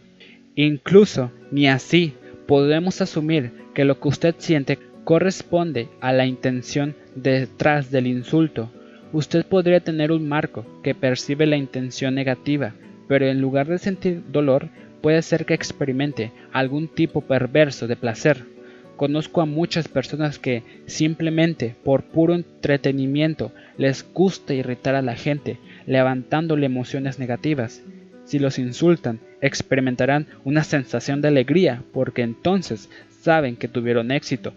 Incluso 0.55 1.31
ni 1.51 1.67
así 1.67 2.13
podemos 2.47 3.01
asumir 3.01 3.51
que 3.73 3.83
lo 3.83 3.99
que 3.99 4.07
usted 4.07 4.35
siente 4.37 4.79
corresponde 5.03 5.89
a 5.99 6.13
la 6.13 6.25
intención 6.25 6.95
detrás 7.15 7.91
del 7.91 8.07
insulto. 8.07 8.71
Usted 9.11 9.45
podría 9.45 9.81
tener 9.81 10.11
un 10.11 10.27
marco 10.27 10.65
que 10.81 10.95
percibe 10.95 11.45
la 11.45 11.57
intención 11.57 12.15
negativa, 12.15 12.73
pero 13.07 13.27
en 13.27 13.41
lugar 13.41 13.67
de 13.67 13.77
sentir 13.77 14.23
dolor, 14.31 14.69
puede 15.01 15.21
ser 15.21 15.45
que 15.45 15.53
experimente 15.53 16.31
algún 16.51 16.87
tipo 16.87 17.21
perverso 17.21 17.85
de 17.87 17.95
placer. 17.95 18.54
Conozco 18.97 19.41
a 19.41 19.45
muchas 19.45 19.87
personas 19.87 20.39
que 20.39 20.63
simplemente 20.85 21.75
por 21.83 22.03
puro 22.03 22.33
entretenimiento 22.33 23.51
les 23.77 24.05
gusta 24.13 24.53
irritar 24.53 24.95
a 24.95 25.01
la 25.01 25.15
gente, 25.15 25.59
levantándole 25.85 26.65
emociones 26.65 27.19
negativas. 27.19 27.83
Si 28.23 28.39
los 28.39 28.57
insultan, 28.57 29.19
experimentarán 29.41 30.27
una 30.45 30.63
sensación 30.63 31.21
de 31.21 31.27
alegría 31.27 31.83
porque 31.93 32.21
entonces 32.21 32.89
saben 33.21 33.57
que 33.57 33.67
tuvieron 33.67 34.11
éxito. 34.11 34.53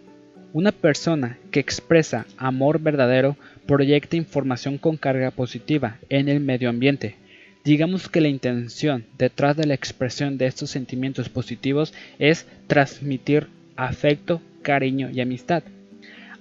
Una 0.52 0.72
persona 0.72 1.38
que 1.50 1.60
expresa 1.60 2.24
amor 2.36 2.80
verdadero 2.80 3.36
proyecta 3.66 4.16
información 4.16 4.78
con 4.78 4.96
carga 4.96 5.30
positiva 5.30 5.98
en 6.08 6.28
el 6.28 6.40
medio 6.40 6.70
ambiente. 6.70 7.16
Digamos 7.64 8.08
que 8.08 8.22
la 8.22 8.28
intención 8.28 9.04
detrás 9.18 9.56
de 9.56 9.66
la 9.66 9.74
expresión 9.74 10.38
de 10.38 10.46
estos 10.46 10.70
sentimientos 10.70 11.28
positivos 11.28 11.92
es 12.18 12.46
transmitir 12.66 13.48
afecto, 13.78 14.42
cariño 14.62 15.08
y 15.10 15.20
amistad. 15.20 15.62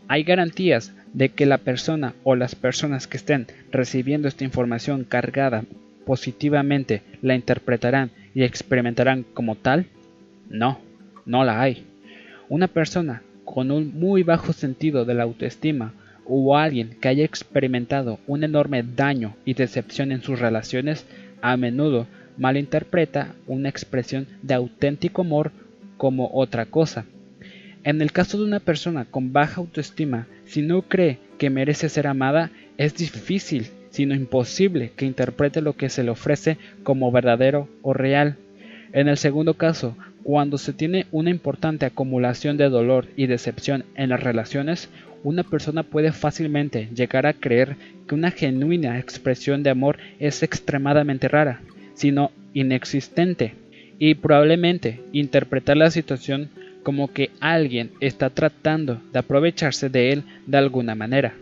Hay 0.07 0.23
garantías 0.23 0.93
de 1.13 1.29
que 1.29 1.45
la 1.45 1.59
persona 1.59 2.15
o 2.23 2.35
las 2.35 2.55
personas 2.55 3.07
que 3.07 3.17
estén 3.17 3.47
recibiendo 3.71 4.27
esta 4.27 4.43
información 4.43 5.03
cargada 5.03 5.63
positivamente 6.05 7.03
la 7.21 7.35
interpretarán 7.35 8.11
y 8.33 8.43
experimentarán 8.43 9.23
como 9.33 9.55
tal? 9.55 9.85
No, 10.49 10.79
no 11.25 11.43
la 11.43 11.61
hay. 11.61 11.85
Una 12.49 12.67
persona 12.67 13.21
con 13.45 13.71
un 13.71 13.99
muy 13.99 14.23
bajo 14.23 14.51
sentido 14.51 15.05
de 15.05 15.13
la 15.13 15.23
autoestima 15.23 15.93
o 16.25 16.57
alguien 16.57 16.97
que 16.99 17.07
haya 17.07 17.23
experimentado 17.23 18.19
un 18.25 18.43
enorme 18.43 18.83
daño 18.83 19.35
y 19.45 19.53
decepción 19.53 20.11
en 20.11 20.23
sus 20.23 20.39
relaciones 20.39 21.05
a 21.41 21.55
menudo 21.55 22.07
malinterpreta 22.37 23.35
una 23.45 23.69
expresión 23.69 24.27
de 24.41 24.55
auténtico 24.55 25.21
amor 25.21 25.51
como 25.97 26.31
otra 26.33 26.65
cosa. 26.65 27.05
En 27.87 28.01
el 28.01 28.11
caso 28.11 28.37
de 28.37 28.43
una 28.43 28.59
persona 28.59 29.05
con 29.05 29.31
baja 29.31 29.61
autoestima, 29.61 30.27
si 30.45 30.61
no 30.61 30.81
cree 30.81 31.19
que 31.37 31.49
merece 31.49 31.87
ser 31.87 32.05
amada, 32.05 32.51
es 32.77 32.97
difícil, 32.97 33.67
sino 33.91 34.13
imposible, 34.13 34.91
que 34.97 35.05
interprete 35.05 35.61
lo 35.61 35.71
que 35.71 35.87
se 35.87 36.03
le 36.03 36.09
ofrece 36.09 36.57
como 36.83 37.13
verdadero 37.13 37.69
o 37.83 37.93
real. 37.93 38.35
En 38.91 39.07
el 39.07 39.15
segundo 39.15 39.53
caso, 39.53 39.95
cuando 40.23 40.57
se 40.57 40.73
tiene 40.73 41.05
una 41.13 41.29
importante 41.29 41.85
acumulación 41.85 42.57
de 42.57 42.67
dolor 42.67 43.07
y 43.15 43.27
decepción 43.27 43.85
en 43.95 44.09
las 44.09 44.21
relaciones, 44.21 44.89
una 45.23 45.43
persona 45.43 45.83
puede 45.83 46.11
fácilmente 46.11 46.89
llegar 46.93 47.25
a 47.25 47.31
creer 47.31 47.77
que 48.05 48.15
una 48.15 48.31
genuina 48.31 48.99
expresión 48.99 49.63
de 49.63 49.69
amor 49.69 49.97
es 50.19 50.43
extremadamente 50.43 51.29
rara, 51.29 51.61
sino 51.93 52.31
inexistente, 52.53 53.53
y 53.97 54.15
probablemente 54.15 54.99
interpretar 55.13 55.77
la 55.77 55.89
situación 55.89 56.49
como 56.87 57.11
que 57.11 57.31
alguien 57.41 57.91
está 57.99 58.29
tratando 58.29 59.01
de 59.11 59.19
aprovecharse 59.19 59.89
de 59.89 60.13
él 60.13 60.23
de 60.45 60.57
alguna 60.57 60.95
manera. 60.95 61.33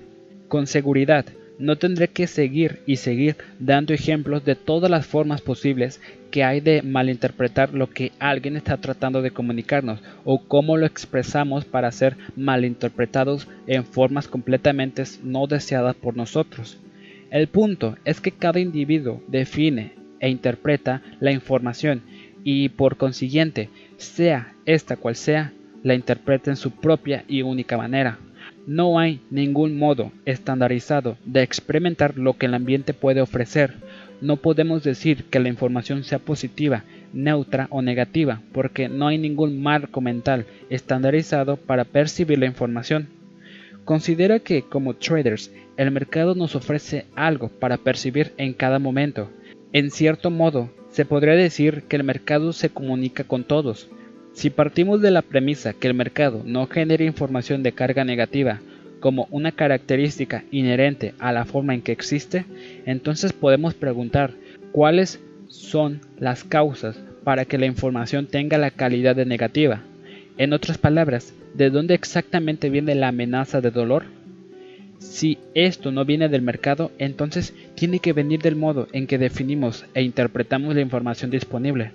Con 0.47 0.65
seguridad, 0.65 1.23
no 1.59 1.75
tendré 1.75 2.07
que 2.07 2.25
seguir 2.25 2.79
y 2.87 2.95
seguir 2.95 3.35
dando 3.59 3.93
ejemplos 3.93 4.43
de 4.43 4.55
todas 4.55 4.89
las 4.89 5.05
formas 5.05 5.41
posibles 5.41 6.01
que 6.31 6.43
hay 6.43 6.61
de 6.61 6.81
malinterpretar 6.81 7.75
lo 7.75 7.91
que 7.91 8.11
alguien 8.17 8.57
está 8.57 8.77
tratando 8.77 9.21
de 9.21 9.29
comunicarnos 9.29 10.01
o 10.23 10.43
cómo 10.47 10.77
lo 10.77 10.87
expresamos 10.87 11.63
para 11.63 11.91
ser 11.91 12.17
malinterpretados 12.35 13.47
en 13.67 13.85
formas 13.85 14.27
completamente 14.27 15.03
no 15.21 15.45
deseadas 15.45 15.95
por 15.95 16.17
nosotros. 16.17 16.79
El 17.29 17.49
punto 17.49 17.99
es 18.03 18.19
que 18.19 18.31
cada 18.31 18.59
individuo 18.59 19.21
define 19.27 19.93
e 20.19 20.29
interpreta 20.29 21.03
la 21.19 21.31
información 21.31 22.01
y 22.45 22.69
por 22.69 22.95
consiguiente, 22.95 23.69
sea 23.97 24.53
esta 24.65 24.95
cual 24.95 25.15
sea, 25.15 25.51
la 25.83 25.95
interpreta 25.95 26.51
en 26.51 26.55
su 26.55 26.71
propia 26.71 27.25
y 27.27 27.41
única 27.41 27.75
manera. 27.75 28.19
No 28.67 28.99
hay 28.99 29.19
ningún 29.31 29.77
modo 29.77 30.11
estandarizado 30.25 31.17
de 31.25 31.41
experimentar 31.41 32.17
lo 32.17 32.37
que 32.37 32.45
el 32.45 32.53
ambiente 32.53 32.93
puede 32.93 33.21
ofrecer. 33.21 33.73
No 34.21 34.37
podemos 34.37 34.83
decir 34.83 35.25
que 35.25 35.39
la 35.39 35.49
información 35.49 36.03
sea 36.03 36.19
positiva, 36.19 36.83
neutra 37.13 37.67
o 37.71 37.81
negativa, 37.81 38.41
porque 38.53 38.89
no 38.89 39.07
hay 39.07 39.17
ningún 39.17 39.61
marco 39.61 39.99
mental 39.99 40.45
estandarizado 40.69 41.57
para 41.57 41.83
percibir 41.83 42.37
la 42.37 42.45
información. 42.45 43.07
Considera 43.85 44.39
que, 44.39 44.61
como 44.61 44.95
traders, 44.95 45.51
el 45.77 45.89
mercado 45.89 46.35
nos 46.35 46.55
ofrece 46.55 47.05
algo 47.15 47.49
para 47.49 47.77
percibir 47.77 48.33
en 48.37 48.53
cada 48.53 48.77
momento. 48.77 49.31
En 49.75 49.91
cierto 49.91 50.31
modo, 50.31 50.69
se 50.89 51.03
podría 51.03 51.33
decir 51.33 51.83
que 51.89 51.97
el 51.97 52.05
mercado 52.05 52.53
se 52.53 52.69
comunica 52.69 53.25
con 53.25 53.43
todos, 53.43 53.89
si 54.31 54.49
partimos 54.49 55.01
de 55.01 55.11
la 55.11 55.21
premisa 55.21 55.73
que 55.73 55.89
el 55.89 55.93
mercado 55.93 56.43
no 56.45 56.65
genera 56.67 57.03
información 57.03 57.61
de 57.61 57.73
carga 57.73 58.05
negativa 58.05 58.61
como 59.01 59.27
una 59.31 59.51
característica 59.51 60.45
inherente 60.49 61.13
a 61.19 61.33
la 61.33 61.43
forma 61.43 61.73
en 61.73 61.81
que 61.81 61.91
existe, 61.91 62.45
entonces 62.85 63.33
podemos 63.33 63.73
preguntar 63.73 64.31
cuáles 64.71 65.19
son 65.49 65.99
las 66.19 66.45
causas 66.45 66.97
para 67.25 67.43
que 67.43 67.57
la 67.57 67.65
información 67.65 68.27
tenga 68.27 68.57
la 68.57 68.71
calidad 68.71 69.17
de 69.17 69.25
negativa. 69.25 69.81
En 70.37 70.53
otras 70.53 70.77
palabras, 70.77 71.33
¿de 71.53 71.69
dónde 71.69 71.95
exactamente 71.95 72.69
viene 72.69 72.95
la 72.95 73.09
amenaza 73.09 73.59
de 73.59 73.71
dolor? 73.71 74.05
Si 74.99 75.37
esto 75.53 75.91
no 75.91 76.05
viene 76.05 76.29
del 76.29 76.41
mercado, 76.41 76.91
entonces 76.97 77.53
tiene 77.75 77.99
que 77.99 78.13
venir 78.13 78.41
del 78.41 78.55
modo 78.55 78.87
en 78.93 79.07
que 79.07 79.17
definimos 79.17 79.85
e 79.93 80.01
interpretamos 80.01 80.75
la 80.75 80.81
información 80.81 81.31
disponible. 81.31 81.91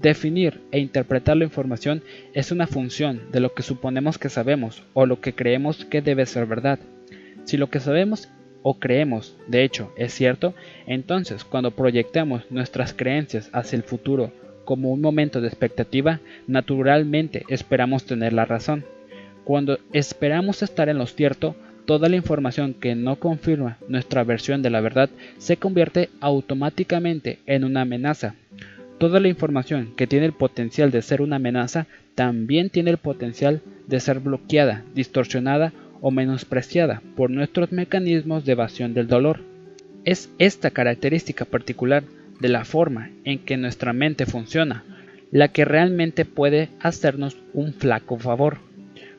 Definir 0.00 0.60
e 0.70 0.78
interpretar 0.78 1.36
la 1.36 1.44
información 1.44 2.02
es 2.32 2.50
una 2.50 2.66
función 2.66 3.22
de 3.30 3.40
lo 3.40 3.52
que 3.52 3.62
suponemos 3.62 4.18
que 4.18 4.28
sabemos 4.28 4.82
o 4.94 5.06
lo 5.06 5.20
que 5.20 5.34
creemos 5.34 5.84
que 5.84 6.02
debe 6.02 6.26
ser 6.26 6.46
verdad. 6.46 6.78
Si 7.44 7.56
lo 7.56 7.70
que 7.70 7.80
sabemos 7.80 8.28
o 8.62 8.78
creemos, 8.78 9.36
de 9.48 9.64
hecho, 9.64 9.92
es 9.96 10.14
cierto, 10.14 10.54
entonces 10.86 11.44
cuando 11.44 11.72
proyectamos 11.72 12.50
nuestras 12.50 12.94
creencias 12.94 13.50
hacia 13.52 13.76
el 13.76 13.82
futuro 13.82 14.32
como 14.64 14.92
un 14.92 15.00
momento 15.00 15.40
de 15.40 15.48
expectativa, 15.48 16.20
naturalmente 16.46 17.44
esperamos 17.48 18.04
tener 18.04 18.32
la 18.32 18.44
razón. 18.44 18.84
Cuando 19.44 19.78
esperamos 19.92 20.62
estar 20.62 20.88
en 20.88 20.98
lo 20.98 21.06
cierto, 21.06 21.56
toda 21.84 22.08
la 22.08 22.16
información 22.16 22.74
que 22.74 22.94
no 22.94 23.16
confirma 23.16 23.78
nuestra 23.88 24.24
versión 24.24 24.62
de 24.62 24.70
la 24.70 24.80
verdad 24.80 25.10
se 25.38 25.56
convierte 25.56 26.10
automáticamente 26.20 27.38
en 27.46 27.64
una 27.64 27.82
amenaza. 27.82 28.34
Toda 28.98 29.20
la 29.20 29.28
información 29.28 29.94
que 29.96 30.06
tiene 30.06 30.26
el 30.26 30.32
potencial 30.32 30.90
de 30.90 31.02
ser 31.02 31.22
una 31.22 31.36
amenaza 31.36 31.86
también 32.14 32.70
tiene 32.70 32.90
el 32.90 32.98
potencial 32.98 33.60
de 33.86 34.00
ser 34.00 34.20
bloqueada, 34.20 34.84
distorsionada 34.94 35.72
o 36.00 36.10
menospreciada 36.10 37.02
por 37.16 37.30
nuestros 37.30 37.72
mecanismos 37.72 38.44
de 38.44 38.52
evasión 38.52 38.94
del 38.94 39.08
dolor. 39.08 39.40
Es 40.04 40.30
esta 40.38 40.70
característica 40.70 41.44
particular 41.44 42.04
de 42.40 42.48
la 42.48 42.64
forma 42.64 43.10
en 43.24 43.38
que 43.38 43.56
nuestra 43.56 43.92
mente 43.92 44.26
funciona 44.26 44.84
la 45.32 45.48
que 45.48 45.64
realmente 45.64 46.24
puede 46.26 46.68
hacernos 46.80 47.36
un 47.54 47.72
flaco 47.72 48.18
favor. 48.18 48.58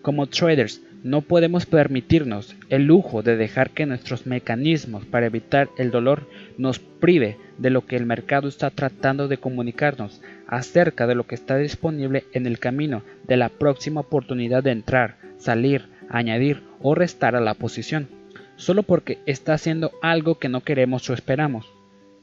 Como 0.03 0.27
traders, 0.27 0.81
no 1.01 1.21
podemos 1.21 1.65
permitirnos 1.65 2.57
el 2.67 2.83
lujo 2.83 3.23
de 3.23 3.37
dejar 3.37 3.69
que 3.69 3.85
nuestros 3.85 4.27
mecanismos 4.27 5.05
para 5.05 5.27
evitar 5.27 5.69
el 5.77 5.91
dolor 5.91 6.27
nos 6.57 6.79
prive 6.79 7.37
de 7.57 7.69
lo 7.69 7.85
que 7.85 7.95
el 7.95 8.05
mercado 8.05 8.49
está 8.49 8.69
tratando 8.69 9.29
de 9.29 9.37
comunicarnos 9.37 10.21
acerca 10.45 11.07
de 11.07 11.15
lo 11.15 11.25
que 11.25 11.35
está 11.35 11.55
disponible 11.57 12.25
en 12.33 12.47
el 12.47 12.59
camino 12.59 13.01
de 13.27 13.37
la 13.37 13.47
próxima 13.47 14.01
oportunidad 14.01 14.61
de 14.61 14.71
entrar, 14.71 15.15
salir, 15.37 15.87
añadir 16.09 16.63
o 16.81 16.95
restar 16.95 17.37
a 17.37 17.41
la 17.41 17.53
posición, 17.53 18.09
solo 18.57 18.83
porque 18.83 19.19
está 19.25 19.53
haciendo 19.53 19.91
algo 20.01 20.37
que 20.37 20.49
no 20.49 20.65
queremos 20.65 21.09
o 21.09 21.13
esperamos. 21.13 21.71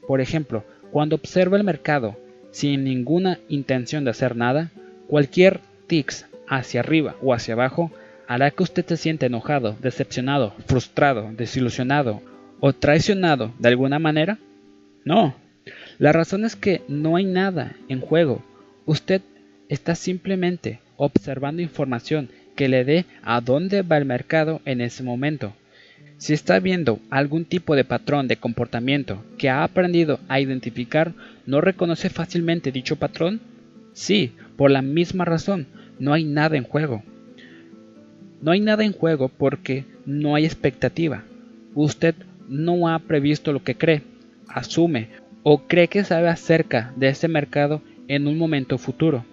Por 0.07 0.21
ejemplo, 0.21 0.63
cuando 0.91 1.15
observa 1.15 1.57
el 1.57 1.63
mercado 1.63 2.15
sin 2.51 2.83
ninguna 2.83 3.39
intención 3.49 4.03
de 4.03 4.11
hacer 4.11 4.35
nada, 4.35 4.69
cualquier 5.07 5.61
tics 5.87 6.27
hacia 6.51 6.81
arriba 6.81 7.15
o 7.21 7.33
hacia 7.33 7.53
abajo 7.53 7.91
hará 8.27 8.51
que 8.51 8.63
usted 8.63 8.85
se 8.85 8.97
sienta 8.97 9.25
enojado, 9.25 9.75
decepcionado, 9.81 10.53
frustrado, 10.67 11.31
desilusionado 11.33 12.21
o 12.59 12.73
traicionado 12.73 13.53
de 13.57 13.69
alguna 13.69 13.99
manera? 13.99 14.37
No. 15.05 15.33
La 15.97 16.11
razón 16.11 16.43
es 16.45 16.55
que 16.55 16.81
no 16.87 17.15
hay 17.15 17.25
nada 17.25 17.75
en 17.87 18.01
juego. 18.01 18.43
Usted 18.85 19.21
está 19.69 19.95
simplemente 19.95 20.79
observando 20.97 21.61
información 21.61 22.29
que 22.55 22.67
le 22.67 22.83
dé 22.83 23.05
a 23.23 23.39
dónde 23.41 23.81
va 23.81 23.97
el 23.97 24.05
mercado 24.05 24.61
en 24.65 24.81
ese 24.81 25.03
momento. 25.03 25.53
Si 26.17 26.33
está 26.33 26.59
viendo 26.59 26.99
algún 27.09 27.45
tipo 27.45 27.75
de 27.75 27.85
patrón 27.85 28.27
de 28.27 28.37
comportamiento 28.37 29.23
que 29.37 29.49
ha 29.49 29.63
aprendido 29.63 30.19
a 30.27 30.39
identificar, 30.39 31.13
¿no 31.45 31.61
reconoce 31.61 32.09
fácilmente 32.09 32.71
dicho 32.71 32.97
patrón? 32.97 33.39
Sí, 33.93 34.33
por 34.57 34.69
la 34.69 34.81
misma 34.81 35.25
razón, 35.25 35.67
no 36.01 36.13
hay 36.13 36.23
nada 36.23 36.57
en 36.57 36.63
juego. 36.63 37.03
No 38.41 38.49
hay 38.49 38.59
nada 38.59 38.83
en 38.83 38.91
juego 38.91 39.29
porque 39.29 39.85
no 40.07 40.33
hay 40.33 40.45
expectativa. 40.45 41.21
Usted 41.75 42.15
no 42.49 42.87
ha 42.87 42.97
previsto 42.97 43.53
lo 43.53 43.63
que 43.63 43.75
cree, 43.75 44.01
asume 44.47 45.09
o 45.43 45.67
cree 45.67 45.89
que 45.89 46.03
sabe 46.03 46.27
acerca 46.27 46.91
de 46.95 47.09
ese 47.09 47.27
mercado 47.27 47.83
en 48.07 48.25
un 48.25 48.39
momento 48.39 48.79
futuro. 48.79 49.25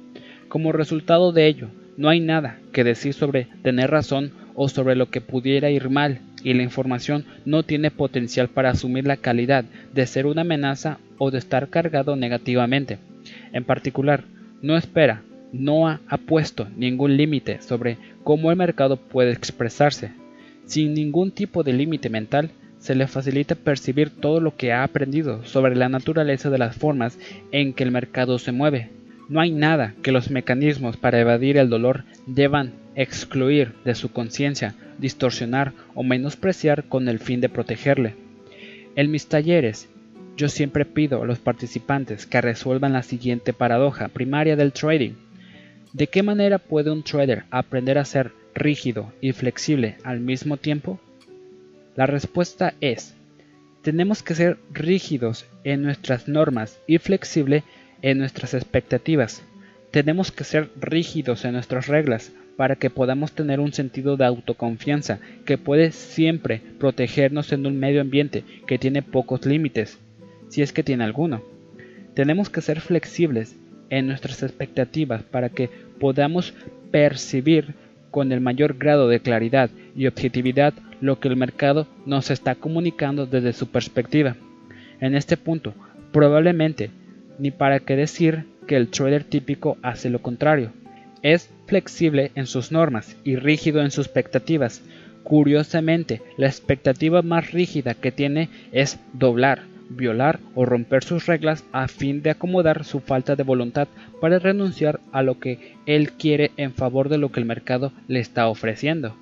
Como 0.48 0.72
resultado 0.72 1.32
de 1.32 1.46
ello, 1.46 1.68
no 1.96 2.10
hay 2.10 2.20
nada 2.20 2.58
que 2.70 2.84
decir 2.84 3.14
sobre 3.14 3.48
tener 3.62 3.90
razón 3.90 4.32
o 4.54 4.68
sobre 4.68 4.94
lo 4.94 5.08
que 5.08 5.22
pudiera 5.22 5.70
ir 5.70 5.88
mal 5.88 6.20
y 6.44 6.52
la 6.52 6.64
información 6.64 7.24
no 7.46 7.62
tiene 7.62 7.90
potencial 7.90 8.48
para 8.48 8.70
asumir 8.70 9.06
la 9.06 9.16
calidad 9.16 9.64
de 9.94 10.06
ser 10.06 10.26
una 10.26 10.42
amenaza 10.42 10.98
o 11.16 11.30
de 11.30 11.38
estar 11.38 11.70
cargado 11.70 12.14
negativamente. 12.14 12.98
En 13.54 13.64
particular, 13.64 14.24
no 14.60 14.76
espera, 14.76 15.22
no 15.52 15.88
ha, 15.88 16.00
puesto 16.26 16.68
ningún 16.76 17.16
límite 17.16 17.60
sobre 17.62 17.96
cómo 18.24 18.50
el 18.50 18.56
mercado 18.56 18.96
puede 18.96 19.32
expresarse. 19.32 20.12
Sin 20.66 20.94
ningún 20.94 21.30
tipo 21.30 21.62
de 21.62 21.72
límite 21.72 22.10
mental, 22.10 22.50
se 22.78 22.94
le 22.94 23.06
facilita 23.06 23.54
percibir 23.54 24.10
todo 24.10 24.40
lo 24.40 24.56
que 24.56 24.72
ha 24.72 24.84
aprendido 24.84 25.44
sobre 25.44 25.74
la 25.74 25.88
naturaleza 25.88 26.50
de 26.50 26.58
las 26.58 26.76
formas 26.76 27.18
en 27.50 27.72
que 27.72 27.84
el 27.84 27.90
mercado 27.90 28.38
se 28.38 28.52
mueve. 28.52 28.90
No 29.28 29.40
hay 29.40 29.50
nada 29.50 29.94
que 30.02 30.12
los 30.12 30.30
mecanismos 30.30 30.96
para 30.96 31.20
evadir 31.20 31.56
el 31.56 31.68
dolor 31.68 32.04
deban 32.26 32.72
excluir 32.94 33.74
de 33.84 33.94
su 33.94 34.10
conciencia, 34.10 34.74
distorsionar 34.98 35.72
o 35.94 36.02
menospreciar 36.02 36.84
con 36.84 37.08
el 37.08 37.18
fin 37.18 37.40
de 37.40 37.48
protegerle. 37.48 38.14
En 38.96 39.10
mis 39.10 39.26
talleres, 39.26 39.88
yo 40.36 40.48
siempre 40.48 40.84
pido 40.84 41.22
a 41.22 41.26
los 41.26 41.38
participantes 41.40 42.26
que 42.26 42.40
resuelvan 42.40 42.92
la 42.92 43.02
siguiente 43.02 43.52
paradoja 43.52 44.08
primaria 44.08 44.56
del 44.56 44.72
trading. 44.72 45.12
¿De 45.98 46.06
qué 46.06 46.22
manera 46.22 46.60
puede 46.60 46.92
un 46.92 47.02
trader 47.02 47.42
aprender 47.50 47.98
a 47.98 48.04
ser 48.04 48.30
rígido 48.54 49.12
y 49.20 49.32
flexible 49.32 49.96
al 50.04 50.20
mismo 50.20 50.56
tiempo? 50.56 51.00
La 51.96 52.06
respuesta 52.06 52.74
es, 52.80 53.16
tenemos 53.82 54.22
que 54.22 54.36
ser 54.36 54.58
rígidos 54.72 55.46
en 55.64 55.82
nuestras 55.82 56.28
normas 56.28 56.78
y 56.86 56.98
flexible 56.98 57.64
en 58.00 58.18
nuestras 58.18 58.54
expectativas. 58.54 59.42
Tenemos 59.90 60.30
que 60.30 60.44
ser 60.44 60.70
rígidos 60.80 61.44
en 61.44 61.54
nuestras 61.54 61.88
reglas 61.88 62.30
para 62.56 62.76
que 62.76 62.90
podamos 62.90 63.32
tener 63.32 63.58
un 63.58 63.72
sentido 63.72 64.16
de 64.16 64.24
autoconfianza 64.24 65.18
que 65.44 65.58
puede 65.58 65.90
siempre 65.90 66.62
protegernos 66.78 67.50
en 67.50 67.66
un 67.66 67.76
medio 67.76 68.00
ambiente 68.00 68.44
que 68.68 68.78
tiene 68.78 69.02
pocos 69.02 69.44
límites, 69.44 69.98
si 70.48 70.62
es 70.62 70.72
que 70.72 70.84
tiene 70.84 71.02
alguno. 71.02 71.42
Tenemos 72.14 72.50
que 72.50 72.60
ser 72.60 72.80
flexibles 72.80 73.56
en 73.90 74.06
nuestras 74.06 74.42
expectativas 74.42 75.22
para 75.22 75.48
que 75.48 75.70
podamos 75.98 76.54
percibir 76.90 77.74
con 78.10 78.32
el 78.32 78.40
mayor 78.40 78.78
grado 78.78 79.08
de 79.08 79.20
claridad 79.20 79.70
y 79.94 80.06
objetividad 80.06 80.74
lo 81.00 81.20
que 81.20 81.28
el 81.28 81.36
mercado 81.36 81.86
nos 82.06 82.30
está 82.30 82.54
comunicando 82.54 83.26
desde 83.26 83.52
su 83.52 83.68
perspectiva. 83.68 84.36
En 85.00 85.14
este 85.14 85.36
punto, 85.36 85.74
probablemente, 86.12 86.90
ni 87.38 87.50
para 87.50 87.80
qué 87.80 87.96
decir 87.96 88.44
que 88.66 88.76
el 88.76 88.88
trader 88.88 89.24
típico 89.24 89.78
hace 89.82 90.10
lo 90.10 90.20
contrario. 90.20 90.72
Es 91.22 91.50
flexible 91.66 92.32
en 92.34 92.46
sus 92.46 92.72
normas 92.72 93.16
y 93.24 93.36
rígido 93.36 93.82
en 93.82 93.90
sus 93.90 94.06
expectativas. 94.06 94.82
Curiosamente, 95.24 96.22
la 96.36 96.46
expectativa 96.46 97.22
más 97.22 97.52
rígida 97.52 97.94
que 97.94 98.12
tiene 98.12 98.48
es 98.72 98.98
doblar, 99.12 99.62
violar 99.88 100.40
o 100.54 100.64
romper 100.64 101.04
sus 101.04 101.26
reglas 101.26 101.64
a 101.72 101.88
fin 101.88 102.22
de 102.22 102.30
acomodar 102.30 102.84
su 102.84 103.00
falta 103.00 103.36
de 103.36 103.42
voluntad 103.42 103.88
para 104.20 104.38
renunciar 104.38 105.00
a 105.12 105.22
lo 105.22 105.38
que 105.38 105.76
él 105.86 106.12
quiere 106.12 106.50
en 106.56 106.72
favor 106.72 107.08
de 107.08 107.18
lo 107.18 107.30
que 107.30 107.40
el 107.40 107.46
mercado 107.46 107.92
le 108.06 108.20
está 108.20 108.48
ofreciendo. 108.48 109.16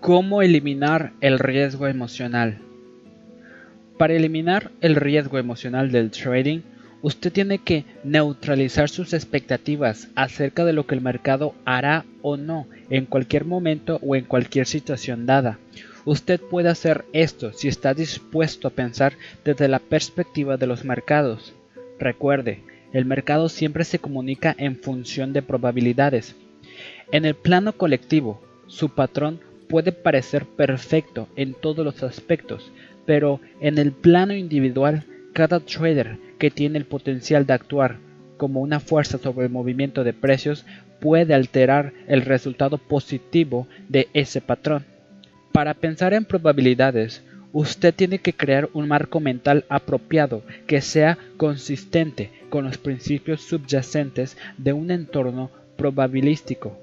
¿Cómo 0.00 0.42
eliminar 0.42 1.12
el 1.20 1.38
riesgo 1.38 1.88
emocional? 1.88 2.58
Para 3.98 4.14
eliminar 4.14 4.70
el 4.80 4.94
riesgo 4.94 5.38
emocional 5.38 5.90
del 5.90 6.10
trading, 6.10 6.60
usted 7.02 7.32
tiene 7.32 7.58
que 7.58 7.84
neutralizar 8.04 8.88
sus 8.88 9.14
expectativas 9.14 10.08
acerca 10.14 10.64
de 10.64 10.72
lo 10.72 10.86
que 10.86 10.94
el 10.94 11.00
mercado 11.00 11.54
hará 11.64 12.04
o 12.22 12.36
no 12.36 12.66
en 12.90 13.06
cualquier 13.06 13.44
momento 13.44 13.98
o 14.02 14.14
en 14.14 14.24
cualquier 14.24 14.66
situación 14.66 15.24
dada. 15.26 15.58
Usted 16.06 16.40
puede 16.40 16.68
hacer 16.68 17.04
esto 17.12 17.52
si 17.52 17.66
está 17.66 17.92
dispuesto 17.92 18.68
a 18.68 18.70
pensar 18.70 19.14
desde 19.44 19.66
la 19.66 19.80
perspectiva 19.80 20.56
de 20.56 20.68
los 20.68 20.84
mercados. 20.84 21.52
Recuerde, 21.98 22.60
el 22.92 23.04
mercado 23.04 23.48
siempre 23.48 23.82
se 23.82 23.98
comunica 23.98 24.54
en 24.56 24.76
función 24.76 25.32
de 25.32 25.42
probabilidades. 25.42 26.36
En 27.10 27.24
el 27.24 27.34
plano 27.34 27.72
colectivo, 27.72 28.40
su 28.68 28.90
patrón 28.90 29.40
puede 29.68 29.90
parecer 29.90 30.46
perfecto 30.46 31.26
en 31.34 31.54
todos 31.54 31.84
los 31.84 32.00
aspectos, 32.04 32.70
pero 33.04 33.40
en 33.60 33.76
el 33.76 33.90
plano 33.90 34.32
individual, 34.32 35.02
cada 35.32 35.58
trader 35.58 36.18
que 36.38 36.52
tiene 36.52 36.78
el 36.78 36.84
potencial 36.84 37.46
de 37.46 37.54
actuar 37.54 37.98
como 38.36 38.60
una 38.60 38.78
fuerza 38.78 39.18
sobre 39.18 39.46
el 39.46 39.52
movimiento 39.52 40.04
de 40.04 40.12
precios 40.12 40.66
puede 41.00 41.34
alterar 41.34 41.92
el 42.06 42.22
resultado 42.22 42.78
positivo 42.78 43.66
de 43.88 44.08
ese 44.14 44.40
patrón. 44.40 44.84
Para 45.56 45.72
pensar 45.72 46.12
en 46.12 46.26
probabilidades, 46.26 47.22
usted 47.54 47.94
tiene 47.94 48.18
que 48.18 48.34
crear 48.34 48.68
un 48.74 48.88
marco 48.88 49.20
mental 49.20 49.64
apropiado 49.70 50.42
que 50.66 50.82
sea 50.82 51.16
consistente 51.38 52.30
con 52.50 52.66
los 52.66 52.76
principios 52.76 53.40
subyacentes 53.40 54.36
de 54.58 54.74
un 54.74 54.90
entorno 54.90 55.50
probabilístico. 55.78 56.78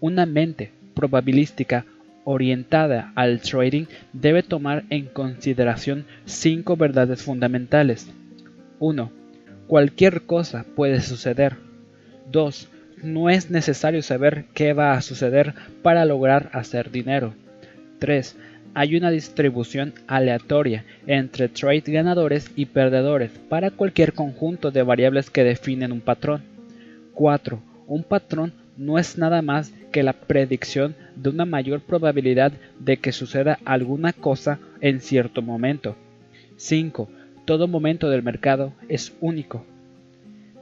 Una 0.00 0.26
mente 0.26 0.72
probabilística 0.92 1.86
orientada 2.24 3.12
al 3.14 3.40
trading 3.40 3.86
debe 4.12 4.42
tomar 4.42 4.84
en 4.90 5.06
consideración 5.06 6.04
cinco 6.26 6.76
verdades 6.76 7.22
fundamentales. 7.22 8.10
1. 8.78 9.10
Cualquier 9.66 10.20
cosa 10.26 10.66
puede 10.76 11.00
suceder. 11.00 11.56
2. 12.30 12.68
No 13.04 13.30
es 13.30 13.50
necesario 13.50 14.02
saber 14.02 14.44
qué 14.52 14.74
va 14.74 14.92
a 14.92 15.00
suceder 15.00 15.54
para 15.82 16.04
lograr 16.04 16.50
hacer 16.52 16.90
dinero. 16.90 17.32
3. 17.98 18.36
Hay 18.74 18.96
una 18.96 19.10
distribución 19.10 19.94
aleatoria 20.06 20.84
entre 21.06 21.48
trade 21.48 21.84
ganadores 21.86 22.50
y 22.54 22.66
perdedores 22.66 23.30
para 23.48 23.70
cualquier 23.70 24.12
conjunto 24.12 24.70
de 24.70 24.82
variables 24.82 25.30
que 25.30 25.44
definen 25.44 25.92
un 25.92 26.00
patrón. 26.00 26.42
4. 27.14 27.60
Un 27.86 28.02
patrón 28.04 28.52
no 28.76 28.98
es 28.98 29.18
nada 29.18 29.42
más 29.42 29.72
que 29.90 30.02
la 30.02 30.12
predicción 30.12 30.94
de 31.16 31.30
una 31.30 31.44
mayor 31.44 31.80
probabilidad 31.80 32.52
de 32.78 32.98
que 32.98 33.12
suceda 33.12 33.58
alguna 33.64 34.12
cosa 34.12 34.60
en 34.80 35.00
cierto 35.00 35.42
momento. 35.42 35.96
5. 36.56 37.08
Todo 37.44 37.66
momento 37.66 38.10
del 38.10 38.22
mercado 38.22 38.72
es 38.88 39.14
único. 39.20 39.64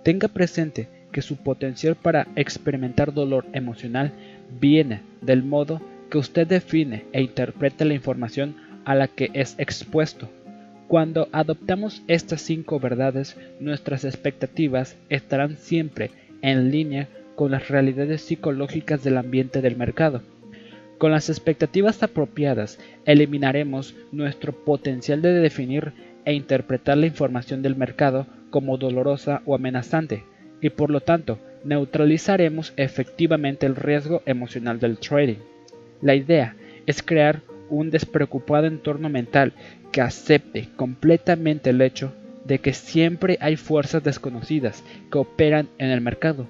Tenga 0.03 0.29
presente 0.29 0.89
que 1.13 1.21
su 1.21 1.37
potencial 1.37 1.97
para 1.97 2.29
experimentar 2.37 3.13
dolor 3.13 3.45
emocional 3.53 4.13
viene 4.61 5.03
del 5.21 5.43
modo 5.43 5.81
usted 6.17 6.47
define 6.47 7.05
e 7.13 7.23
interpreta 7.23 7.85
la 7.85 7.95
información 7.95 8.57
a 8.85 8.95
la 8.95 9.09
que 9.09 9.31
es 9.35 9.55
expuesto. 9.59 10.29
Cuando 10.89 11.29
adoptamos 11.33 12.03
estas 12.07 12.43
cinco 12.43 12.79
verdades, 12.79 13.37
nuestras 13.59 14.05
expectativas 14.05 14.97
estarán 15.09 15.57
siempre 15.57 16.11
en 16.43 16.71
línea 16.71 17.09
con 17.35 17.51
las 17.51 17.69
realidades 17.69 18.23
psicológicas 18.23 19.03
del 19.03 19.17
ambiente 19.17 19.61
del 19.61 19.77
mercado. 19.77 20.23
Con 20.99 21.11
las 21.11 21.29
expectativas 21.29 22.03
apropiadas, 22.03 22.79
eliminaremos 23.05 23.95
nuestro 24.13 24.53
potencial 24.53 25.21
de 25.21 25.33
definir 25.33 25.93
e 26.25 26.33
interpretar 26.33 26.97
la 26.97 27.07
información 27.07 27.63
del 27.63 27.77
mercado 27.77 28.27
como 28.51 28.79
dolorosa 28.79 29.43
o 29.45 29.55
amenazante, 29.55 30.25
y 30.61 30.71
por 30.71 30.91
lo 30.91 31.01
tanto 31.01 31.39
neutralizaremos 31.65 32.73
efectivamente 32.77 33.67
el 33.67 33.77
riesgo 33.77 34.23
emocional 34.25 34.79
del 34.79 34.99
trading. 34.99 35.39
La 36.03 36.15
idea 36.15 36.57
es 36.87 37.03
crear 37.03 37.43
un 37.69 37.91
despreocupado 37.91 38.67
entorno 38.67 39.09
mental 39.09 39.53
que 39.93 40.01
acepte 40.01 40.69
completamente 40.77 41.71
el 41.71 41.81
hecho 41.81 42.13
de 42.45 42.59
que 42.59 42.73
siempre 42.73 43.39
hay 43.41 43.57
fuerzas 43.57 44.05
desconocidas 44.05 44.85
que 45.11 45.19
operan 45.19 45.69
en 45.79 45.91
el 45.91 46.01
mercado. 46.01 46.47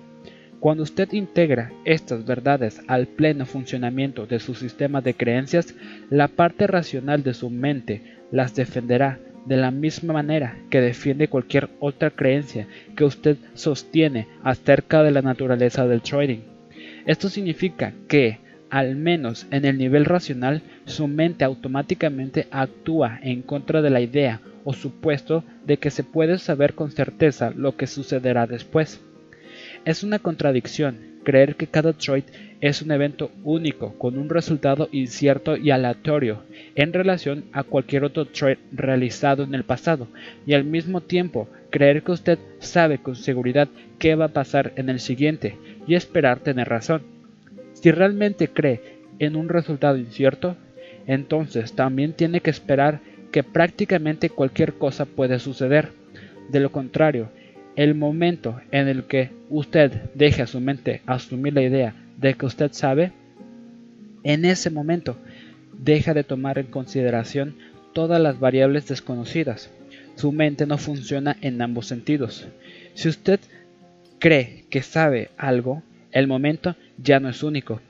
Cuando 0.61 0.83
usted 0.83 1.13
integra 1.13 1.71
estas 1.85 2.25
verdades 2.25 2.81
al 2.87 3.07
pleno 3.07 3.47
funcionamiento 3.47 4.27
de 4.27 4.41
su 4.41 4.55
sistema 4.55 5.01
de 5.01 5.15
creencias, 5.15 5.75
la 6.11 6.29
parte 6.29 6.67
racional 6.67 7.23
de 7.23 7.35
su 7.35 7.51
mente 7.51 8.03
las 8.31 8.55
defenderá 8.55 9.19
de 9.47 9.57
la 9.57 9.71
misma 9.71 10.13
manera 10.13 10.59
que 10.71 10.81
defiende 10.81 11.29
cualquier 11.29 11.69
otra 11.79 12.11
creencia 12.11 12.67
que 12.97 13.05
usted 13.05 13.37
sostiene 13.55 14.27
acerca 14.43 15.03
de 15.03 15.13
la 15.13 15.23
naturaleza 15.23 15.87
del 15.87 16.03
trading. 16.03 16.41
Esto 17.07 17.29
significa 17.29 17.93
que, 18.09 18.41
al 18.77 18.95
menos 18.95 19.47
en 19.53 19.65
el 19.65 19.79
nivel 19.79 20.05
racional, 20.05 20.61
su 20.85 21.09
mente 21.09 21.47
automáticamente 21.47 22.47
actúa 22.51 23.19
en 23.23 23.41
contra 23.41 23.81
de 23.81 23.89
la 23.89 24.03
idea 24.03 24.43
o 24.65 24.75
supuesto 24.75 25.45
de 25.65 25.79
que 25.79 25.91
se 25.91 26.05
puede 26.05 26.37
saber 26.37 26.75
con 26.75 26.91
certeza 26.91 27.53
lo 27.57 27.75
que 27.79 27.87
sucederá 27.87 28.47
después. 28.47 29.01
Es 29.87 30.03
una 30.03 30.19
contradicción 30.19 30.99
creer 31.25 31.57
que 31.57 31.69
cada 31.69 31.95
trade 31.95 32.27
es 32.61 32.83
un 32.83 32.91
evento 32.91 33.31
único 33.45 33.97
con 33.97 34.19
un 34.19 34.29
resultado 34.29 34.91
incierto 34.93 35.57
y 35.57 35.71
aleatorio 35.71 36.43
en 36.75 36.93
relación 36.93 37.47
a 37.53 37.63
cualquier 37.63 38.05
otro 38.05 38.27
trade 38.27 38.59
realizado 38.73 39.45
en 39.45 39.55
el 39.55 39.65
pasado 39.65 40.07
y 40.45 40.53
al 40.53 40.65
mismo 40.65 41.01
tiempo 41.01 41.49
creer 41.71 42.03
que 42.03 42.13
usted 42.13 42.39
sabe 42.59 42.99
con 42.99 43.17
seguridad 43.17 43.69
qué 43.99 44.17
va 44.17 44.27
a 44.27 44.35
pasar 44.35 44.75
en 44.77 44.91
el 44.91 45.01
siguiente 45.01 45.57
y 45.87 45.95
esperar 45.95 46.41
tener 46.41 46.69
razón. 46.69 47.16
Si 47.81 47.91
realmente 47.91 48.49
cree 48.49 48.81
en 49.19 49.37
un 49.37 49.51
resultado 49.51 49.99
incierto, 49.99 50.57
entonces 51.07 51.75
también 51.75 52.15
tiene 52.15 52.41
que 52.41 52.51
esperar 52.51 53.01
que 53.31 53.43
prácticamente 53.43 54.31
cualquier 54.31 54.75
cosa 54.75 55.05
puede 55.05 55.39
suceder. 55.39 55.91
De 56.51 56.59
lo 56.59 56.73
contrario, 56.73 57.29
el 57.77 57.95
momento 57.95 58.59
en 58.71 58.89
el 58.89 59.05
que 59.05 59.31
usted 59.51 59.93
deje 60.15 60.41
a 60.41 60.47
su 60.47 60.59
mente 60.59 61.03
asumir 61.05 61.53
la 61.53 61.63
idea 61.63 61.95
de 62.17 62.33
que 62.33 62.47
usted 62.47 62.73
sabe, 62.73 63.13
en 64.25 64.47
ese 64.47 64.71
momento 64.71 65.19
deja 65.79 66.15
de 66.15 66.25
tomar 66.25 66.59
en 66.59 66.67
consideración 66.67 67.57
todas 67.93 68.21
las 68.21 68.41
variables 68.41 68.89
desconocidas. 68.89 69.71
Su 70.15 70.33
mente 70.33 70.67
no 70.67 70.79
funciona 70.79 71.37
en 71.43 71.61
ambos 71.61 71.87
sentidos. 71.87 72.49
Si 72.95 73.11
usted 73.11 73.39
cree 74.19 74.65
que 74.71 74.81
sabe 74.81 75.29
algo, 75.37 75.83
el 76.17 76.29
momento 76.29 76.77
ya 76.97 77.21
no 77.21 77.29
es 77.29 77.43
único. 77.43 77.83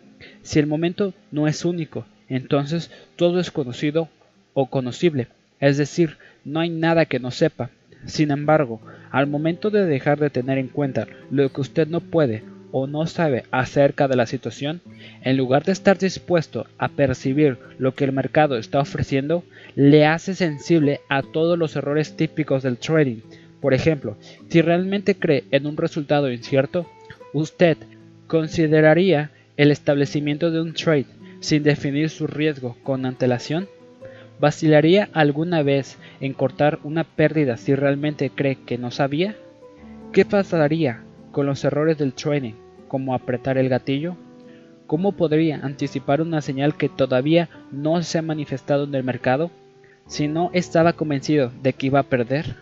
Si 0.43 0.59
el 0.59 0.67
momento 0.67 1.15
no 1.31 1.47
es 1.47 1.65
único, 1.65 2.07
entonces 2.29 2.91
todo 3.15 3.39
es 3.39 3.53
conocido 3.53 4.09
o 4.53 4.67
conocible, 4.67 5.29
es 5.61 5.77
decir, 5.77 6.17
no 6.45 6.59
hay 6.59 6.69
nada 6.69 7.07
que 7.07 7.21
no 7.21 7.31
sepa. 7.31 7.71
Sin 8.05 8.33
embargo, 8.33 8.81
al 9.13 9.29
momento 9.29 9.71
de 9.71 9.87
dejar 9.87 10.19
de 10.19 10.31
tener 10.31 10.59
en 10.59 10.67
cuenta 10.67 11.07
lo 11.31 11.53
que 11.53 11.61
usted 11.61 11.87
no 11.87 12.01
puede 12.01 12.43
o 12.73 12.89
no 12.89 13.07
sabe 13.07 13.45
acerca 13.53 14.09
de 14.09 14.17
la 14.17 14.27
situación, 14.27 14.81
en 15.23 15.37
lugar 15.37 15.63
de 15.63 15.71
estar 15.71 15.97
dispuesto 15.97 16.67
a 16.79 16.89
percibir 16.89 17.59
lo 17.79 17.95
que 17.95 18.03
el 18.03 18.11
mercado 18.11 18.59
está 18.59 18.81
ofreciendo, 18.81 19.45
le 19.77 20.05
hace 20.05 20.35
sensible 20.35 20.99
a 21.09 21.23
todos 21.23 21.57
los 21.57 21.77
errores 21.77 22.17
típicos 22.17 22.65
del 22.65 22.79
trading. 22.79 23.21
Por 23.61 23.73
ejemplo, 23.73 24.17
si 24.49 24.63
realmente 24.63 25.15
cree 25.15 25.45
en 25.53 25.69
un 25.69 25.77
resultado 25.77 26.33
incierto, 26.33 26.91
usted 27.33 27.77
consideraría 28.27 29.31
el 29.57 29.71
establecimiento 29.71 30.51
de 30.51 30.61
un 30.61 30.75
trade 30.75 31.07
sin 31.41 31.63
definir 31.63 32.11
su 32.11 32.27
riesgo 32.27 32.77
con 32.83 33.07
antelación. 33.07 33.69
¿Vacilaría 34.39 35.09
alguna 35.13 35.63
vez 35.63 35.99
en 36.21 36.35
cortar 36.35 36.79
una 36.83 37.05
pérdida 37.05 37.57
si 37.57 37.75
realmente 37.75 38.31
cree 38.31 38.57
que 38.67 38.79
no 38.79 38.91
sabía? 38.91 39.37
¿Qué 40.13 40.25
pasaría 40.25 41.03
con 41.33 41.47
los 41.47 41.65
errores 41.65 41.99
del 41.99 42.13
trading, 42.13 42.55
como 42.89 43.15
apretar 43.15 43.59
el 43.59 43.69
gatillo? 43.69 44.17
¿Cómo 44.87 45.13
podría 45.13 45.57
anticipar 45.57 46.21
una 46.21 46.43
señal 46.43 46.77
que 46.77 46.89
todavía 46.89 47.49
no 47.73 48.03
se 48.03 48.19
ha 48.19 48.23
manifestado 48.23 48.85
en 48.85 48.95
el 48.95 49.05
mercado 49.05 49.51
si 50.07 50.29
no 50.29 50.51
estaba 50.53 50.93
convencido 50.93 51.51
de 51.63 51.73
que 51.73 51.87
iba 51.87 52.01
a 52.01 52.05
perder? 52.05 52.57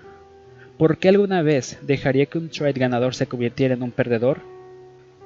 ¿Por 0.78 0.98
qué 0.98 1.08
alguna 1.08 1.42
vez 1.42 1.78
dejaría 1.82 2.26
que 2.26 2.38
un 2.38 2.48
trade 2.48 2.72
ganador 2.72 3.14
se 3.14 3.26
convirtiera 3.26 3.74
en 3.74 3.82
un 3.82 3.90
perdedor? 3.90 4.53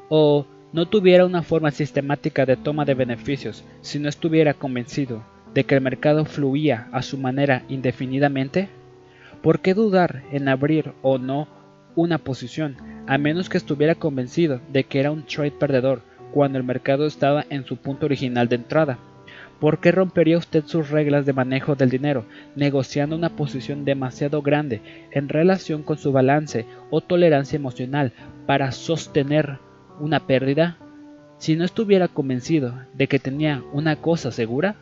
¿O 0.08 0.46
no 0.72 0.86
tuviera 0.86 1.24
una 1.24 1.42
forma 1.42 1.70
sistemática 1.70 2.46
de 2.46 2.56
toma 2.56 2.84
de 2.84 2.94
beneficios 2.94 3.64
si 3.80 3.98
no 3.98 4.08
estuviera 4.08 4.54
convencido 4.54 5.24
de 5.54 5.64
que 5.64 5.74
el 5.74 5.80
mercado 5.80 6.24
fluía 6.24 6.88
a 6.92 7.02
su 7.02 7.18
manera 7.18 7.64
indefinidamente? 7.68 8.68
¿Por 9.42 9.60
qué 9.60 9.74
dudar 9.74 10.22
en 10.32 10.48
abrir 10.48 10.92
o 11.02 11.18
no 11.18 11.48
una 11.94 12.18
posición 12.18 12.76
a 13.08 13.18
menos 13.18 13.48
que 13.48 13.58
estuviera 13.58 13.96
convencido 13.96 14.60
de 14.72 14.84
que 14.84 15.00
era 15.00 15.10
un 15.10 15.24
trade 15.24 15.50
perdedor 15.50 16.02
cuando 16.32 16.58
el 16.58 16.64
mercado 16.64 17.06
estaba 17.06 17.44
en 17.50 17.64
su 17.64 17.76
punto 17.76 18.06
original 18.06 18.48
de 18.48 18.56
entrada. 18.56 18.98
¿Por 19.58 19.80
qué 19.80 19.90
rompería 19.90 20.38
usted 20.38 20.64
sus 20.66 20.90
reglas 20.90 21.26
de 21.26 21.32
manejo 21.32 21.74
del 21.74 21.90
dinero 21.90 22.26
negociando 22.54 23.16
una 23.16 23.30
posición 23.30 23.84
demasiado 23.84 24.42
grande 24.42 24.80
en 25.10 25.28
relación 25.28 25.82
con 25.82 25.98
su 25.98 26.12
balance 26.12 26.64
o 26.90 27.00
tolerancia 27.00 27.56
emocional 27.56 28.12
para 28.46 28.70
sostener 28.70 29.58
una 30.00 30.26
pérdida? 30.26 30.76
Si 31.38 31.56
no 31.56 31.64
estuviera 31.64 32.08
convencido 32.08 32.74
de 32.94 33.06
que 33.06 33.18
tenía 33.18 33.62
una 33.72 33.96
cosa 33.96 34.32
segura. 34.32 34.76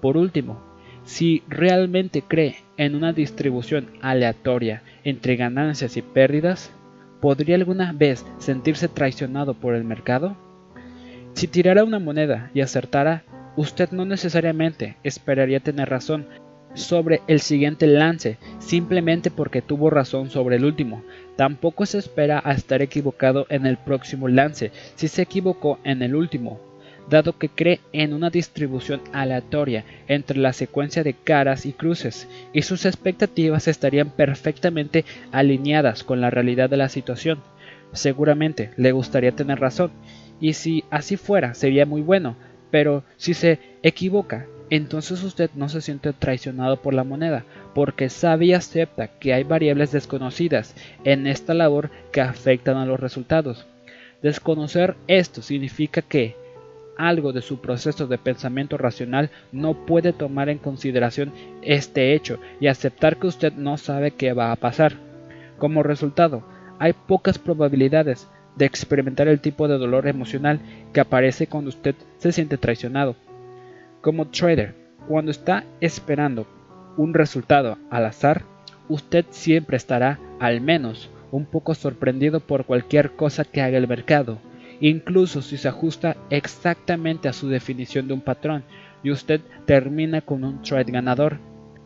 Por 0.00 0.16
último, 0.16 0.60
si 1.04 1.42
realmente 1.48 2.22
cree 2.22 2.56
en 2.76 2.94
una 2.94 3.12
distribución 3.12 3.88
aleatoria 4.00 4.82
entre 5.04 5.36
ganancias 5.36 5.96
y 5.96 6.02
pérdidas, 6.02 6.70
¿podría 7.20 7.56
alguna 7.56 7.92
vez 7.92 8.24
sentirse 8.38 8.88
traicionado 8.88 9.54
por 9.54 9.74
el 9.74 9.84
mercado? 9.84 10.36
Si 11.34 11.48
tirara 11.48 11.84
una 11.84 11.98
moneda 11.98 12.50
y 12.54 12.60
acertara, 12.60 13.24
usted 13.56 13.90
no 13.90 14.04
necesariamente 14.04 14.96
esperaría 15.02 15.60
tener 15.60 15.88
razón 15.88 16.26
sobre 16.74 17.22
el 17.26 17.40
siguiente 17.40 17.86
lance 17.86 18.38
simplemente 18.58 19.30
porque 19.30 19.62
tuvo 19.62 19.90
razón 19.90 20.30
sobre 20.30 20.56
el 20.56 20.64
último. 20.64 21.02
Tampoco 21.36 21.86
se 21.86 21.98
espera 21.98 22.40
a 22.44 22.52
estar 22.52 22.82
equivocado 22.82 23.46
en 23.48 23.66
el 23.66 23.76
próximo 23.76 24.28
lance 24.28 24.72
si 24.94 25.08
se 25.08 25.22
equivocó 25.22 25.78
en 25.84 26.02
el 26.02 26.14
último, 26.14 26.60
dado 27.08 27.38
que 27.38 27.48
cree 27.48 27.80
en 27.92 28.12
una 28.12 28.30
distribución 28.30 29.00
aleatoria 29.12 29.84
entre 30.06 30.38
la 30.38 30.52
secuencia 30.52 31.02
de 31.02 31.14
caras 31.14 31.66
y 31.66 31.72
cruces, 31.72 32.28
y 32.52 32.62
sus 32.62 32.86
expectativas 32.86 33.68
estarían 33.68 34.10
perfectamente 34.10 35.04
alineadas 35.32 36.04
con 36.04 36.20
la 36.20 36.30
realidad 36.30 36.70
de 36.70 36.76
la 36.76 36.88
situación. 36.88 37.40
Seguramente 37.92 38.70
le 38.76 38.92
gustaría 38.92 39.32
tener 39.32 39.58
razón, 39.58 39.90
y 40.40 40.52
si 40.52 40.84
así 40.90 41.16
fuera 41.16 41.54
sería 41.54 41.84
muy 41.84 42.00
bueno, 42.00 42.36
pero 42.70 43.02
si 43.16 43.34
se 43.34 43.58
equivoca, 43.82 44.46
entonces 44.70 45.24
usted 45.24 45.50
no 45.56 45.68
se 45.68 45.80
siente 45.80 46.12
traicionado 46.12 46.80
por 46.80 46.94
la 46.94 47.02
moneda, 47.02 47.44
porque 47.74 48.08
sabe 48.08 48.46
y 48.46 48.52
acepta 48.52 49.08
que 49.08 49.32
hay 49.32 49.44
variables 49.44 49.92
desconocidas 49.92 50.74
en 51.04 51.26
esta 51.26 51.54
labor 51.54 51.90
que 52.12 52.20
afectan 52.20 52.76
a 52.76 52.86
los 52.86 53.00
resultados. 53.00 53.66
Desconocer 54.22 54.96
esto 55.06 55.42
significa 55.42 56.02
que 56.02 56.36
algo 56.96 57.32
de 57.32 57.40
su 57.40 57.60
proceso 57.60 58.06
de 58.06 58.18
pensamiento 58.18 58.76
racional 58.76 59.30
no 59.52 59.86
puede 59.86 60.12
tomar 60.12 60.50
en 60.50 60.58
consideración 60.58 61.32
este 61.62 62.14
hecho 62.14 62.38
y 62.60 62.66
aceptar 62.66 63.16
que 63.16 63.28
usted 63.28 63.54
no 63.54 63.78
sabe 63.78 64.10
qué 64.10 64.34
va 64.34 64.52
a 64.52 64.56
pasar. 64.56 64.94
Como 65.58 65.82
resultado, 65.82 66.42
hay 66.78 66.92
pocas 66.92 67.38
probabilidades 67.38 68.28
de 68.56 68.66
experimentar 68.66 69.28
el 69.28 69.40
tipo 69.40 69.68
de 69.68 69.78
dolor 69.78 70.08
emocional 70.08 70.60
que 70.92 71.00
aparece 71.00 71.46
cuando 71.46 71.70
usted 71.70 71.94
se 72.18 72.32
siente 72.32 72.58
traicionado. 72.58 73.16
Como 74.02 74.28
trader, 74.28 74.74
cuando 75.08 75.30
está 75.30 75.64
esperando 75.80 76.46
un 76.96 77.14
resultado 77.14 77.78
al 77.90 78.06
azar, 78.06 78.44
usted 78.88 79.24
siempre 79.30 79.76
estará, 79.76 80.18
al 80.38 80.60
menos, 80.60 81.10
un 81.30 81.46
poco 81.46 81.74
sorprendido 81.74 82.40
por 82.40 82.64
cualquier 82.64 83.12
cosa 83.12 83.44
que 83.44 83.62
haga 83.62 83.78
el 83.78 83.88
mercado, 83.88 84.38
incluso 84.80 85.42
si 85.42 85.56
se 85.56 85.68
ajusta 85.68 86.16
exactamente 86.30 87.28
a 87.28 87.32
su 87.32 87.48
definición 87.48 88.08
de 88.08 88.14
un 88.14 88.20
patrón 88.20 88.64
y 89.02 89.10
usted 89.10 89.40
termina 89.66 90.20
con 90.20 90.44
un 90.44 90.62
trade 90.62 90.92
ganador. 90.92 91.38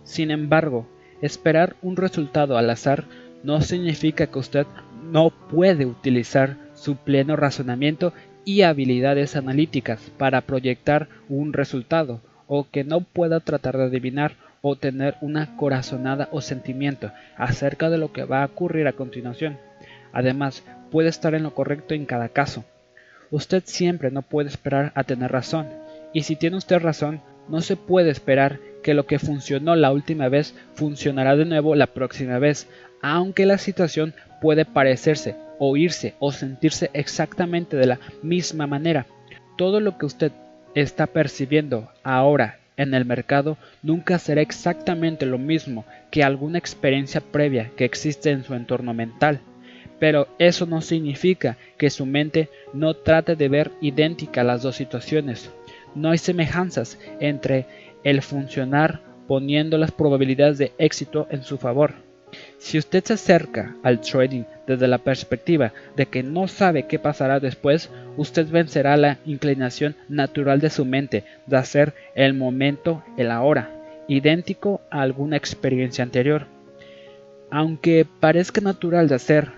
Sin 0.03 0.31
embargo, 0.31 0.87
esperar 1.21 1.77
un 1.83 1.97
resultado 1.97 2.57
al 2.57 2.71
azar 2.71 3.05
no 3.43 3.61
significa 3.61 4.27
que 4.27 4.39
usted 4.39 4.67
no 5.11 5.31
puede 5.31 5.87
utilizar 5.87 6.57
su 6.75 6.97
pleno 6.97 7.37
razonamiento 7.37 8.13
y 8.45 8.63
habilidades 8.63 9.37
analíticas 9.37 10.01
para 10.19 10.43
proyectar 10.43 11.09
un 11.29 11.53
resultado, 11.53 12.21
o 12.47 12.69
que 12.71 12.85
no 12.85 13.01
pueda 13.01 13.41
tratar 13.41 13.77
de 13.77 13.85
adivinar 13.85 14.37
o 14.67 14.77
tener 14.77 15.17
una 15.21 15.57
corazonada 15.59 16.31
o 16.33 16.41
sentimiento 16.41 17.13
acerca 17.37 17.91
de 17.91 17.99
lo 17.99 18.13
que 18.13 18.25
va 18.25 18.43
a 18.43 18.47
ocurrir 18.47 18.89
a 18.89 18.95
continuación. 18.95 19.59
Además, 20.11 20.65
puede 20.91 21.11
estar 21.11 21.35
en 21.35 21.43
lo 21.43 21.55
correcto 21.55 21.93
en 21.93 22.07
cada 22.07 22.31
caso. 22.31 22.65
Usted 23.31 23.63
siempre 23.67 24.11
no 24.11 24.23
puede 24.23 24.49
esperar 24.49 24.91
a 24.95 25.05
tener 25.05 25.31
razón, 25.31 25.69
y 26.15 26.23
si 26.23 26.35
tiene 26.35 26.57
usted 26.57 26.79
razón, 26.79 27.21
no 27.47 27.61
se 27.61 27.77
puede 27.77 28.09
esperar 28.09 28.59
que 28.83 28.95
lo 28.95 29.05
que 29.05 29.19
funcionó 29.19 29.77
la 29.77 29.93
última 29.93 30.31
vez 30.31 30.55
funcionará 30.73 31.37
de 31.37 31.45
nuevo 31.45 31.75
la 31.75 31.89
próxima 31.89 32.39
vez, 32.39 32.67
aunque 33.03 33.45
la 33.45 33.59
situación 33.59 34.15
puede 34.41 34.65
parecerse, 34.65 35.37
oírse 35.59 36.15
o 36.21 36.33
sentirse 36.33 36.89
exactamente 36.95 37.77
de 37.77 37.87
la 37.87 38.01
misma 38.23 38.67
manera. 38.67 39.05
Todo 39.59 39.81
lo 39.81 39.99
que 39.99 40.07
usted 40.07 40.33
está 40.75 41.07
percibiendo 41.07 41.93
ahora 42.03 42.64
en 42.77 42.95
el 42.95 43.05
mercado 43.05 43.57
nunca 43.83 44.19
será 44.19 44.41
exactamente 44.43 45.27
lo 45.27 45.39
mismo 45.39 45.85
que 46.11 46.25
alguna 46.25 46.59
experiencia 46.59 47.21
previa 47.21 47.71
que 47.77 47.85
existe 47.85 48.31
en 48.31 48.45
su 48.45 48.55
entorno 48.55 48.95
mental. 48.95 49.41
Pero 50.01 50.29
eso 50.39 50.67
no 50.67 50.81
significa 50.81 51.57
que 51.79 51.91
su 51.91 52.05
mente 52.05 52.49
no 52.73 52.95
trate 52.95 53.37
de 53.37 53.49
ver 53.49 53.71
idénticas 53.81 54.45
las 54.45 54.63
dos 54.63 54.77
situaciones. 54.77 55.53
No 55.95 56.11
hay 56.11 56.19
semejanzas 56.19 56.99
entre 57.21 57.67
el 58.03 58.21
funcionar 58.23 59.01
poniendo 59.27 59.79
las 59.79 59.93
probabilidades 59.93 60.59
de 60.59 60.73
éxito 60.79 61.27
en 61.31 61.43
su 61.43 61.59
favor. 61.59 61.95
Si 62.65 62.79
usted 62.79 63.05
se 63.05 63.13
acerca 63.13 63.77
al 63.83 64.01
trading 64.01 64.45
desde 64.67 64.89
la 64.89 64.97
perspectiva 64.97 65.75
de 65.97 66.07
que 66.07 66.23
no 66.23 66.49
sabe 66.49 66.87
qué 66.87 66.99
pasará 66.99 67.39
después, 67.39 67.91
usted 68.17 68.47
vencerá 68.49 68.97
la 68.97 69.19
inclinación 69.27 69.97
natural 70.09 70.61
de 70.61 70.71
su 70.71 70.87
mente 70.87 71.25
de 71.47 71.59
hacer 71.59 71.93
el 72.15 72.33
momento 72.33 73.05
el 73.19 73.31
ahora, 73.31 73.69
idéntico 74.09 74.81
a 74.91 75.03
alguna 75.03 75.37
experiencia 75.37 76.03
anterior. 76.03 76.47
Aunque 77.51 78.07
parezca 78.19 78.63
natural 78.63 79.09
de 79.09 79.17
hacer, 79.17 79.51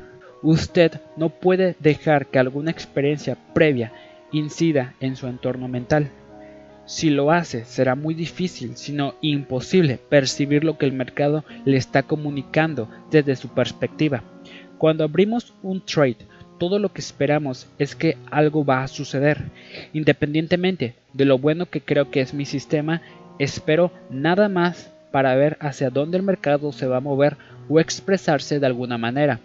usted 0.42 1.00
no 1.16 1.28
puede 1.28 1.76
dejar 1.78 2.26
que 2.26 2.40
alguna 2.40 2.72
experiencia 2.72 3.36
previa 3.54 3.92
incida 4.32 4.94
en 4.98 5.14
su 5.14 5.28
entorno 5.28 5.68
mental. 5.68 6.10
Si 6.86 7.10
lo 7.10 7.32
hace, 7.32 7.64
será 7.64 7.96
muy 7.96 8.14
difícil, 8.14 8.76
sino 8.76 9.14
imposible, 9.20 9.98
percibir 10.08 10.62
lo 10.62 10.78
que 10.78 10.86
el 10.86 10.92
mercado 10.92 11.44
le 11.64 11.76
está 11.76 12.04
comunicando 12.04 12.88
desde 13.10 13.34
su 13.34 13.48
perspectiva. 13.48 14.22
Cuando 14.78 15.02
abrimos 15.02 15.52
un 15.62 15.84
trade, 15.84 16.18
todo 16.58 16.78
lo 16.78 16.92
que 16.92 17.00
esperamos 17.00 17.66
es 17.78 17.96
que 17.96 18.16
algo 18.30 18.64
va 18.64 18.84
a 18.84 18.88
suceder. 18.88 19.50
Independientemente 19.92 20.94
de 21.12 21.24
lo 21.24 21.38
bueno 21.38 21.66
que 21.66 21.80
creo 21.80 22.10
que 22.10 22.20
es 22.20 22.34
mi 22.34 22.44
sistema, 22.44 23.02
espero 23.40 23.90
nada 24.08 24.48
más 24.48 24.92
para 25.10 25.34
ver 25.34 25.56
hacia 25.60 25.90
dónde 25.90 26.18
el 26.18 26.22
mercado 26.22 26.72
se 26.72 26.86
va 26.86 26.98
a 26.98 27.00
mover 27.00 27.36
o 27.68 27.80
expresarse 27.80 28.60
de 28.60 28.66
alguna 28.66 28.96
manera. 28.96 29.40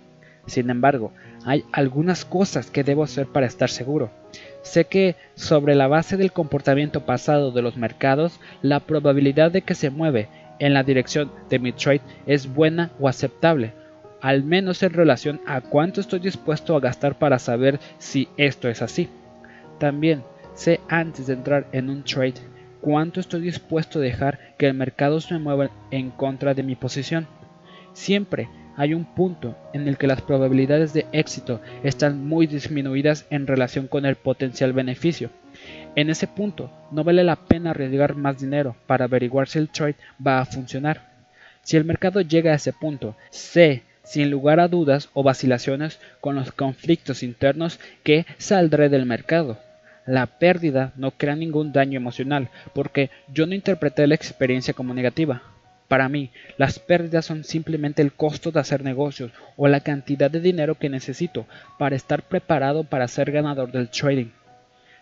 Sin 0.45 0.69
embargo, 0.69 1.11
hay 1.45 1.63
algunas 1.71 2.23
cosas 2.25 2.69
que 2.69 2.83
debo 2.83 3.03
hacer 3.03 3.25
para 3.25 3.47
estar 3.47 3.69
seguro. 3.69 4.11
Sé 4.61 4.85
que 4.85 5.15
sobre 5.35 5.75
la 5.75 5.87
base 5.87 6.17
del 6.17 6.31
comportamiento 6.31 7.01
pasado 7.05 7.51
de 7.51 7.61
los 7.61 7.77
mercados, 7.77 8.39
la 8.61 8.79
probabilidad 8.79 9.51
de 9.51 9.63
que 9.63 9.75
se 9.75 9.89
mueve 9.89 10.29
en 10.59 10.73
la 10.73 10.83
dirección 10.83 11.31
de 11.49 11.59
mi 11.59 11.71
trade 11.71 12.01
es 12.27 12.53
buena 12.53 12.91
o 12.99 13.07
aceptable, 13.07 13.73
al 14.21 14.43
menos 14.43 14.83
en 14.83 14.93
relación 14.93 15.41
a 15.47 15.61
cuánto 15.61 15.99
estoy 15.99 16.19
dispuesto 16.19 16.75
a 16.75 16.79
gastar 16.79 17.17
para 17.17 17.39
saber 17.39 17.79
si 17.97 18.27
esto 18.37 18.69
es 18.69 18.83
así. 18.83 19.09
También 19.79 20.23
sé 20.53 20.79
antes 20.87 21.25
de 21.25 21.33
entrar 21.33 21.65
en 21.71 21.89
un 21.89 22.03
trade 22.03 22.35
cuánto 22.81 23.19
estoy 23.19 23.41
dispuesto 23.41 23.97
a 23.97 24.03
dejar 24.03 24.55
que 24.57 24.67
el 24.67 24.75
mercado 24.75 25.21
se 25.21 25.39
mueva 25.39 25.71
en 25.89 26.11
contra 26.11 26.53
de 26.53 26.61
mi 26.61 26.75
posición. 26.75 27.27
Siempre 27.93 28.47
hay 28.77 28.93
un 28.93 29.05
punto 29.05 29.55
en 29.73 29.87
el 29.87 29.97
que 29.97 30.07
las 30.07 30.21
probabilidades 30.21 30.93
de 30.93 31.05
éxito 31.11 31.61
están 31.83 32.25
muy 32.25 32.47
disminuidas 32.47 33.25
en 33.29 33.47
relación 33.47 33.87
con 33.87 34.05
el 34.05 34.15
potencial 34.15 34.73
beneficio. 34.73 35.29
En 35.95 36.09
ese 36.09 36.27
punto, 36.27 36.71
no 36.91 37.03
vale 37.03 37.23
la 37.23 37.35
pena 37.35 37.71
arriesgar 37.71 38.15
más 38.15 38.39
dinero 38.39 38.75
para 38.87 39.05
averiguar 39.05 39.47
si 39.47 39.59
el 39.59 39.69
trade 39.69 39.95
va 40.25 40.39
a 40.39 40.45
funcionar. 40.45 41.11
Si 41.63 41.77
el 41.77 41.85
mercado 41.85 42.21
llega 42.21 42.51
a 42.51 42.55
ese 42.55 42.73
punto, 42.73 43.15
sé 43.29 43.83
sin 44.03 44.31
lugar 44.31 44.59
a 44.59 44.67
dudas 44.67 45.09
o 45.13 45.23
vacilaciones 45.23 45.99
con 46.19 46.35
los 46.35 46.51
conflictos 46.51 47.23
internos 47.23 47.79
que 48.03 48.25
saldré 48.37 48.89
del 48.89 49.05
mercado. 49.05 49.59
La 50.05 50.25
pérdida 50.25 50.93
no 50.95 51.11
crea 51.11 51.35
ningún 51.35 51.71
daño 51.71 51.97
emocional 51.97 52.49
porque 52.73 53.11
yo 53.31 53.45
no 53.45 53.53
interpreté 53.53 54.07
la 54.07 54.15
experiencia 54.15 54.73
como 54.73 54.93
negativa. 54.93 55.43
Para 55.91 56.07
mí, 56.07 56.31
las 56.55 56.79
pérdidas 56.79 57.25
son 57.25 57.43
simplemente 57.43 58.01
el 58.01 58.13
costo 58.13 58.51
de 58.51 58.61
hacer 58.61 58.81
negocios 58.81 59.33
o 59.57 59.67
la 59.67 59.81
cantidad 59.81 60.31
de 60.31 60.39
dinero 60.39 60.75
que 60.75 60.87
necesito 60.87 61.47
para 61.77 61.97
estar 61.97 62.23
preparado 62.23 62.85
para 62.85 63.09
ser 63.09 63.29
ganador 63.29 63.73
del 63.73 63.89
trading. 63.89 64.29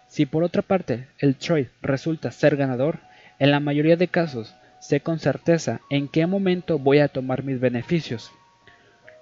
Si 0.08 0.26
por 0.26 0.44
otra 0.44 0.64
parte 0.64 1.06
el 1.20 1.36
trade 1.36 1.70
resulta 1.84 2.32
ser 2.32 2.58
ganador, 2.58 2.98
en 3.38 3.52
la 3.52 3.60
mayoría 3.60 3.98
de 3.98 4.08
casos 4.08 4.56
sé 4.80 5.02
con 5.02 5.20
certeza 5.20 5.80
en 5.92 6.08
qué 6.08 6.26
momento 6.26 6.80
voy 6.80 6.98
a 6.98 7.08
tomar 7.08 7.44
mis 7.44 7.60
beneficios. 7.60 8.32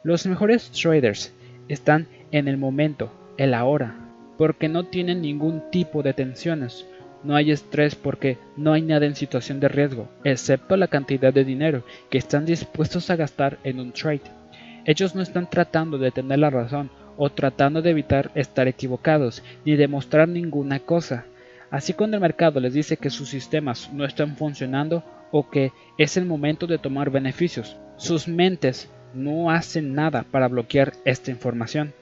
Los 0.04 0.26
mejores 0.26 0.72
traders 0.72 1.34
están 1.68 2.08
en 2.32 2.48
el 2.48 2.56
momento, 2.56 3.12
el 3.38 3.54
ahora, 3.54 3.94
porque 4.38 4.70
no 4.70 4.86
tienen 4.86 5.22
ningún 5.22 5.70
tipo 5.70 6.02
de 6.02 6.14
tensiones, 6.14 6.86
no 7.24 7.36
hay 7.36 7.52
estrés 7.52 7.96
porque 7.96 8.38
no 8.56 8.74
hay 8.74 8.82
nada 8.82 9.06
en 9.06 9.16
situación 9.16 9.60
de 9.60 9.68
riesgo, 9.68 10.08
excepto 10.24 10.78
la 10.78 10.88
cantidad 10.88 11.34
de 11.34 11.44
dinero 11.44 11.84
que 12.10 12.18
están 12.18 12.46
dispuestos 12.46 13.10
a 13.10 13.16
gastar 13.16 13.58
en 13.64 13.80
un 13.80 13.92
trade. 13.92 14.22
Ellos 14.86 15.16
no 15.16 15.22
están 15.22 15.50
tratando 15.50 15.98
de 15.98 16.12
tener 16.12 16.40
la 16.40 16.50
razón 16.50 16.90
o 17.18 17.30
tratando 17.30 17.82
de 17.82 17.90
evitar 17.90 18.32
estar 18.36 18.68
equivocados 18.68 19.44
ni 19.66 19.76
demostrar 19.76 20.30
ninguna 20.30 20.80
cosa. 20.80 21.26
Así 21.72 21.94
cuando 21.94 22.16
el 22.16 22.22
mercado 22.22 22.60
les 22.60 22.74
dice 22.74 22.98
que 22.98 23.10
sus 23.10 23.30
sistemas 23.30 23.92
no 23.92 24.06
están 24.06 24.38
funcionando 24.38 25.04
o 25.32 25.50
que 25.50 25.74
es 25.98 26.16
el 26.16 26.26
momento 26.26 26.68
de 26.68 26.78
tomar 26.78 27.10
beneficios, 27.10 27.76
sus 27.98 28.28
mentes 28.28 28.90
no 29.14 29.52
hacen 29.52 29.94
nada 29.94 30.24
para 30.32 30.48
bloquear 30.48 30.94
esta 31.04 31.32
información. 31.32 31.94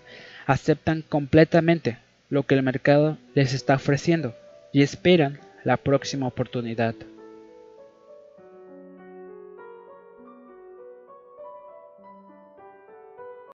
Aceptan 0.46 1.04
completamente 1.08 1.98
lo 2.30 2.44
que 2.44 2.54
el 2.54 2.62
mercado 2.62 3.18
les 3.34 3.54
está 3.54 3.76
ofreciendo 3.76 4.36
y 4.76 4.82
esperan 4.82 5.40
la 5.64 5.78
próxima 5.78 6.28
oportunidad. 6.28 6.96